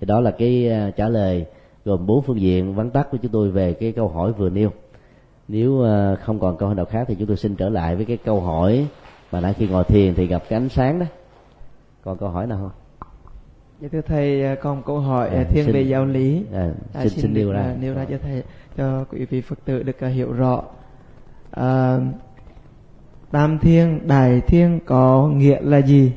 Thì 0.00 0.06
đó 0.06 0.20
là 0.20 0.30
cái 0.30 0.70
à, 0.70 0.90
trả 0.96 1.08
lời 1.08 1.46
gồm 1.84 2.06
bốn 2.06 2.22
phương 2.22 2.40
diện 2.40 2.74
vắn 2.74 2.90
tắt 2.90 3.08
của 3.10 3.18
chúng 3.22 3.32
tôi 3.32 3.50
về 3.50 3.72
cái 3.72 3.92
câu 3.92 4.08
hỏi 4.08 4.32
vừa 4.32 4.50
nêu. 4.50 4.70
Nếu 5.48 5.82
à, 5.84 6.14
không 6.14 6.38
còn 6.38 6.56
câu 6.56 6.68
hỏi 6.68 6.76
nào 6.76 6.84
khác 6.84 7.04
thì 7.08 7.14
chúng 7.14 7.28
tôi 7.28 7.36
xin 7.36 7.56
trở 7.56 7.68
lại 7.68 7.96
với 7.96 8.04
cái 8.04 8.16
câu 8.16 8.40
hỏi 8.40 8.86
mà 9.32 9.40
nãy 9.40 9.54
khi 9.54 9.68
ngồi 9.68 9.84
thiền 9.84 10.14
thì 10.14 10.26
gặp 10.26 10.42
cái 10.48 10.56
ánh 10.56 10.68
sáng 10.68 10.98
đó. 10.98 11.06
Còn 12.02 12.18
câu 12.18 12.28
hỏi 12.28 12.46
nào 12.46 12.58
không? 12.58 12.70
Dạ 13.80 13.88
thưa 13.92 14.00
thầy 14.00 14.44
à, 14.44 14.54
còn 14.54 14.82
câu 14.82 14.98
hỏi 14.98 15.28
à, 15.28 15.44
thiên 15.48 15.64
xin, 15.64 15.74
về 15.74 15.82
giáo 15.82 16.04
lý. 16.04 16.44
à, 16.52 16.70
xin, 16.92 17.08
xin, 17.08 17.20
xin 17.20 17.34
nêu 17.34 17.52
ra. 17.52 17.74
nêu 17.80 17.94
ra 17.94 18.04
cho 18.10 18.16
thầy 18.22 18.42
cho 18.76 19.04
quý 19.10 19.24
vị 19.24 19.40
phật 19.40 19.58
tử 19.64 19.82
được 19.82 20.00
hiểu 20.00 20.32
rõ. 20.32 20.62
À, 21.50 21.98
tam 23.30 23.58
thiên 23.58 24.08
đại 24.08 24.40
thiên 24.40 24.80
có 24.86 25.28
nghĩa 25.28 25.60
là 25.60 25.78
gì? 25.78 26.12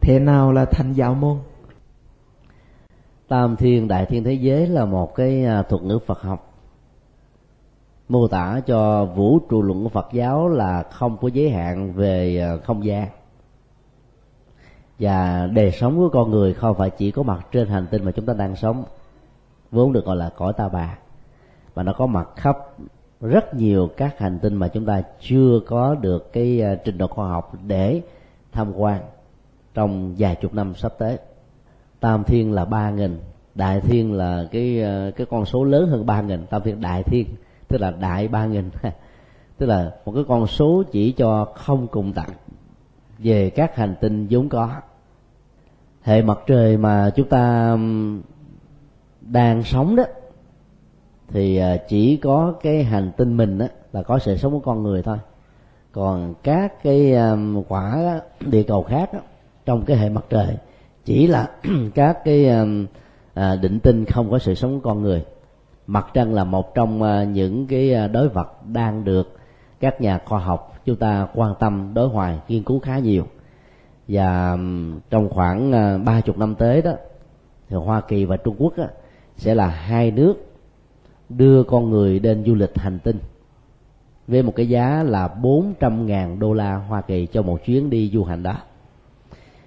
Thế 0.00 0.18
nào 0.18 0.52
là 0.52 0.64
thành 0.64 0.92
giáo 0.92 1.14
môn? 1.14 1.38
Tam 3.28 3.56
thiên 3.56 3.88
đại 3.88 4.06
thiên 4.06 4.24
thế 4.24 4.32
giới 4.32 4.66
là 4.66 4.84
một 4.84 5.14
cái 5.14 5.44
à, 5.44 5.62
thuật 5.62 5.82
ngữ 5.82 5.98
phật 6.06 6.22
học. 6.22 6.52
Mô 8.08 8.28
tả 8.28 8.60
cho 8.66 9.04
vũ 9.04 9.38
trụ 9.38 9.62
luận 9.62 9.82
của 9.82 9.88
phật 9.88 10.08
giáo 10.12 10.48
là 10.48 10.82
không 10.82 11.16
có 11.16 11.28
giới 11.28 11.50
hạn 11.50 11.92
về 11.92 12.38
à, 12.40 12.56
không 12.64 12.84
gian. 12.84 13.08
Và 14.98 15.46
đời 15.46 15.70
sống 15.70 15.96
của 15.96 16.08
con 16.08 16.30
người 16.30 16.54
không 16.54 16.76
phải 16.76 16.90
chỉ 16.90 17.10
có 17.10 17.22
mặt 17.22 17.46
trên 17.52 17.68
hành 17.68 17.86
tinh 17.90 18.04
mà 18.04 18.12
chúng 18.12 18.26
ta 18.26 18.32
đang 18.32 18.56
sống, 18.56 18.84
vốn 19.70 19.92
được 19.92 20.04
gọi 20.04 20.16
là 20.16 20.30
cõi 20.36 20.52
ta 20.56 20.68
bà. 20.68 20.98
Mà 21.74 21.82
nó 21.82 21.92
có 21.92 22.06
mặt 22.06 22.28
khắp 22.36 22.58
rất 23.20 23.54
nhiều 23.54 23.90
các 23.96 24.18
hành 24.18 24.38
tinh 24.38 24.54
mà 24.54 24.68
chúng 24.68 24.86
ta 24.86 25.02
chưa 25.20 25.60
có 25.66 25.94
được 25.94 26.32
cái 26.32 26.62
à, 26.62 26.74
trình 26.84 26.98
độ 26.98 27.06
khoa 27.06 27.28
học 27.28 27.52
để 27.66 28.02
tham 28.52 28.72
quan 28.76 29.00
trong 29.74 30.14
vài 30.18 30.34
chục 30.34 30.54
năm 30.54 30.74
sắp 30.74 30.92
tới. 30.98 31.18
Tam 32.00 32.24
thiên 32.24 32.52
là 32.52 32.64
ba 32.64 32.90
nghìn, 32.90 33.20
đại 33.54 33.80
thiên 33.80 34.12
là 34.12 34.44
cái 34.50 34.82
à, 34.82 35.10
cái 35.16 35.26
con 35.30 35.44
số 35.44 35.64
lớn 35.64 35.88
hơn 35.88 36.06
ba 36.06 36.22
nghìn. 36.22 36.46
Tam 36.46 36.62
thiên, 36.62 36.80
đại 36.80 37.02
thiên, 37.02 37.26
tức 37.68 37.80
là 37.80 37.90
đại 37.90 38.28
ba 38.28 38.46
nghìn. 38.46 38.70
Tức 39.58 39.66
là 39.66 39.92
một 40.04 40.12
cái 40.14 40.24
con 40.28 40.46
số 40.46 40.82
chỉ 40.92 41.12
cho 41.12 41.44
không 41.44 41.86
cùng 41.86 42.12
tặng 42.12 42.30
về 43.18 43.50
các 43.50 43.76
hành 43.76 43.94
tinh 44.00 44.26
vốn 44.30 44.48
có. 44.48 44.70
Hệ 46.02 46.22
mặt 46.22 46.38
trời 46.46 46.76
mà 46.76 47.10
chúng 47.16 47.28
ta 47.28 47.76
đang 49.20 49.62
sống 49.62 49.96
đó 49.96 50.04
thì 51.28 51.56
à, 51.56 51.76
chỉ 51.88 52.16
có 52.16 52.54
cái 52.62 52.84
hành 52.84 53.10
tinh 53.16 53.36
mình 53.36 53.58
á 53.58 53.68
là 53.92 54.02
có 54.02 54.18
sự 54.18 54.36
sống 54.36 54.52
của 54.52 54.58
con 54.58 54.82
người 54.82 55.02
thôi. 55.02 55.18
Còn 55.92 56.34
các 56.42 56.82
cái 56.82 57.14
à, 57.14 57.36
quả 57.68 58.20
địa 58.40 58.62
cầu 58.62 58.82
khác 58.82 59.12
đó, 59.12 59.20
trong 59.64 59.84
cái 59.84 59.96
hệ 59.96 60.08
mặt 60.08 60.24
trời 60.30 60.56
chỉ 61.04 61.26
là 61.26 61.48
các 61.94 62.24
cái 62.24 62.48
à, 62.48 62.64
à, 63.34 63.56
định 63.56 63.80
tinh 63.80 64.04
không 64.04 64.30
có 64.30 64.38
sự 64.38 64.54
sống 64.54 64.80
của 64.80 64.88
con 64.88 65.02
người. 65.02 65.24
Mặt 65.86 66.06
trăng 66.14 66.34
là 66.34 66.44
một 66.44 66.74
trong 66.74 67.02
những 67.32 67.66
cái 67.66 68.08
đối 68.08 68.28
vật 68.28 68.66
đang 68.66 69.04
được 69.04 69.38
các 69.80 70.00
nhà 70.00 70.20
khoa 70.24 70.38
học 70.38 70.72
chúng 70.84 70.96
ta 70.96 71.28
quan 71.34 71.54
tâm 71.60 71.90
đối 71.94 72.08
hoài 72.08 72.38
nghiên 72.48 72.62
cứu 72.62 72.80
khá 72.80 72.98
nhiều. 72.98 73.26
Và 74.08 74.58
trong 75.10 75.28
khoảng 75.28 75.70
ba 76.04 76.20
chục 76.20 76.38
năm 76.38 76.54
tới 76.54 76.82
đó 76.82 76.92
thì 77.68 77.76
Hoa 77.76 78.00
Kỳ 78.00 78.24
và 78.24 78.36
Trung 78.36 78.56
Quốc 78.58 78.74
sẽ 79.36 79.54
là 79.54 79.68
hai 79.68 80.10
nước 80.10 80.45
đưa 81.28 81.62
con 81.62 81.90
người 81.90 82.18
đến 82.18 82.44
du 82.46 82.54
lịch 82.54 82.78
hành 82.78 82.98
tinh 82.98 83.18
với 84.26 84.42
một 84.42 84.52
cái 84.56 84.68
giá 84.68 85.02
là 85.02 85.28
400.000 85.42 86.38
đô 86.38 86.52
la 86.52 86.74
Hoa 86.74 87.00
Kỳ 87.00 87.26
cho 87.26 87.42
một 87.42 87.64
chuyến 87.64 87.90
đi 87.90 88.10
du 88.14 88.24
hành 88.24 88.42
đó. 88.42 88.54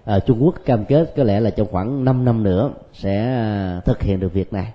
Ở 0.04 0.20
Trung 0.20 0.44
Quốc 0.44 0.56
cam 0.66 0.86
kết 0.86 1.14
có 1.18 1.24
lẽ 1.24 1.40
là 1.40 1.50
trong 1.50 1.68
khoảng 1.72 2.06
5 2.06 2.26
năm 2.26 2.44
nữa 2.44 2.72
sẽ 2.94 3.36
ờ, 3.36 3.82
thực 3.86 4.02
hiện 4.02 4.20
được 4.20 4.34
việc 4.34 4.54
này. 4.54 4.74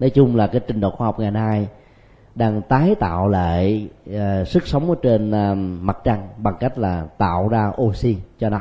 Nói 0.00 0.10
chung 0.10 0.36
là 0.36 0.46
cái 0.46 0.60
trình 0.66 0.80
độ 0.80 0.90
khoa 0.90 1.06
học 1.06 1.20
ngày 1.20 1.30
nay 1.30 1.68
đang 2.34 2.62
tái 2.62 2.94
tạo 2.94 3.28
lại 3.28 3.88
uh, 4.10 4.48
sức 4.48 4.66
sống 4.66 4.90
ở 4.90 4.96
trên 5.02 5.30
uh, 5.30 5.58
mặt 5.82 5.98
trăng 6.04 6.28
bằng 6.38 6.54
cách 6.60 6.78
là 6.78 7.06
tạo 7.18 7.48
ra 7.48 7.72
oxy 7.82 8.16
cho 8.38 8.50
nó 8.50 8.60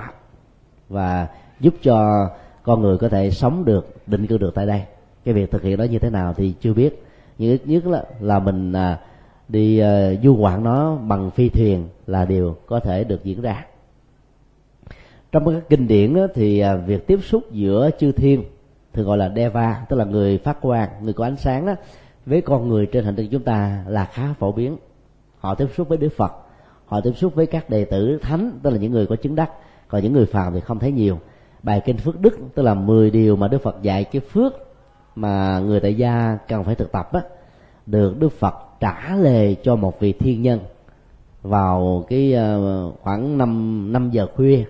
và 0.90 1.28
giúp 1.60 1.74
cho 1.84 2.30
con 2.64 2.82
người 2.82 2.98
có 2.98 3.10
thể 3.10 3.32
sống 3.32 3.66
được 3.66 3.96
định 4.08 4.28
cư 4.28 4.38
được 4.38 4.56
tại 4.56 4.66
đây 4.66 4.84
cái 5.26 5.34
việc 5.34 5.52
thực 5.52 5.64
hiện 5.64 5.78
đó 5.78 5.84
như 5.84 6.00
thế 6.00 6.10
nào 6.10 6.34
thì 6.34 6.54
chưa 6.62 6.74
biết 6.74 7.03
nhưng 7.38 7.52
ít 7.52 7.62
nhất 7.66 7.88
là, 7.88 8.04
là 8.20 8.40
mình 8.40 8.74
à, 8.74 9.00
đi 9.48 9.80
à, 9.80 10.14
du 10.24 10.36
ngoạn 10.36 10.64
nó 10.64 10.96
bằng 10.96 11.32
phi 11.32 11.50
thuyền 11.50 11.88
là 12.08 12.26
điều 12.26 12.56
có 12.66 12.80
thể 12.80 13.04
được 13.04 13.24
diễn 13.24 13.42
ra. 13.42 13.66
Trong 15.32 15.46
các 15.46 15.70
kinh 15.70 15.88
điển 15.88 16.14
đó, 16.14 16.28
thì 16.36 16.60
à, 16.60 16.76
việc 16.76 17.08
tiếp 17.08 17.20
xúc 17.24 17.44
giữa 17.52 17.90
chư 18.00 18.12
thiên 18.12 18.44
thường 18.94 19.06
gọi 19.06 19.18
là 19.18 19.32
deva 19.36 19.86
tức 19.90 19.96
là 19.96 20.06
người 20.06 20.38
phát 20.38 20.62
quang 20.62 20.90
người 21.02 21.14
có 21.14 21.24
ánh 21.24 21.38
sáng 21.38 21.66
đó 21.66 21.76
với 22.26 22.42
con 22.42 22.70
người 22.70 22.86
trên 22.86 23.06
hành 23.06 23.16
tinh 23.16 23.30
chúng 23.32 23.44
ta 23.44 23.84
là 23.88 24.06
khá 24.06 24.34
phổ 24.40 24.52
biến. 24.52 24.78
Họ 25.40 25.56
tiếp 25.56 25.68
xúc 25.76 25.90
với 25.90 25.98
đức 25.98 26.14
phật 26.18 26.34
họ 26.94 27.02
tiếp 27.02 27.12
xúc 27.16 27.36
với 27.36 27.46
các 27.46 27.70
đệ 27.70 27.86
tử 27.86 28.20
thánh 28.22 28.60
tức 28.64 28.70
là 28.70 28.78
những 28.78 28.92
người 28.92 29.06
có 29.06 29.16
chứng 29.16 29.36
đắc. 29.36 29.52
Còn 29.88 30.04
những 30.04 30.14
người 30.14 30.26
phàm 30.26 30.54
thì 30.54 30.60
không 30.60 30.80
thấy 30.80 30.92
nhiều. 30.92 31.20
Bài 31.64 31.82
kinh 31.86 31.98
phước 31.98 32.22
đức 32.22 32.38
tức 32.56 32.64
là 32.64 32.74
10 32.74 33.12
điều 33.12 33.36
mà 33.36 33.48
đức 33.48 33.62
phật 33.62 33.82
dạy 33.82 34.04
cái 34.04 34.20
phước 34.20 34.54
mà 35.16 35.60
người 35.60 35.80
tại 35.80 35.96
gia 35.96 36.38
cần 36.48 36.64
phải 36.64 36.76
thực 36.76 36.92
tập 36.92 37.10
á 37.14 37.22
được 37.86 38.20
đức 38.20 38.30
phật 38.30 38.56
trả 38.80 39.16
lời 39.16 39.58
cho 39.64 39.76
một 39.76 40.00
vị 40.00 40.14
thiên 40.14 40.42
nhân 40.42 40.60
vào 41.42 42.06
cái 42.10 42.34
ờ, 42.34 42.92
khoảng 43.02 43.38
năm 43.38 43.94
năm 43.94 44.10
giờ 44.12 44.28
khuya. 44.36 44.66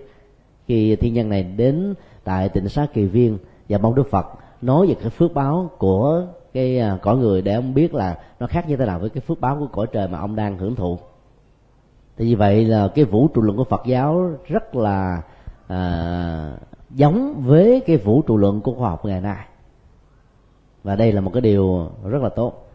Khi 0.66 0.96
thiên 0.96 1.14
nhân 1.14 1.28
này 1.28 1.42
đến 1.42 1.94
tại 2.24 2.48
tỉnh 2.48 2.68
xá 2.68 2.86
kỳ 2.92 3.04
viên 3.04 3.38
và 3.68 3.78
mong 3.78 3.94
đức 3.94 4.10
phật 4.10 4.26
nói 4.62 4.86
về 4.86 4.94
cái 4.94 5.10
phước 5.10 5.34
báo 5.34 5.70
của 5.78 6.26
cái 6.52 6.78
ờ, 6.78 6.98
cõi 7.02 7.16
người 7.16 7.42
để 7.42 7.54
ông 7.54 7.74
biết 7.74 7.94
là 7.94 8.18
nó 8.40 8.46
khác 8.46 8.68
như 8.68 8.76
thế 8.76 8.86
nào 8.86 8.98
với 8.98 9.10
cái 9.10 9.20
phước 9.20 9.40
báo 9.40 9.56
của 9.56 9.66
cõi 9.66 9.86
trời 9.92 10.08
mà 10.08 10.18
ông 10.18 10.36
đang 10.36 10.58
hưởng 10.58 10.76
thụ. 10.76 10.98
Thì 12.16 12.26
như 12.26 12.36
vậy 12.36 12.64
là 12.64 12.88
cái 12.94 13.04
vũ 13.04 13.28
trụ 13.28 13.42
luận 13.42 13.56
của 13.56 13.64
phật 13.64 13.82
giáo 13.86 14.30
rất 14.46 14.74
là 14.74 15.22
à, 15.66 16.56
giống 16.90 17.42
với 17.46 17.82
cái 17.86 17.96
vũ 17.96 18.22
trụ 18.22 18.36
luận 18.36 18.60
của 18.60 18.74
khoa 18.74 18.90
học 18.90 19.04
ngày 19.04 19.20
nay 19.20 19.46
và 20.84 20.96
đây 20.96 21.12
là 21.12 21.20
một 21.20 21.30
cái 21.34 21.40
điều 21.40 21.90
rất 22.04 22.22
là 22.22 22.28
tốt. 22.28 22.70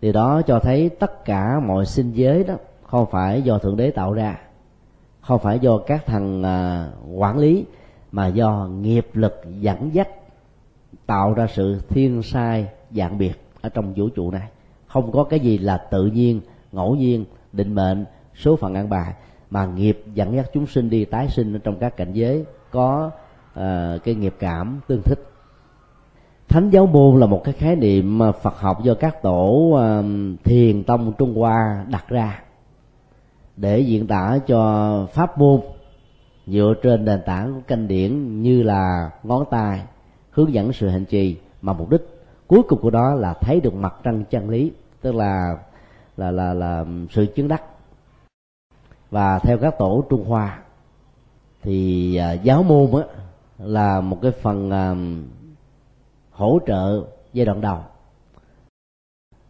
Điều 0.00 0.12
đó 0.12 0.42
cho 0.42 0.58
thấy 0.58 0.88
tất 0.88 1.24
cả 1.24 1.60
mọi 1.60 1.86
sinh 1.86 2.12
giới 2.12 2.44
đó 2.44 2.54
không 2.82 3.06
phải 3.10 3.42
do 3.42 3.58
thượng 3.58 3.76
đế 3.76 3.90
tạo 3.90 4.12
ra 4.12 4.38
không 5.22 5.38
phải 5.38 5.58
do 5.58 5.78
các 5.78 6.06
thằng 6.06 6.42
à, 6.42 6.88
quản 7.14 7.38
lý 7.38 7.64
mà 8.12 8.26
do 8.26 8.68
nghiệp 8.80 9.06
lực 9.14 9.40
dẫn 9.60 9.94
dắt 9.94 10.08
tạo 11.06 11.34
ra 11.34 11.46
sự 11.46 11.80
thiên 11.88 12.22
sai 12.22 12.66
dạng 12.90 13.18
biệt 13.18 13.32
ở 13.60 13.68
trong 13.68 13.94
vũ 13.96 14.08
trụ 14.08 14.30
này. 14.30 14.48
Không 14.86 15.12
có 15.12 15.24
cái 15.24 15.40
gì 15.40 15.58
là 15.58 15.76
tự 15.76 16.06
nhiên 16.06 16.40
ngẫu 16.72 16.94
nhiên 16.94 17.24
định 17.52 17.74
mệnh 17.74 18.04
số 18.34 18.56
phận 18.56 18.74
ăn 18.74 18.88
bài 18.88 19.14
mà 19.50 19.66
nghiệp 19.66 20.02
dẫn 20.14 20.36
dắt 20.36 20.50
chúng 20.52 20.66
sinh 20.66 20.90
đi 20.90 21.04
tái 21.04 21.28
sinh 21.28 21.56
ở 21.56 21.58
trong 21.64 21.78
các 21.78 21.96
cảnh 21.96 22.12
giới 22.12 22.44
có 22.70 23.10
uh, 23.52 24.04
cái 24.04 24.14
nghiệp 24.14 24.34
cảm 24.38 24.80
tương 24.88 25.02
thích 25.02 25.31
thánh 26.52 26.70
giáo 26.70 26.86
môn 26.86 27.20
là 27.20 27.26
một 27.26 27.44
cái 27.44 27.54
khái 27.54 27.76
niệm 27.76 28.20
phật 28.42 28.60
học 28.60 28.82
do 28.82 28.94
các 28.94 29.22
tổ 29.22 29.72
ờ, 29.76 30.04
thiền 30.44 30.84
tông 30.84 31.12
trung 31.18 31.34
hoa 31.34 31.84
đặt 31.90 32.08
ra 32.08 32.42
để 33.56 33.80
diễn 33.80 34.06
tả 34.06 34.38
cho 34.46 35.06
pháp 35.12 35.38
môn 35.38 35.60
dựa 36.46 36.74
trên 36.82 37.04
nền 37.04 37.20
tảng 37.26 37.62
kinh 37.66 37.88
điển 37.88 38.42
như 38.42 38.62
là 38.62 39.10
ngón 39.22 39.44
tay, 39.50 39.82
hướng 40.30 40.52
dẫn 40.52 40.72
sự 40.72 40.88
hành 40.88 41.04
trì. 41.04 41.36
Mà 41.62 41.72
mục 41.72 41.90
đích 41.90 42.02
cuối 42.46 42.62
cùng 42.68 42.80
của 42.80 42.90
đó 42.90 43.14
là 43.14 43.34
thấy 43.34 43.60
được 43.60 43.74
mặt 43.74 43.94
trăng 44.02 44.24
chân 44.30 44.50
lý, 44.50 44.72
tức 45.00 45.14
là 45.14 45.56
là 46.16 46.30
là 46.30 46.54
là 46.54 46.84
sự 47.10 47.26
chứng 47.26 47.48
đắc. 47.48 47.62
Và 49.10 49.38
theo 49.38 49.58
các 49.58 49.78
tổ 49.78 50.04
trung 50.10 50.24
hoa 50.24 50.58
thì 51.62 52.16
ờ, 52.16 52.32
giáo 52.32 52.62
môn 52.62 53.02
á 53.02 53.08
là 53.58 54.00
một 54.00 54.18
cái 54.22 54.30
phần 54.30 54.70
ờ, 54.70 54.96
hỗ 56.32 56.58
trợ 56.66 57.02
giai 57.32 57.46
đoạn 57.46 57.60
đầu. 57.60 57.78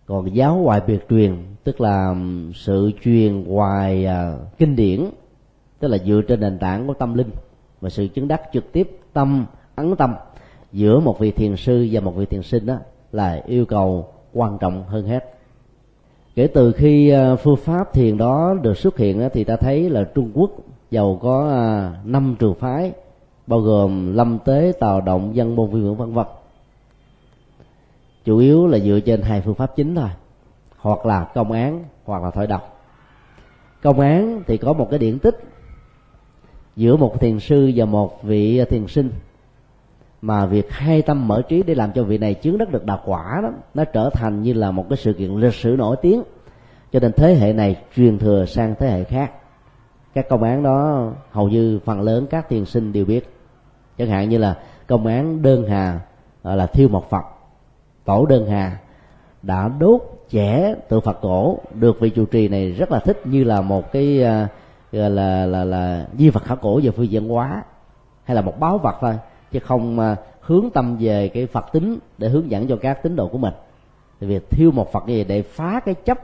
Còn 0.07 0.35
giáo 0.35 0.63
hoài 0.63 0.81
biệt 0.87 1.09
truyền, 1.11 1.37
tức 1.65 1.81
là 1.81 2.15
sự 2.55 2.91
truyền 3.03 3.45
hoài 3.45 4.07
à, 4.07 4.35
kinh 4.59 4.77
điển, 4.77 5.01
tức 5.79 5.89
là 5.89 5.99
dựa 5.99 6.21
trên 6.29 6.41
nền 6.41 6.59
tảng 6.59 6.87
của 6.87 6.95
tâm 6.95 7.15
linh 7.15 7.31
và 7.81 7.91
sự 7.91 8.09
chứng 8.09 8.29
đắc 8.29 8.43
trực 8.53 8.73
tiếp 8.73 8.91
tâm, 9.13 9.47
ấn 9.75 9.97
tâm 9.97 10.15
giữa 10.73 11.01
một 11.01 11.19
vị 11.19 11.31
thiền 11.31 11.57
sư 11.57 11.89
và 11.93 12.01
một 12.01 12.13
vị 12.17 12.27
thiền 12.27 12.43
sinh 12.43 12.67
đó 12.67 12.77
là 13.13 13.43
yêu 13.47 13.65
cầu 13.65 14.09
quan 14.33 14.59
trọng 14.59 14.85
hơn 14.85 15.07
hết. 15.07 15.35
Kể 16.35 16.47
từ 16.47 16.73
khi 16.73 17.11
à, 17.11 17.37
phương 17.37 17.57
pháp 17.57 17.93
thiền 17.93 18.19
đó 18.19 18.55
được 18.63 18.79
xuất 18.79 18.99
hiện 18.99 19.29
thì 19.33 19.45
ta 19.45 19.57
thấy 19.57 19.91
là 19.91 20.05
trung 20.05 20.31
quốc 20.35 20.51
giàu 20.91 21.19
có 21.23 21.51
à, 21.51 21.93
năm 22.05 22.37
trường 22.39 22.55
phái, 22.55 22.93
bao 23.47 23.61
gồm 23.61 24.15
lâm 24.15 24.39
tế, 24.45 24.73
tào 24.81 25.01
động 25.01 25.37
dân 25.37 25.57
môn 25.57 25.71
vi 25.71 25.81
ngưỡng 25.81 25.97
vân 25.97 26.13
vân 26.13 26.27
chủ 28.25 28.39
yếu 28.39 28.67
là 28.67 28.79
dựa 28.79 29.01
trên 29.01 29.23
hai 29.23 29.41
phương 29.41 29.55
pháp 29.55 29.77
chính 29.77 29.95
thôi. 29.95 30.09
Hoặc 30.77 31.07
là 31.07 31.25
công 31.35 31.53
án, 31.53 31.85
hoặc 32.05 32.23
là 32.23 32.31
thoại 32.31 32.47
độc. 32.47 32.81
Công 33.83 34.01
án 34.01 34.43
thì 34.47 34.57
có 34.57 34.73
một 34.73 34.91
cái 34.91 34.99
điển 34.99 35.19
tích 35.19 35.39
giữa 36.77 36.97
một 36.97 37.21
thiền 37.21 37.41
sư 37.41 37.73
và 37.77 37.85
một 37.85 38.23
vị 38.23 38.65
thiền 38.65 38.87
sinh. 38.87 39.11
Mà 40.23 40.47
việc 40.47 40.71
hai 40.71 41.03
tâm 41.03 41.29
mở 41.29 41.43
trí 41.49 41.63
để 41.63 41.75
làm 41.75 41.93
cho 41.93 42.05
vị 42.05 42.19
này 42.19 42.35
chứng 42.35 42.59
đất 42.59 42.71
được 42.73 42.85
đạo 42.85 43.01
quả 43.05 43.41
đó, 43.43 43.51
nó 43.75 43.85
trở 43.85 44.11
thành 44.11 44.43
như 44.43 44.53
là 44.53 44.71
một 44.71 44.87
cái 44.91 44.97
sự 44.97 45.13
kiện 45.13 45.31
lịch 45.31 45.55
sử 45.55 45.75
nổi 45.79 45.97
tiếng. 46.03 46.23
Cho 46.93 47.01
nên 47.01 47.13
thế 47.13 47.35
hệ 47.35 47.53
này 47.53 47.77
truyền 47.97 48.19
thừa 48.19 48.45
sang 48.47 48.75
thế 48.79 48.91
hệ 48.91 49.05
khác. 49.05 49.33
Các 50.15 50.29
công 50.29 50.43
án 50.43 50.63
đó 50.63 51.11
hầu 51.31 51.49
như 51.49 51.81
phần 51.85 52.01
lớn 52.01 52.27
các 52.31 52.49
thiền 52.49 52.65
sinh 52.65 52.93
đều 52.93 53.05
biết. 53.05 53.35
Chẳng 53.99 54.09
hạn 54.09 54.29
như 54.29 54.39
là 54.39 54.59
công 54.87 55.07
án 55.07 55.43
đơn 55.43 55.69
hà 55.69 56.01
là 56.43 56.67
thiêu 56.67 56.89
một 56.89 57.11
phật 57.11 57.25
tổ 58.05 58.27
đơn 58.27 58.47
hà 58.47 58.79
đã 59.43 59.69
đốt 59.79 60.01
trẻ 60.31 60.75
tượng 60.89 61.01
phật 61.01 61.19
cổ 61.23 61.59
được 61.75 62.01
vị 62.01 62.11
chủ 62.11 62.25
trì 62.25 62.49
này 62.49 62.71
rất 62.71 62.93
là 62.93 62.99
thích 62.99 63.27
như 63.27 63.45
là 63.45 63.61
một 63.61 63.93
cái 63.93 64.21
uh, 64.21 64.51
gọi 64.93 65.11
là 65.11 65.47
là 65.47 65.65
là 65.65 66.07
di 66.19 66.31
vật 66.31 66.45
khảo 66.45 66.57
cổ 66.57 66.81
về 66.83 66.91
phương 66.91 67.11
diện 67.11 67.29
hóa 67.29 67.63
hay 68.25 68.35
là 68.35 68.41
một 68.41 68.61
báo 68.61 68.79
vật 68.79 68.97
thôi 69.01 69.19
chứ 69.53 69.59
không 69.59 69.99
uh, 69.99 70.19
hướng 70.41 70.71
tâm 70.71 70.97
về 71.01 71.29
cái 71.29 71.47
phật 71.47 71.73
tính 71.73 71.99
để 72.19 72.29
hướng 72.29 72.51
dẫn 72.51 72.69
cho 72.69 72.77
các 72.77 73.03
tín 73.03 73.17
đồ 73.17 73.29
của 73.29 73.39
mình. 73.39 73.55
Thì 74.21 74.27
việc 74.27 74.51
thiêu 74.51 74.71
một 74.71 74.93
phật 74.93 75.07
gì 75.07 75.25
để 75.25 75.43
phá 75.43 75.81
cái 75.85 75.95
chấp 75.95 76.19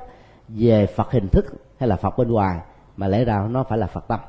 về 0.48 0.86
phật 0.86 1.10
hình 1.10 1.28
thức 1.28 1.46
hay 1.78 1.88
là 1.88 1.96
phật 1.96 2.18
bên 2.18 2.32
ngoài 2.32 2.60
mà 2.96 3.08
lẽ 3.08 3.24
ra 3.24 3.46
nó 3.50 3.62
phải 3.62 3.78
là 3.78 3.86
phật 3.86 4.08
tâm. 4.08 4.20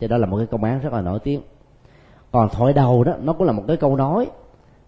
Thì 0.00 0.08
đó 0.08 0.16
là 0.16 0.26
một 0.26 0.36
cái 0.36 0.46
công 0.46 0.64
án 0.64 0.80
rất 0.80 0.92
là 0.92 1.00
nổi 1.00 1.18
tiếng. 1.18 1.42
Còn 2.32 2.48
thoại 2.48 2.72
đầu 2.72 3.04
đó 3.04 3.12
nó 3.22 3.32
cũng 3.32 3.46
là 3.46 3.52
một 3.52 3.62
cái 3.68 3.76
câu 3.76 3.96
nói 3.96 4.30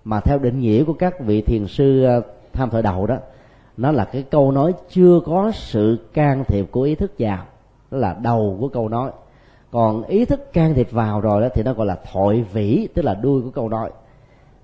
mà 0.06 0.20
theo 0.20 0.38
định 0.38 0.60
nghĩa 0.60 0.84
của 0.84 0.92
các 0.92 1.20
vị 1.20 1.40
thiền 1.40 1.66
sư 1.66 2.04
ờ, 2.04 2.22
tham 2.52 2.70
thoại 2.70 2.82
đầu 2.82 3.06
đó 3.06 3.16
nó 3.76 3.92
là 3.92 4.04
cái 4.04 4.22
câu 4.22 4.52
nói 4.52 4.72
chưa 4.90 5.20
có 5.24 5.52
sự 5.54 5.98
can 6.14 6.44
thiệp 6.44 6.66
của 6.70 6.82
ý 6.82 6.94
thức 6.94 7.12
vào. 7.18 7.46
Đó 7.90 7.98
là 7.98 8.16
đầu 8.22 8.56
của 8.60 8.68
câu 8.68 8.88
nói. 8.88 9.10
Còn 9.70 10.02
ý 10.02 10.24
thức 10.24 10.52
can 10.52 10.74
thiệp 10.74 10.90
vào 10.90 11.20
rồi 11.20 11.40
đó 11.40 11.48
thì 11.54 11.62
nó 11.62 11.72
gọi 11.72 11.86
là 11.86 11.98
thoại 12.12 12.44
vĩ 12.52 12.88
tức 12.94 13.04
là 13.04 13.14
đuôi 13.14 13.42
của 13.42 13.50
câu 13.50 13.68
nói. 13.68 13.90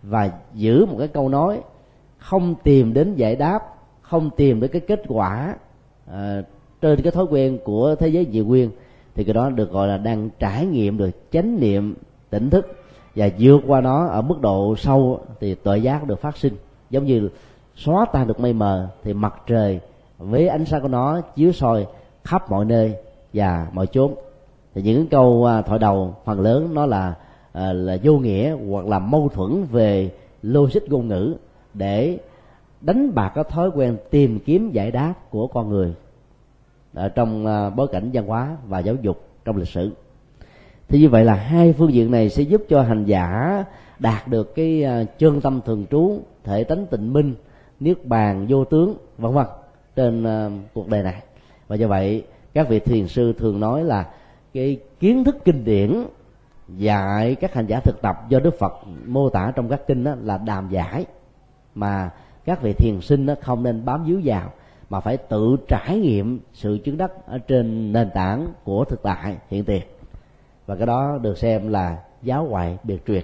Và 0.02 0.30
giữ 0.54 0.86
một 0.86 0.96
cái 0.98 1.08
câu 1.08 1.28
nói 1.28 1.60
không 2.18 2.54
tìm 2.62 2.94
đến 2.94 3.14
giải 3.14 3.36
đáp 3.36 3.60
không 4.00 4.30
tìm 4.36 4.60
đến 4.60 4.70
cái 4.72 4.80
kết 4.80 5.02
quả 5.08 5.54
uh, 6.10 6.14
trên 6.80 7.02
cái 7.02 7.12
thói 7.12 7.24
quen 7.30 7.58
của 7.64 7.94
thế 7.94 8.08
giới 8.08 8.26
dị 8.32 8.40
nguyên 8.40 8.70
thì 9.14 9.24
cái 9.24 9.34
đó 9.34 9.50
được 9.50 9.72
gọi 9.72 9.88
là 9.88 9.96
đang 9.96 10.30
trải 10.38 10.66
nghiệm 10.66 10.98
được 10.98 11.10
chánh 11.32 11.60
niệm 11.60 11.94
tỉnh 12.30 12.50
thức 12.50 12.81
và 13.16 13.28
vượt 13.38 13.60
qua 13.66 13.80
nó 13.80 14.06
ở 14.06 14.22
mức 14.22 14.40
độ 14.40 14.76
sâu 14.76 15.20
thì 15.40 15.54
tuệ 15.54 15.78
giác 15.78 16.06
được 16.06 16.20
phát 16.20 16.36
sinh. 16.36 16.54
Giống 16.90 17.04
như 17.04 17.28
xóa 17.76 18.06
tan 18.12 18.26
được 18.26 18.40
mây 18.40 18.52
mờ 18.52 18.88
thì 19.02 19.14
mặt 19.14 19.34
trời 19.46 19.80
với 20.18 20.48
ánh 20.48 20.64
sáng 20.64 20.82
của 20.82 20.88
nó 20.88 21.20
chiếu 21.20 21.52
soi 21.52 21.86
khắp 22.24 22.50
mọi 22.50 22.64
nơi 22.64 22.94
và 23.32 23.66
mọi 23.72 23.86
chốn. 23.86 24.14
Thì 24.74 24.82
những 24.82 25.06
câu 25.06 25.44
à, 25.44 25.62
thoại 25.62 25.78
đầu, 25.78 26.14
phần 26.24 26.40
lớn 26.40 26.74
nó 26.74 26.86
là 26.86 27.14
à, 27.52 27.72
là 27.72 27.96
vô 28.02 28.18
nghĩa 28.18 28.56
hoặc 28.70 28.86
là 28.86 28.98
mâu 28.98 29.28
thuẫn 29.28 29.64
về 29.70 30.10
logic 30.42 30.88
ngôn 30.88 31.08
ngữ 31.08 31.34
để 31.74 32.18
đánh 32.80 33.14
bạc 33.14 33.32
cái 33.34 33.44
thói 33.44 33.70
quen 33.74 33.96
tìm 34.10 34.38
kiếm 34.38 34.70
giải 34.70 34.90
đáp 34.90 35.14
của 35.30 35.46
con 35.46 35.68
người 35.68 35.94
ở 36.94 37.08
trong 37.08 37.46
à, 37.46 37.70
bối 37.70 37.88
cảnh 37.92 38.10
văn 38.12 38.26
hóa 38.26 38.56
và 38.66 38.78
giáo 38.78 38.94
dục 39.02 39.20
trong 39.44 39.56
lịch 39.56 39.68
sử 39.68 39.90
thì 40.88 41.00
như 41.00 41.08
vậy 41.08 41.24
là 41.24 41.34
hai 41.34 41.72
phương 41.72 41.92
diện 41.92 42.10
này 42.10 42.28
sẽ 42.28 42.42
giúp 42.42 42.62
cho 42.68 42.82
hành 42.82 43.04
giả 43.04 43.64
đạt 43.98 44.28
được 44.28 44.54
cái 44.54 44.84
à, 44.84 45.04
chân 45.18 45.40
tâm 45.40 45.60
thường 45.64 45.86
trú, 45.90 46.20
thể 46.44 46.64
tánh 46.64 46.86
tịnh 46.86 47.12
minh, 47.12 47.34
niết 47.80 48.06
bàn, 48.06 48.46
vô 48.48 48.64
tướng, 48.64 48.96
vân 49.18 49.32
vân, 49.32 49.46
trên 49.96 50.24
à, 50.24 50.50
cuộc 50.74 50.88
đời 50.88 51.02
này. 51.02 51.22
Và 51.68 51.76
do 51.76 51.88
vậy, 51.88 52.24
các 52.54 52.68
vị 52.68 52.80
thiền 52.80 53.08
sư 53.08 53.32
thường 53.38 53.60
nói 53.60 53.84
là 53.84 54.06
cái 54.54 54.78
kiến 55.00 55.24
thức 55.24 55.36
kinh 55.44 55.64
điển 55.64 56.04
dạy 56.76 57.34
các 57.34 57.54
hành 57.54 57.66
giả 57.66 57.80
thực 57.80 58.02
tập 58.02 58.16
do 58.28 58.38
đức 58.38 58.58
phật 58.58 58.72
mô 59.06 59.28
tả 59.28 59.52
trong 59.56 59.68
các 59.68 59.86
kinh 59.86 60.04
đó 60.04 60.14
là 60.22 60.38
đàm 60.38 60.68
giải. 60.68 61.04
Mà 61.74 62.10
các 62.44 62.62
vị 62.62 62.72
thiền 62.72 63.00
sinh 63.00 63.26
đó 63.26 63.34
không 63.40 63.62
nên 63.62 63.84
bám 63.84 64.04
víu 64.04 64.20
vào, 64.24 64.52
mà 64.90 65.00
phải 65.00 65.16
tự 65.16 65.56
trải 65.68 65.98
nghiệm 65.98 66.40
sự 66.52 66.78
chứng 66.84 66.96
đắc 66.96 67.12
ở 67.26 67.38
trên 67.38 67.92
nền 67.92 68.10
tảng 68.14 68.48
của 68.64 68.84
thực 68.84 69.02
tại 69.02 69.36
hiện 69.50 69.64
tiền 69.64 69.82
và 70.66 70.76
cái 70.76 70.86
đó 70.86 71.18
được 71.22 71.38
xem 71.38 71.68
là 71.68 71.96
giáo 72.22 72.44
ngoại 72.44 72.78
biệt 72.82 73.06
truyền 73.06 73.22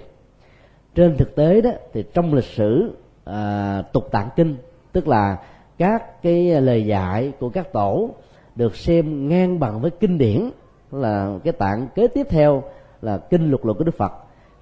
trên 0.95 1.17
thực 1.17 1.35
tế 1.35 1.61
đó 1.61 1.71
thì 1.93 2.03
trong 2.13 2.33
lịch 2.33 2.45
sử 2.45 2.97
à, 3.25 3.81
tục 3.93 4.07
tạng 4.11 4.29
kinh 4.35 4.55
tức 4.91 5.07
là 5.07 5.37
các 5.77 6.21
cái 6.21 6.61
lời 6.61 6.85
dạy 6.85 7.31
của 7.39 7.49
các 7.49 7.73
tổ 7.73 8.09
được 8.55 8.75
xem 8.75 9.27
ngang 9.29 9.59
bằng 9.59 9.81
với 9.81 9.91
kinh 9.91 10.17
điển 10.17 10.49
là 10.91 11.37
cái 11.43 11.53
tạng 11.53 11.87
kế 11.95 12.07
tiếp 12.07 12.27
theo 12.29 12.63
là 13.01 13.17
kinh 13.17 13.49
luật 13.49 13.65
luận 13.65 13.77
của 13.77 13.83
đức 13.83 13.97
phật 13.97 14.11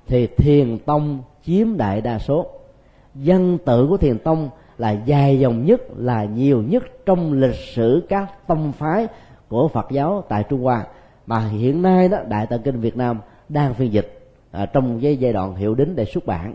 thì 0.08 0.28
thiền 0.28 0.78
tông 0.78 1.22
chiếm 1.44 1.78
đại 1.78 2.02
đa 2.02 2.20
số. 2.20 2.46
Dân 3.16 3.58
tự 3.66 3.88
của 3.88 3.98
thiền 3.98 4.20
tông 4.20 4.50
là 4.78 4.92
dài 4.92 5.40
dòng 5.40 5.66
nhất 5.66 5.82
là 5.98 6.24
nhiều 6.24 6.62
nhất 6.62 6.84
trong 7.06 7.34
lịch 7.34 7.56
sử 7.56 8.06
các 8.10 8.48
tông 8.48 8.72
phái 8.72 9.08
của 9.48 9.68
Phật 9.68 9.92
giáo 9.92 10.24
tại 10.30 10.44
Trung 10.50 10.64
Hoa 10.64 10.86
mà 11.28 11.40
hiện 11.40 11.82
nay 11.82 12.10
đó 12.10 12.18
Đại 12.28 12.46
tạng 12.46 12.62
kinh 12.62 12.80
Việt 12.80 12.98
Nam 12.98 13.20
đang 13.50 13.74
phiên 13.74 13.94
dịch 13.94 14.20
à, 14.52 14.66
trong 14.66 15.00
cái 15.02 15.18
giai 15.18 15.34
đoạn 15.34 15.56
hiệu 15.56 15.76
đính 15.76 15.96
để 15.96 16.06
xuất 16.06 16.26
bản. 16.26 16.54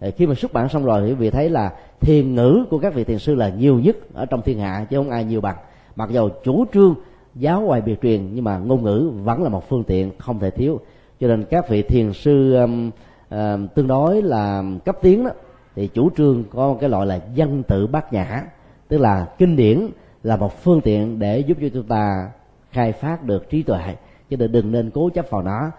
À, 0.00 0.08
khi 0.16 0.26
mà 0.26 0.34
xuất 0.34 0.52
bản 0.52 0.68
xong 0.68 0.84
rồi 0.84 1.02
thì 1.02 1.08
quý 1.08 1.14
vị 1.14 1.30
thấy 1.30 1.50
là 1.50 1.72
thiền 2.00 2.34
ngữ 2.34 2.64
của 2.70 2.78
các 2.78 2.94
vị 2.94 3.04
thiền 3.04 3.18
sư 3.18 3.34
là 3.34 3.48
nhiều 3.48 3.78
nhất 3.78 3.96
ở 4.14 4.26
trong 4.26 4.42
thiên 4.42 4.58
hạ 4.58 4.86
chứ 4.90 4.96
không 4.96 5.10
ai 5.10 5.24
nhiều 5.24 5.40
bằng. 5.40 5.56
Mặc 5.96 6.10
dầu 6.10 6.30
chủ 6.44 6.64
trương 6.72 6.94
giáo 7.34 7.60
ngoài 7.60 7.80
biệt 7.80 8.02
truyền 8.02 8.34
nhưng 8.34 8.44
mà 8.44 8.58
ngôn 8.58 8.82
ngữ 8.82 9.10
vẫn 9.24 9.42
là 9.42 9.48
một 9.48 9.68
phương 9.68 9.84
tiện 9.84 10.10
không 10.18 10.38
thể 10.38 10.50
thiếu. 10.50 10.80
Cho 11.20 11.28
nên 11.28 11.44
các 11.44 11.68
vị 11.68 11.82
thiền 11.82 12.12
sư 12.12 12.54
um, 12.54 12.90
uh, 13.34 13.38
tương 13.74 13.86
đối 13.86 14.22
là 14.22 14.62
cấp 14.84 14.96
tiến 15.02 15.24
đó 15.24 15.30
thì 15.76 15.86
chủ 15.86 16.10
trương 16.16 16.44
có 16.50 16.68
một 16.68 16.78
cái 16.80 16.90
loại 16.90 17.06
là 17.06 17.20
dân 17.34 17.62
tự 17.62 17.86
bát 17.86 18.12
nhã 18.12 18.42
tức 18.88 18.98
là 18.98 19.26
kinh 19.38 19.56
điển 19.56 19.88
là 20.22 20.36
một 20.36 20.62
phương 20.62 20.80
tiện 20.80 21.18
để 21.18 21.38
giúp 21.38 21.58
cho 21.60 21.68
chúng 21.74 21.86
ta 21.86 22.30
khai 22.72 22.92
phát 22.92 23.22
được 23.22 23.50
trí 23.50 23.62
tuệ. 23.62 23.96
Chứ 24.28 24.36
đừng 24.36 24.72
nên 24.72 24.90
cố 24.90 25.10
chấp 25.14 25.30
vào 25.30 25.42
nó. 25.42 25.70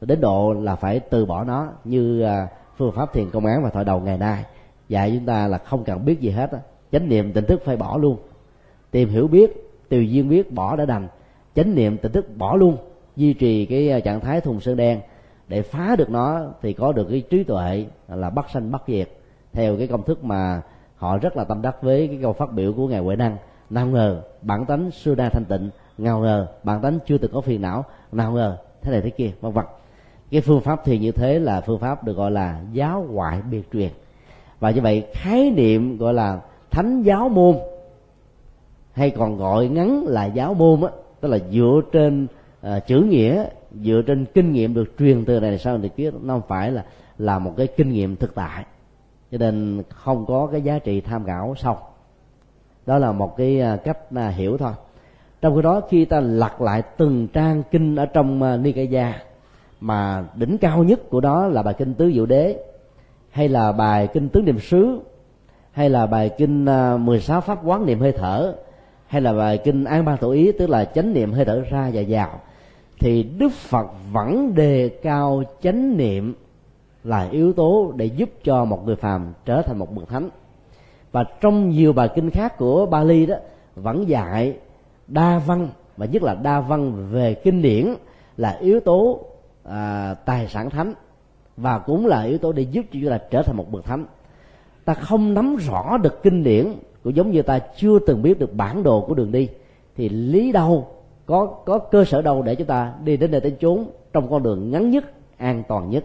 Đến 0.00 0.20
độ 0.20 0.52
là 0.52 0.76
phải 0.76 1.00
từ 1.00 1.26
bỏ 1.26 1.44
nó 1.44 1.68
như 1.84 2.22
à, 2.22 2.48
phương 2.76 2.92
pháp 2.92 3.12
thiền 3.12 3.30
công 3.30 3.46
án 3.46 3.62
và 3.62 3.70
thoại 3.70 3.84
đầu 3.84 4.00
ngày 4.00 4.18
nay. 4.18 4.44
Dạy 4.88 5.12
chúng 5.14 5.26
ta 5.26 5.48
là 5.48 5.58
không 5.58 5.84
cần 5.84 6.04
biết 6.04 6.20
gì 6.20 6.30
hết 6.30 6.50
chánh 6.92 7.08
niệm 7.08 7.32
tỉnh 7.32 7.44
thức 7.44 7.62
phải 7.64 7.76
bỏ 7.76 7.96
luôn. 7.96 8.16
Tìm 8.90 9.08
hiểu 9.08 9.28
biết, 9.28 9.70
từ 9.88 10.00
duyên 10.00 10.28
biết 10.28 10.52
bỏ 10.52 10.76
đã 10.76 10.86
đành. 10.86 11.08
Chánh 11.54 11.74
niệm 11.74 11.96
tỉnh 11.96 12.12
thức 12.12 12.36
bỏ 12.36 12.56
luôn. 12.56 12.76
Duy 13.16 13.32
trì 13.32 13.66
cái 13.66 13.90
à, 13.90 14.00
trạng 14.00 14.20
thái 14.20 14.40
thùng 14.40 14.60
sơn 14.60 14.76
đen. 14.76 15.00
Để 15.48 15.62
phá 15.62 15.96
được 15.96 16.10
nó 16.10 16.40
thì 16.62 16.72
có 16.72 16.92
được 16.92 17.06
cái 17.10 17.22
trí 17.30 17.44
tuệ 17.44 17.86
là 18.08 18.30
bắt 18.30 18.46
sanh 18.52 18.70
bắt 18.70 18.82
diệt. 18.86 19.08
Theo 19.52 19.76
cái 19.76 19.86
công 19.86 20.02
thức 20.02 20.24
mà 20.24 20.62
họ 20.96 21.18
rất 21.18 21.36
là 21.36 21.44
tâm 21.44 21.62
đắc 21.62 21.82
với 21.82 22.08
cái 22.08 22.18
câu 22.22 22.32
phát 22.32 22.52
biểu 22.52 22.72
của 22.72 22.88
ngài 22.88 23.00
huệ 23.00 23.16
năng. 23.16 23.36
Nào 23.70 23.86
ngờ 23.86 24.22
bản 24.42 24.66
tánh 24.66 24.90
xưa 24.90 25.14
đa 25.14 25.28
thanh 25.28 25.44
tịnh 25.44 25.70
nào 25.98 26.20
ngờ 26.20 26.46
bản 26.62 26.82
tánh 26.82 26.98
chưa 27.06 27.18
từng 27.18 27.32
có 27.34 27.40
phiền 27.40 27.62
não 27.62 27.84
nào 28.12 28.32
ngờ 28.32 28.56
thế 28.82 28.90
này 28.90 29.00
thế 29.00 29.10
kia 29.10 29.30
vân 29.40 29.52
vân. 29.52 29.64
Cái 30.30 30.40
phương 30.40 30.60
pháp 30.60 30.80
thì 30.84 30.98
như 30.98 31.12
thế 31.12 31.38
là 31.38 31.60
phương 31.60 31.78
pháp 31.78 32.04
được 32.04 32.16
gọi 32.16 32.30
là 32.30 32.60
giáo 32.72 33.06
ngoại 33.10 33.42
biệt 33.50 33.62
truyền. 33.72 33.90
Và 34.60 34.70
như 34.70 34.80
vậy 34.80 35.06
khái 35.12 35.50
niệm 35.50 35.98
gọi 35.98 36.14
là 36.14 36.40
thánh 36.70 37.02
giáo 37.02 37.28
môn 37.28 37.56
hay 38.92 39.10
còn 39.10 39.36
gọi 39.36 39.68
ngắn 39.68 40.04
là 40.06 40.24
giáo 40.24 40.54
môn 40.54 40.80
á 40.80 40.88
tức 41.20 41.28
là 41.28 41.38
dựa 41.52 41.80
trên 41.92 42.26
uh, 42.66 42.86
chữ 42.86 43.00
nghĩa 43.00 43.44
dựa 43.80 44.02
trên 44.06 44.24
kinh 44.34 44.52
nghiệm 44.52 44.74
được 44.74 44.94
truyền 44.98 45.24
từ 45.24 45.40
này 45.40 45.58
sau 45.58 45.78
này 45.78 45.88
kia 45.88 46.10
nó 46.22 46.34
không 46.34 46.42
phải 46.48 46.70
là 46.70 46.84
là 47.18 47.38
một 47.38 47.54
cái 47.56 47.66
kinh 47.66 47.92
nghiệm 47.92 48.16
thực 48.16 48.34
tại. 48.34 48.64
Cho 49.32 49.38
nên 49.38 49.82
không 49.88 50.26
có 50.26 50.48
cái 50.52 50.62
giá 50.62 50.78
trị 50.78 51.00
tham 51.00 51.24
khảo 51.24 51.54
sâu. 51.58 51.76
Đó 52.86 52.98
là 52.98 53.12
một 53.12 53.36
cái 53.36 53.60
ờ, 53.60 53.76
cách 53.76 53.98
ờ, 54.14 54.28
hiểu 54.28 54.58
thôi 54.58 54.72
trong 55.42 55.56
khi 55.56 55.62
đó, 55.62 55.80
khi 55.88 56.04
ta 56.04 56.20
lật 56.20 56.60
lại 56.60 56.82
từng 56.96 57.28
trang 57.28 57.62
kinh 57.70 57.96
ở 57.96 58.06
trong 58.06 58.42
ờ, 58.42 58.56
Nikaya, 58.56 59.22
mà 59.80 60.24
đỉnh 60.34 60.58
cao 60.58 60.84
nhất 60.84 61.10
của 61.10 61.20
đó 61.20 61.46
là 61.46 61.62
bài 61.62 61.74
kinh 61.78 61.94
tứ 61.94 62.12
diệu 62.12 62.26
đế, 62.26 62.58
hay 63.30 63.48
là 63.48 63.72
bài 63.72 64.08
kinh 64.12 64.28
tứ 64.28 64.42
niệm 64.42 64.58
xứ, 64.58 65.00
hay 65.72 65.90
là 65.90 66.06
bài 66.06 66.30
kinh 66.38 66.66
ờ, 66.66 66.96
16 66.96 67.40
pháp 67.40 67.58
quán 67.64 67.86
niệm 67.86 68.00
hơi 68.00 68.12
thở, 68.12 68.54
hay 69.06 69.20
là 69.20 69.32
bài 69.32 69.58
kinh 69.58 69.84
an 69.84 70.04
ba 70.04 70.16
tổ 70.16 70.30
ý, 70.30 70.52
tức 70.52 70.70
là 70.70 70.84
chánh 70.84 71.12
niệm 71.12 71.32
hơi 71.32 71.44
thở 71.44 71.60
ra 71.70 71.90
và 71.94 72.02
vào, 72.08 72.40
thì 73.00 73.22
đức 73.22 73.52
phật 73.52 73.86
vẫn 74.12 74.54
đề 74.54 74.88
cao 74.88 75.42
chánh 75.62 75.96
niệm 75.96 76.34
là 77.04 77.28
yếu 77.30 77.52
tố 77.52 77.92
để 77.96 78.06
giúp 78.06 78.30
cho 78.44 78.64
một 78.64 78.86
người 78.86 78.96
phàm 78.96 79.32
trở 79.44 79.62
thành 79.62 79.78
một 79.78 79.94
bậc 79.94 80.08
thánh. 80.08 80.28
Và 81.12 81.24
trong 81.40 81.68
nhiều 81.68 81.92
bài 81.92 82.08
kinh 82.14 82.30
khác 82.30 82.56
của 82.58 82.86
Bali 82.86 83.26
đó, 83.26 83.36
vẫn 83.76 84.08
dạy 84.08 84.54
đa 85.06 85.38
văn 85.38 85.68
và 85.96 86.06
nhất 86.06 86.22
là 86.22 86.34
đa 86.34 86.60
văn 86.60 87.08
về 87.10 87.34
kinh 87.34 87.62
điển 87.62 87.94
là 88.36 88.58
yếu 88.60 88.80
tố 88.80 89.20
à, 89.64 90.14
tài 90.14 90.48
sản 90.48 90.70
thánh 90.70 90.94
và 91.56 91.78
cũng 91.78 92.06
là 92.06 92.22
yếu 92.22 92.38
tố 92.38 92.52
để 92.52 92.62
giúp 92.62 92.84
cho 92.92 92.98
chúng 93.02 93.10
ta 93.10 93.18
trở 93.30 93.42
thành 93.42 93.56
một 93.56 93.72
bậc 93.72 93.84
thánh. 93.84 94.06
Ta 94.84 94.94
không 94.94 95.34
nắm 95.34 95.56
rõ 95.56 95.98
được 95.98 96.22
kinh 96.22 96.44
điển 96.44 96.72
cũng 97.04 97.16
giống 97.16 97.30
như 97.30 97.42
ta 97.42 97.58
chưa 97.58 97.98
từng 98.06 98.22
biết 98.22 98.38
được 98.38 98.54
bản 98.54 98.82
đồ 98.82 99.00
của 99.00 99.14
đường 99.14 99.32
đi 99.32 99.48
thì 99.96 100.08
lý 100.08 100.52
đâu 100.52 100.88
có 101.26 101.46
có 101.46 101.78
cơ 101.78 102.04
sở 102.04 102.22
đâu 102.22 102.42
để 102.42 102.54
chúng 102.54 102.66
ta 102.66 102.92
đi 103.04 103.16
đến 103.16 103.30
nơi 103.30 103.40
đến 103.40 103.56
chốn 103.60 103.86
trong 104.12 104.30
con 104.30 104.42
đường 104.42 104.70
ngắn 104.70 104.90
nhất 104.90 105.04
an 105.36 105.62
toàn 105.68 105.90
nhất. 105.90 106.04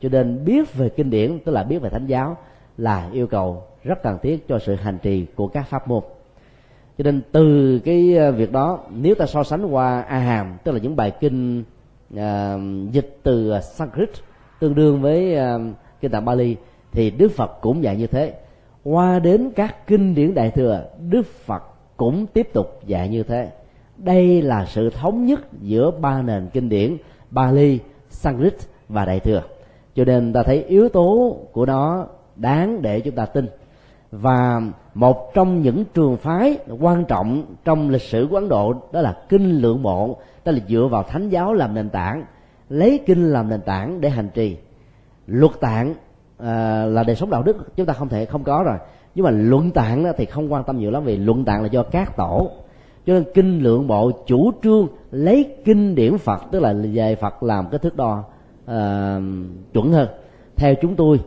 Cho 0.00 0.08
nên 0.08 0.44
biết 0.44 0.74
về 0.74 0.88
kinh 0.88 1.10
điển 1.10 1.38
tức 1.44 1.52
là 1.52 1.62
biết 1.62 1.78
về 1.78 1.90
thánh 1.90 2.06
giáo 2.06 2.36
là 2.78 3.10
yêu 3.12 3.26
cầu 3.26 3.62
rất 3.84 4.02
cần 4.02 4.18
thiết 4.22 4.48
cho 4.48 4.58
sự 4.58 4.74
hành 4.74 4.98
trì 5.02 5.26
của 5.34 5.48
các 5.48 5.62
pháp 5.62 5.88
môn 5.88 6.02
cho 6.98 7.04
nên 7.04 7.20
từ 7.32 7.78
cái 7.84 8.16
ờ, 8.16 8.32
việc 8.32 8.52
đó 8.52 8.78
nếu 8.90 9.14
ta 9.14 9.26
so 9.26 9.44
sánh 9.44 9.66
qua 9.66 10.00
a 10.00 10.18
hàm 10.18 10.56
tức 10.64 10.72
là 10.72 10.78
những 10.78 10.96
bài 10.96 11.12
kinh 11.20 11.64
uh, 12.14 12.20
dịch 12.92 13.18
từ 13.22 13.50
ờ, 13.50 13.60
sanskrit 13.60 14.10
tương 14.60 14.74
đương 14.74 15.02
với 15.02 15.36
uh, 15.36 15.62
kinh 16.00 16.10
tạng 16.10 16.24
bali 16.24 16.56
thì 16.92 17.10
đức 17.10 17.32
phật 17.32 17.58
cũng 17.60 17.82
dạy 17.82 17.96
như 17.96 18.06
thế. 18.06 18.34
Qua 18.84 19.18
đến 19.18 19.50
các 19.56 19.86
kinh 19.86 20.14
điển 20.14 20.34
đại 20.34 20.50
thừa 20.50 20.84
đức 21.10 21.26
phật 21.26 21.62
cũng 21.96 22.26
tiếp 22.26 22.48
tục 22.52 22.80
dạy 22.86 23.08
như 23.08 23.22
thế. 23.22 23.48
Đây 23.96 24.42
là 24.42 24.66
sự 24.66 24.90
thống 24.90 25.26
nhất 25.26 25.40
giữa 25.60 25.90
ba 25.90 26.22
nền 26.22 26.48
kinh 26.52 26.68
điển 26.68 26.96
bali 27.30 27.78
sanskrit 28.10 28.54
và 28.88 29.04
đại 29.04 29.20
thừa. 29.20 29.42
Cho 29.94 30.04
nên 30.04 30.32
ta 30.32 30.42
thấy 30.42 30.62
yếu 30.62 30.88
tố 30.88 31.36
của 31.52 31.66
nó 31.66 32.06
đáng 32.36 32.82
để 32.82 33.00
chúng 33.00 33.14
ta 33.14 33.26
tin 33.26 33.46
và 34.12 34.60
một 34.94 35.34
trong 35.34 35.62
những 35.62 35.84
trường 35.94 36.16
phái 36.16 36.58
quan 36.80 37.04
trọng 37.04 37.44
trong 37.64 37.90
lịch 37.90 38.02
sử 38.02 38.26
của 38.30 38.36
ấn 38.36 38.48
độ 38.48 38.74
đó 38.92 39.00
là 39.00 39.16
kinh 39.28 39.50
lượng 39.50 39.82
bộ 39.82 40.18
đó 40.44 40.52
là 40.52 40.58
dựa 40.68 40.88
vào 40.90 41.02
thánh 41.02 41.28
giáo 41.28 41.54
làm 41.54 41.74
nền 41.74 41.90
tảng 41.90 42.24
lấy 42.72 43.00
kinh 43.06 43.32
làm 43.32 43.48
nền 43.48 43.60
tảng 43.60 44.00
để 44.00 44.10
hành 44.10 44.28
trì. 44.34 44.56
Luật 45.26 45.60
tạng 45.60 45.94
à, 46.38 46.84
là 46.84 47.02
đời 47.02 47.16
sống 47.16 47.30
đạo 47.30 47.42
đức 47.42 47.76
chúng 47.76 47.86
ta 47.86 47.92
không 47.92 48.08
thể 48.08 48.24
không 48.24 48.44
có 48.44 48.62
rồi. 48.62 48.76
Nhưng 49.14 49.24
mà 49.24 49.30
luận 49.30 49.70
tạng 49.70 50.12
thì 50.16 50.24
không 50.24 50.52
quan 50.52 50.64
tâm 50.64 50.78
nhiều 50.78 50.90
lắm 50.90 51.04
vì 51.04 51.16
luận 51.16 51.44
tạng 51.44 51.62
là 51.62 51.68
do 51.68 51.82
các 51.82 52.16
tổ. 52.16 52.50
Cho 53.06 53.12
nên 53.12 53.24
kinh 53.34 53.62
lượng 53.62 53.86
bộ 53.86 54.10
chủ 54.26 54.52
trương 54.62 54.88
lấy 55.10 55.56
kinh 55.64 55.94
điển 55.94 56.18
phật 56.18 56.42
tức 56.52 56.60
là 56.60 56.74
về 56.92 57.14
phật 57.14 57.42
làm 57.42 57.68
cái 57.70 57.78
thước 57.78 57.96
đo 57.96 58.24
uh, 58.64 59.22
chuẩn 59.72 59.92
hơn. 59.92 60.08
Theo 60.56 60.74
chúng 60.82 60.96
tôi 60.96 61.20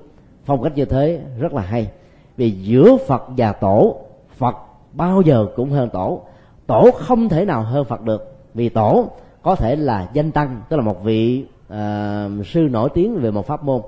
phong 0.46 0.64
cách 0.64 0.76
như 0.76 0.86
thế 0.86 1.22
rất 1.40 1.54
là 1.54 1.62
hay 1.62 1.92
vì 2.38 2.52
giữa 2.52 2.98
phật 3.08 3.24
và 3.38 3.52
tổ 3.52 3.96
phật 4.38 4.56
bao 4.94 5.22
giờ 5.22 5.48
cũng 5.56 5.70
hơn 5.70 5.90
tổ. 5.90 6.22
Tổ 6.68 6.92
không 6.92 7.30
thể 7.30 7.46
nào 7.46 7.62
hơn 7.62 7.86
phật 7.86 8.02
được. 8.02 8.36
Vì 8.54 8.70
tổ 8.70 9.10
có 9.42 9.56
thể 9.56 9.76
là 9.76 10.10
danh 10.14 10.32
tăng 10.32 10.62
tức 10.70 10.78
là 10.78 10.84
một 10.84 11.04
vị 11.04 11.46
uh, 11.74 12.46
sư 12.46 12.68
nổi 12.72 12.90
tiếng 12.94 13.16
về 13.16 13.32
một 13.32 13.48
pháp 13.48 13.64
môn. 13.64 13.82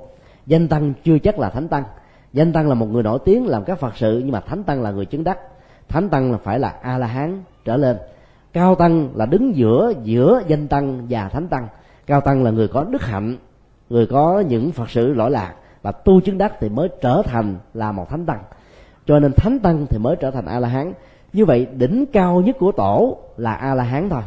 Danh 0.45 0.67
tăng 0.67 0.93
chưa 1.03 1.19
chắc 1.19 1.39
là 1.39 1.49
thánh 1.49 1.67
tăng. 1.67 1.83
Danh 2.33 2.53
tăng 2.53 2.67
là 2.67 2.75
một 2.75 2.85
người 2.85 3.03
nổi 3.03 3.19
tiếng 3.25 3.47
làm 3.47 3.63
các 3.63 3.79
phật 3.79 3.97
sự 3.97 4.21
nhưng 4.23 4.31
mà 4.31 4.39
thánh 4.39 4.63
tăng 4.63 4.81
là 4.81 4.91
người 4.91 5.05
chứng 5.05 5.23
đắc. 5.23 5.39
Thánh 5.89 6.09
tăng 6.09 6.31
là 6.31 6.37
phải 6.37 6.59
là 6.59 6.69
a 6.69 6.97
la 6.97 7.07
hán 7.07 7.43
trở 7.65 7.77
lên. 7.77 7.97
Cao 8.53 8.75
tăng 8.75 9.09
là 9.15 9.25
đứng 9.25 9.55
giữa 9.55 9.93
giữa 10.03 10.41
danh 10.47 10.67
tăng 10.67 11.05
và 11.09 11.29
thánh 11.29 11.47
tăng. 11.47 11.67
Cao 12.05 12.21
tăng 12.21 12.43
là 12.43 12.51
người 12.51 12.67
có 12.67 12.83
đức 12.83 13.01
hạnh 13.01 13.37
người 13.89 14.05
có 14.05 14.43
những 14.47 14.71
phật 14.71 14.89
sự 14.89 15.13
lỗi 15.13 15.31
lạc 15.31 15.53
và 15.81 15.91
tu 15.91 16.21
chứng 16.21 16.37
đắc 16.37 16.53
thì 16.59 16.69
mới 16.69 16.89
trở 17.01 17.21
thành 17.25 17.55
là 17.73 17.91
một 17.91 18.09
thánh 18.09 18.25
tăng. 18.25 18.39
Cho 19.05 19.19
nên 19.19 19.33
thánh 19.33 19.59
tăng 19.59 19.85
thì 19.89 19.97
mới 19.97 20.15
trở 20.15 20.31
thành 20.31 20.45
a 20.45 20.59
la 20.59 20.67
hán 20.67 20.93
như 21.33 21.45
vậy, 21.45 21.67
đỉnh 21.73 22.05
cao 22.13 22.41
nhất 22.41 22.55
của 22.59 22.71
tổ 22.71 23.17
là 23.37 23.53
a 23.53 23.75
la 23.75 23.83
hán 23.83 24.09
thôi. 24.09 24.21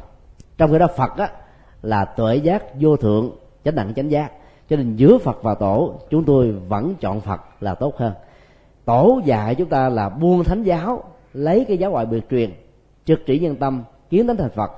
Trong 0.58 0.70
cái 0.70 0.78
đó 0.78 0.86
phật 0.96 1.16
á, 1.16 1.30
là 1.82 2.04
tuệ 2.04 2.36
giác 2.36 2.64
vô 2.80 2.96
thượng, 2.96 3.30
chánh 3.64 3.74
đẳng, 3.74 3.94
chánh 3.94 4.10
giác. 4.10 4.30
Cho 4.68 4.76
nên 4.76 4.96
giữa 4.96 5.18
phật 5.18 5.42
và 5.42 5.54
tổ, 5.54 5.94
chúng 6.10 6.24
tôi 6.24 6.52
vẫn 6.52 6.94
chọn 7.00 7.20
phật 7.20 7.40
là 7.60 7.74
tốt 7.74 7.96
hơn. 7.96 8.12
Tổ 8.84 9.20
dạy 9.24 9.54
chúng 9.54 9.68
ta 9.68 9.88
là 9.88 10.08
buông 10.08 10.44
thánh 10.44 10.62
giáo, 10.62 11.02
lấy 11.34 11.64
cái 11.68 11.78
giáo 11.78 11.90
ngoại 11.90 12.06
biệt 12.06 12.30
truyền, 12.30 12.50
trực 13.04 13.20
chỉ 13.26 13.38
nhân 13.38 13.56
tâm, 13.56 13.82
kiến 14.10 14.26
tánh 14.26 14.36
thành 14.36 14.50
phật. 14.50 14.70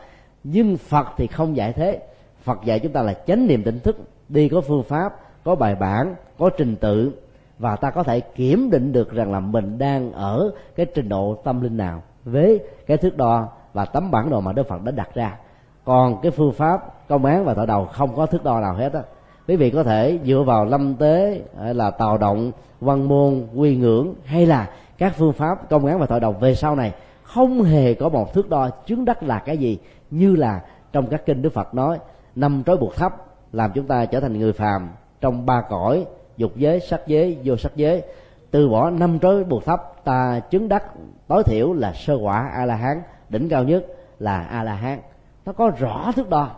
Nhưng 0.44 0.76
phật 0.76 1.06
thì 1.16 1.26
không 1.26 1.56
dạy 1.56 1.72
thế. 1.72 2.00
Phật 2.42 2.58
dạy 2.64 2.80
chúng 2.80 2.92
ta 2.92 3.02
là 3.02 3.14
chánh 3.26 3.46
niệm 3.46 3.62
tỉnh 3.62 3.80
thức, 3.80 3.96
đi 4.28 4.48
có 4.48 4.60
phương 4.60 4.82
pháp 4.82 5.20
có 5.44 5.54
bài 5.54 5.74
bản, 5.74 6.14
có 6.38 6.50
trình 6.56 6.76
tự, 6.76 7.12
và 7.58 7.76
ta 7.76 7.90
có 7.90 8.02
thể 8.02 8.20
kiểm 8.20 8.70
định 8.70 8.92
được 8.92 9.12
rằng 9.12 9.32
là 9.32 9.40
mình 9.40 9.78
đang 9.78 10.12
ở 10.12 10.52
cái 10.76 10.86
trình 10.86 11.08
độ 11.08 11.34
tâm 11.44 11.60
linh 11.60 11.76
nào 11.76 12.02
với 12.24 12.60
cái 12.86 12.96
thước 12.96 13.16
đo 13.16 13.48
và 13.72 13.84
tấm 13.84 14.10
bản 14.10 14.30
đồ 14.30 14.40
mà 14.40 14.52
đức 14.52 14.68
phật 14.68 14.82
đã 14.82 14.92
đặt 14.92 15.14
ra. 15.14 15.36
Còn 15.84 16.20
cái 16.22 16.30
phương 16.30 16.52
pháp 16.52 17.08
công 17.08 17.24
án 17.24 17.44
và 17.44 17.54
tạo 17.54 17.66
đầu 17.66 17.86
không 17.86 18.16
có 18.16 18.26
thước 18.26 18.44
đo 18.44 18.60
nào 18.60 18.74
hết 18.74 18.92
á. 18.92 19.02
Quý 19.48 19.56
vị 19.56 19.70
có 19.70 19.82
thể 19.82 20.18
dựa 20.24 20.42
vào 20.46 20.64
lâm 20.64 20.94
tế, 20.94 21.42
hay 21.60 21.74
là 21.74 21.90
tào 21.90 22.18
động, 22.18 22.52
văn 22.80 23.08
môn, 23.08 23.46
quy 23.54 23.76
ngưỡng, 23.76 24.14
hay 24.24 24.46
là 24.46 24.70
các 24.98 25.12
phương 25.16 25.32
pháp 25.32 25.70
công 25.70 25.86
án 25.86 25.98
và 25.98 26.06
thợ 26.06 26.18
đầu 26.20 26.32
về 26.32 26.54
sau 26.54 26.76
này, 26.76 26.92
không 27.22 27.62
hề 27.62 27.94
có 27.94 28.08
một 28.08 28.34
thước 28.34 28.48
đo 28.48 28.70
chứng 28.86 29.04
đắc 29.04 29.22
là 29.22 29.38
cái 29.38 29.58
gì, 29.58 29.78
như 30.10 30.36
là 30.36 30.60
trong 30.92 31.06
các 31.06 31.26
kinh 31.26 31.42
đức 31.42 31.52
phật 31.52 31.74
nói, 31.74 31.98
năm 32.34 32.62
trói 32.66 32.76
buộc 32.76 32.96
thấp, 32.96 33.12
làm 33.52 33.70
chúng 33.74 33.86
ta 33.86 34.04
trở 34.04 34.20
thành 34.20 34.38
người 34.38 34.52
phàm 34.52 34.88
trong 35.22 35.46
ba 35.46 35.60
cõi, 35.60 36.06
dục 36.36 36.52
giới, 36.56 36.80
sắc 36.80 37.00
giới, 37.06 37.38
vô 37.44 37.56
sắc 37.56 37.76
giới. 37.76 38.02
Từ 38.50 38.68
bỏ 38.68 38.90
năm 38.90 39.18
trối 39.18 39.44
buộc 39.44 39.64
thấp, 39.64 40.04
ta 40.04 40.40
chứng 40.40 40.68
đắc, 40.68 40.84
tối 41.28 41.42
thiểu 41.44 41.72
là 41.72 41.92
sơ 41.92 42.18
quả 42.22 42.48
a 42.54 42.64
la 42.64 42.76
hán 42.76 43.02
đỉnh 43.28 43.48
cao 43.48 43.64
nhất 43.64 43.86
là 44.18 44.44
a 44.44 44.62
la 44.62 44.74
hán 44.74 44.98
nó 45.46 45.52
có 45.52 45.70
rõ 45.78 46.12
thước 46.16 46.30
đo, 46.30 46.50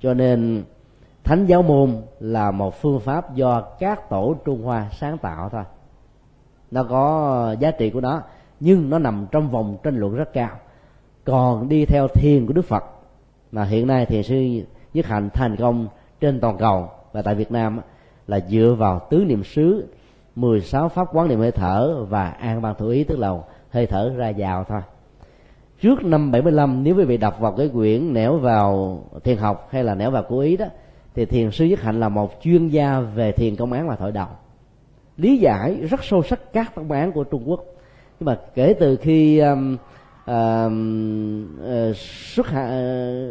cho 0.00 0.14
nên 0.14 0.64
thánh 1.24 1.46
giáo 1.46 1.62
môn 1.62 2.02
là 2.20 2.50
một 2.50 2.80
phương 2.80 3.00
pháp 3.00 3.34
do 3.34 3.60
các 3.60 4.08
tổ 4.08 4.34
trung 4.44 4.62
hoa 4.62 4.86
sáng 4.92 5.18
tạo 5.18 5.48
thôi. 5.48 5.64
Nó 6.70 6.84
có 6.84 7.56
giá 7.60 7.70
trị 7.70 7.90
của 7.90 8.00
nó, 8.00 8.22
nhưng 8.60 8.90
nó 8.90 8.98
nằm 8.98 9.26
trong 9.30 9.50
vòng 9.50 9.76
tranh 9.82 9.96
luận 9.96 10.14
rất 10.14 10.32
cao. 10.32 10.50
Còn 11.24 11.68
đi 11.68 11.84
theo 11.84 12.08
thiền 12.08 12.46
của 12.46 12.52
đức 12.52 12.64
phật, 12.64 12.84
mà 13.52 13.64
hiện 13.64 13.86
nay 13.86 14.06
thiền 14.06 14.22
sư 14.22 14.64
nhất 14.94 15.06
hạnh 15.06 15.30
thành 15.34 15.56
công 15.56 15.88
trên 16.20 16.40
toàn 16.40 16.56
cầu, 16.56 16.88
và 17.12 17.22
tại 17.22 17.34
việt 17.34 17.52
nam 17.52 17.80
là 18.26 18.40
dựa 18.48 18.74
vào 18.78 19.06
tứ 19.10 19.24
niệm 19.24 19.44
xứ 19.44 19.86
16 20.36 20.88
pháp 20.88 21.08
quán 21.12 21.28
niệm 21.28 21.38
hơi 21.38 21.52
thở 21.52 22.04
và 22.08 22.30
an 22.30 22.62
ban 22.62 22.74
thủ 22.74 22.88
ý 22.88 23.04
tức 23.04 23.18
là 23.18 23.32
hơi 23.70 23.86
thở 23.86 24.12
ra 24.16 24.32
vào 24.36 24.64
thôi. 24.64 24.80
Trước 25.80 26.04
năm 26.04 26.30
75 26.30 26.82
nếu 26.82 26.96
quý 26.96 27.04
vị 27.04 27.16
đọc 27.16 27.40
vào 27.40 27.52
cái 27.52 27.68
quyển 27.68 28.12
nẻo 28.12 28.38
vào 28.38 29.00
thiền 29.24 29.36
học 29.36 29.68
hay 29.70 29.84
là 29.84 29.94
nẻo 29.94 30.10
vào 30.10 30.22
cố 30.28 30.40
ý 30.40 30.56
đó 30.56 30.66
thì 31.14 31.26
thiền 31.26 31.50
sư 31.50 31.64
nhất 31.64 31.80
hạnh 31.80 32.00
là 32.00 32.08
một 32.08 32.32
chuyên 32.42 32.68
gia 32.68 33.00
về 33.00 33.32
thiền 33.32 33.56
công 33.56 33.72
án 33.72 33.88
và 33.88 33.96
thổi 33.96 34.12
đầu 34.12 34.28
lý 35.16 35.38
giải 35.38 35.74
rất 35.74 36.04
sâu 36.04 36.22
sắc 36.22 36.52
các 36.52 36.74
công 36.74 36.92
án 36.92 37.12
của 37.12 37.24
trung 37.24 37.50
quốc. 37.50 37.64
Nhưng 38.20 38.26
mà 38.26 38.38
kể 38.54 38.74
từ 38.80 38.96
khi 38.96 39.38
um, 39.38 39.76
um 40.26 41.58
uh, 41.62 41.96
xuất 42.34 42.46
hạ, 42.46 42.64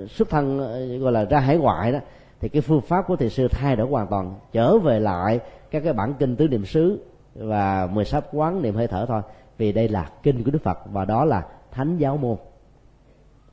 uh, 0.03 0.11
xuất 0.11 0.29
thân 0.29 0.59
uh, 0.59 1.01
gọi 1.01 1.11
là 1.11 1.25
ra 1.25 1.39
hải 1.39 1.57
ngoại 1.57 1.91
đó 1.91 1.99
thì 2.41 2.49
cái 2.49 2.61
phương 2.61 2.81
pháp 2.81 3.07
của 3.07 3.15
thiền 3.15 3.29
sư 3.29 3.47
thay 3.47 3.75
đổi 3.75 3.87
hoàn 3.87 4.07
toàn. 4.07 4.35
Trở 4.51 4.77
về 4.77 4.99
lại 4.99 5.39
các 5.71 5.83
cái 5.83 5.93
bản 5.93 6.13
kinh 6.19 6.35
tứ 6.35 6.47
niệm 6.47 6.65
xứ 6.65 7.05
và 7.35 7.87
mười 7.91 8.05
sáu 8.05 8.21
quán 8.31 8.61
niệm 8.61 8.75
hơi 8.75 8.87
thở 8.87 9.05
thôi. 9.05 9.21
Vì 9.57 9.71
đây 9.71 9.89
là 9.89 10.09
kinh 10.23 10.43
của 10.43 10.51
đức 10.51 10.63
phật 10.63 10.79
và 10.91 11.05
đó 11.05 11.25
là 11.25 11.45
thánh 11.71 11.97
giáo 11.97 12.17
môn. 12.17 12.37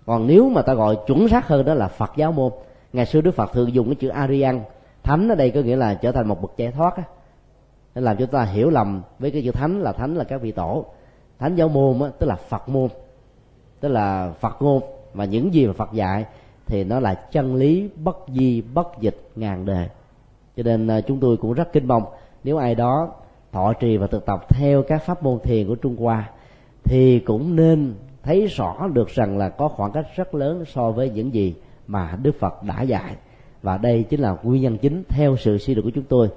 Còn 0.06 0.26
nếu 0.26 0.48
mà 0.48 0.62
ta 0.62 0.74
gọi 0.74 0.98
chuẩn 1.06 1.28
xác 1.28 1.48
hơn 1.48 1.64
đó 1.64 1.74
là 1.74 1.88
phật 1.88 2.10
giáo 2.16 2.32
môn 2.32 2.52
ngày 2.92 3.06
xưa 3.06 3.20
đức 3.20 3.34
phật 3.34 3.52
thường 3.52 3.74
dùng 3.74 3.86
cái 3.86 3.94
chữ 3.94 4.08
arian. 4.08 4.60
Thánh 5.02 5.28
ở 5.28 5.34
đây 5.34 5.50
có 5.50 5.60
nghĩa 5.60 5.76
là 5.76 5.94
trở 5.94 6.12
thành 6.12 6.28
một 6.28 6.42
bậc 6.42 6.52
giải 6.56 6.72
thoát 6.72 6.96
á. 6.96 7.02
Nên 7.94 8.04
làm 8.04 8.16
cho 8.16 8.26
ta 8.26 8.42
hiểu 8.42 8.70
lầm 8.70 9.02
với 9.18 9.30
cái 9.30 9.42
chữ 9.42 9.50
thánh 9.50 9.80
là 9.80 9.92
thánh 9.92 10.14
là 10.14 10.24
các 10.24 10.40
vị 10.42 10.52
tổ. 10.52 10.84
Thánh 11.38 11.54
giáo 11.54 11.68
môn 11.68 12.00
á, 12.00 12.08
tức 12.18 12.26
là 12.26 12.36
phật 12.36 12.68
môn 12.68 12.88
tức 13.80 13.88
là 13.88 14.32
phật 14.40 14.62
ngôn. 14.62 14.82
Và 15.14 15.24
những 15.24 15.54
gì 15.54 15.66
mà 15.66 15.72
phật 15.72 15.92
dạy 15.92 16.24
thì 16.72 16.84
nó 16.84 17.00
là 17.00 17.14
chân 17.14 17.54
lý, 17.54 17.88
bất 17.96 18.16
di, 18.28 18.62
bất 18.74 18.88
dịch, 19.00 19.30
ngàn 19.36 19.64
đời 19.64 19.88
cho 20.56 20.62
nên 20.62 20.86
à, 20.86 21.00
chúng 21.00 21.20
tôi 21.20 21.36
cũng 21.36 21.52
rất 21.52 21.72
kinh 21.72 21.88
mong 21.88 22.04
nếu 22.44 22.56
ai 22.56 22.74
đó 22.74 23.08
thọ 23.52 23.72
trì 23.72 23.96
và 23.96 24.06
thực 24.06 24.26
tập 24.26 24.46
theo 24.48 24.82
các 24.82 25.02
pháp 25.02 25.22
môn 25.22 25.38
thiền 25.40 25.68
của 25.68 25.74
trung 25.74 25.96
hoa, 25.96 26.30
thì 26.84 27.20
cũng 27.20 27.56
nên 27.56 27.94
thấy 28.22 28.46
rõ 28.46 28.88
được 28.92 29.08
rằng 29.08 29.38
là 29.38 29.48
có 29.48 29.68
khoảng 29.68 29.92
cách 29.92 30.06
rất 30.16 30.34
lớn 30.34 30.64
so 30.66 30.90
với 30.90 31.10
những 31.10 31.34
gì 31.34 31.54
mà 31.86 32.18
đức 32.22 32.32
phật 32.40 32.62
đã 32.62 32.82
dạy. 32.82 33.16
Và 33.62 33.78
đây 33.78 34.02
chính 34.02 34.20
là 34.20 34.36
nguyên 34.42 34.62
nhân 34.62 34.78
chính 34.78 35.02
theo 35.08 35.36
sự 35.36 35.58
suy 35.58 35.74
luận 35.74 35.84
của 35.84 35.92
chúng 35.94 36.04
tôi 36.04 36.28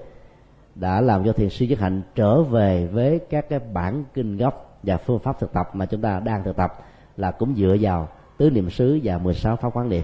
đã 0.75 1.01
làm 1.01 1.25
cho 1.25 1.33
thiền 1.33 1.49
sư 1.49 1.65
nhất 1.65 1.79
hạnh 1.79 2.01
trở 2.15 2.41
về 2.41 2.88
với 2.88 3.19
các 3.29 3.49
cái 3.49 3.59
bản 3.73 4.03
kinh 4.13 4.38
gốc 4.38 4.79
và 4.83 4.97
phương 4.97 5.19
pháp 5.19 5.39
thực 5.39 5.53
tập 5.53 5.69
mà 5.73 5.86
chúng 5.86 6.01
ta 6.01 6.19
đang 6.19 6.43
thực 6.43 6.55
tập 6.55 6.83
là 7.17 7.31
cũng 7.31 7.55
dựa 7.55 7.77
vào 7.81 8.07
tứ 8.38 8.49
niệm 8.49 8.69
xứ 8.69 8.99
và 9.03 9.17
16 9.17 9.55
pháp 9.55 9.69
quán 9.73 9.89
niệm. 9.89 10.03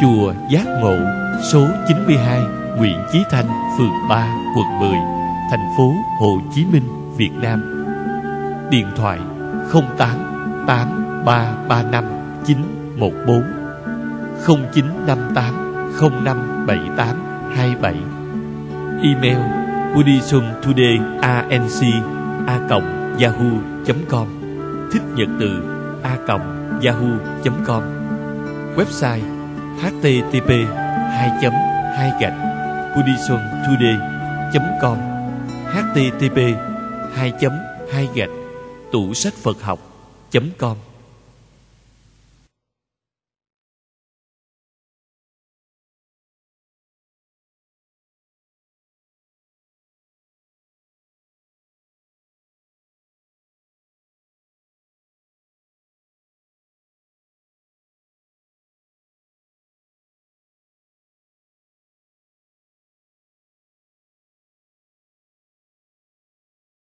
Chùa 0.00 0.32
Giác 0.50 0.66
Ngộ 0.80 0.96
số 1.52 1.66
92 1.88 2.40
Nguyễn 2.76 2.98
Chí 3.12 3.24
Thanh, 3.30 3.48
phường 3.78 4.08
3, 4.08 4.26
quận 4.56 4.78
10, 4.80 4.90
thành 5.50 5.74
phố 5.76 5.92
Hồ 6.20 6.40
Chí 6.54 6.64
Minh, 6.72 7.16
Việt 7.16 7.32
Nam. 7.42 7.84
Điện 8.70 8.86
thoại 8.96 9.18
08 9.72 10.30
8335 10.66 12.04
914 12.46 13.42
0958 14.46 15.54
0578 16.00 17.16
27 17.56 17.94
Email 19.02 19.38
buddhismtodayanc 19.94 21.82
a 22.46 22.58
yahoo.com 23.18 24.26
thích 24.92 25.02
nhật 25.16 25.28
từ 25.40 25.62
a 26.02 26.16
yahoo.com 26.82 27.82
website 28.76 29.39
http 29.82 30.48
2 30.48 30.66
2 31.96 32.12
gạch 32.20 32.34
buddhismtoday.com 32.96 34.98
http 35.72 36.38
2 37.14 37.32
2 37.92 38.08
gạch 38.14 38.30
tủ 38.92 39.14
sách 39.14 39.34
phật 39.34 39.62
học.com 39.62 40.76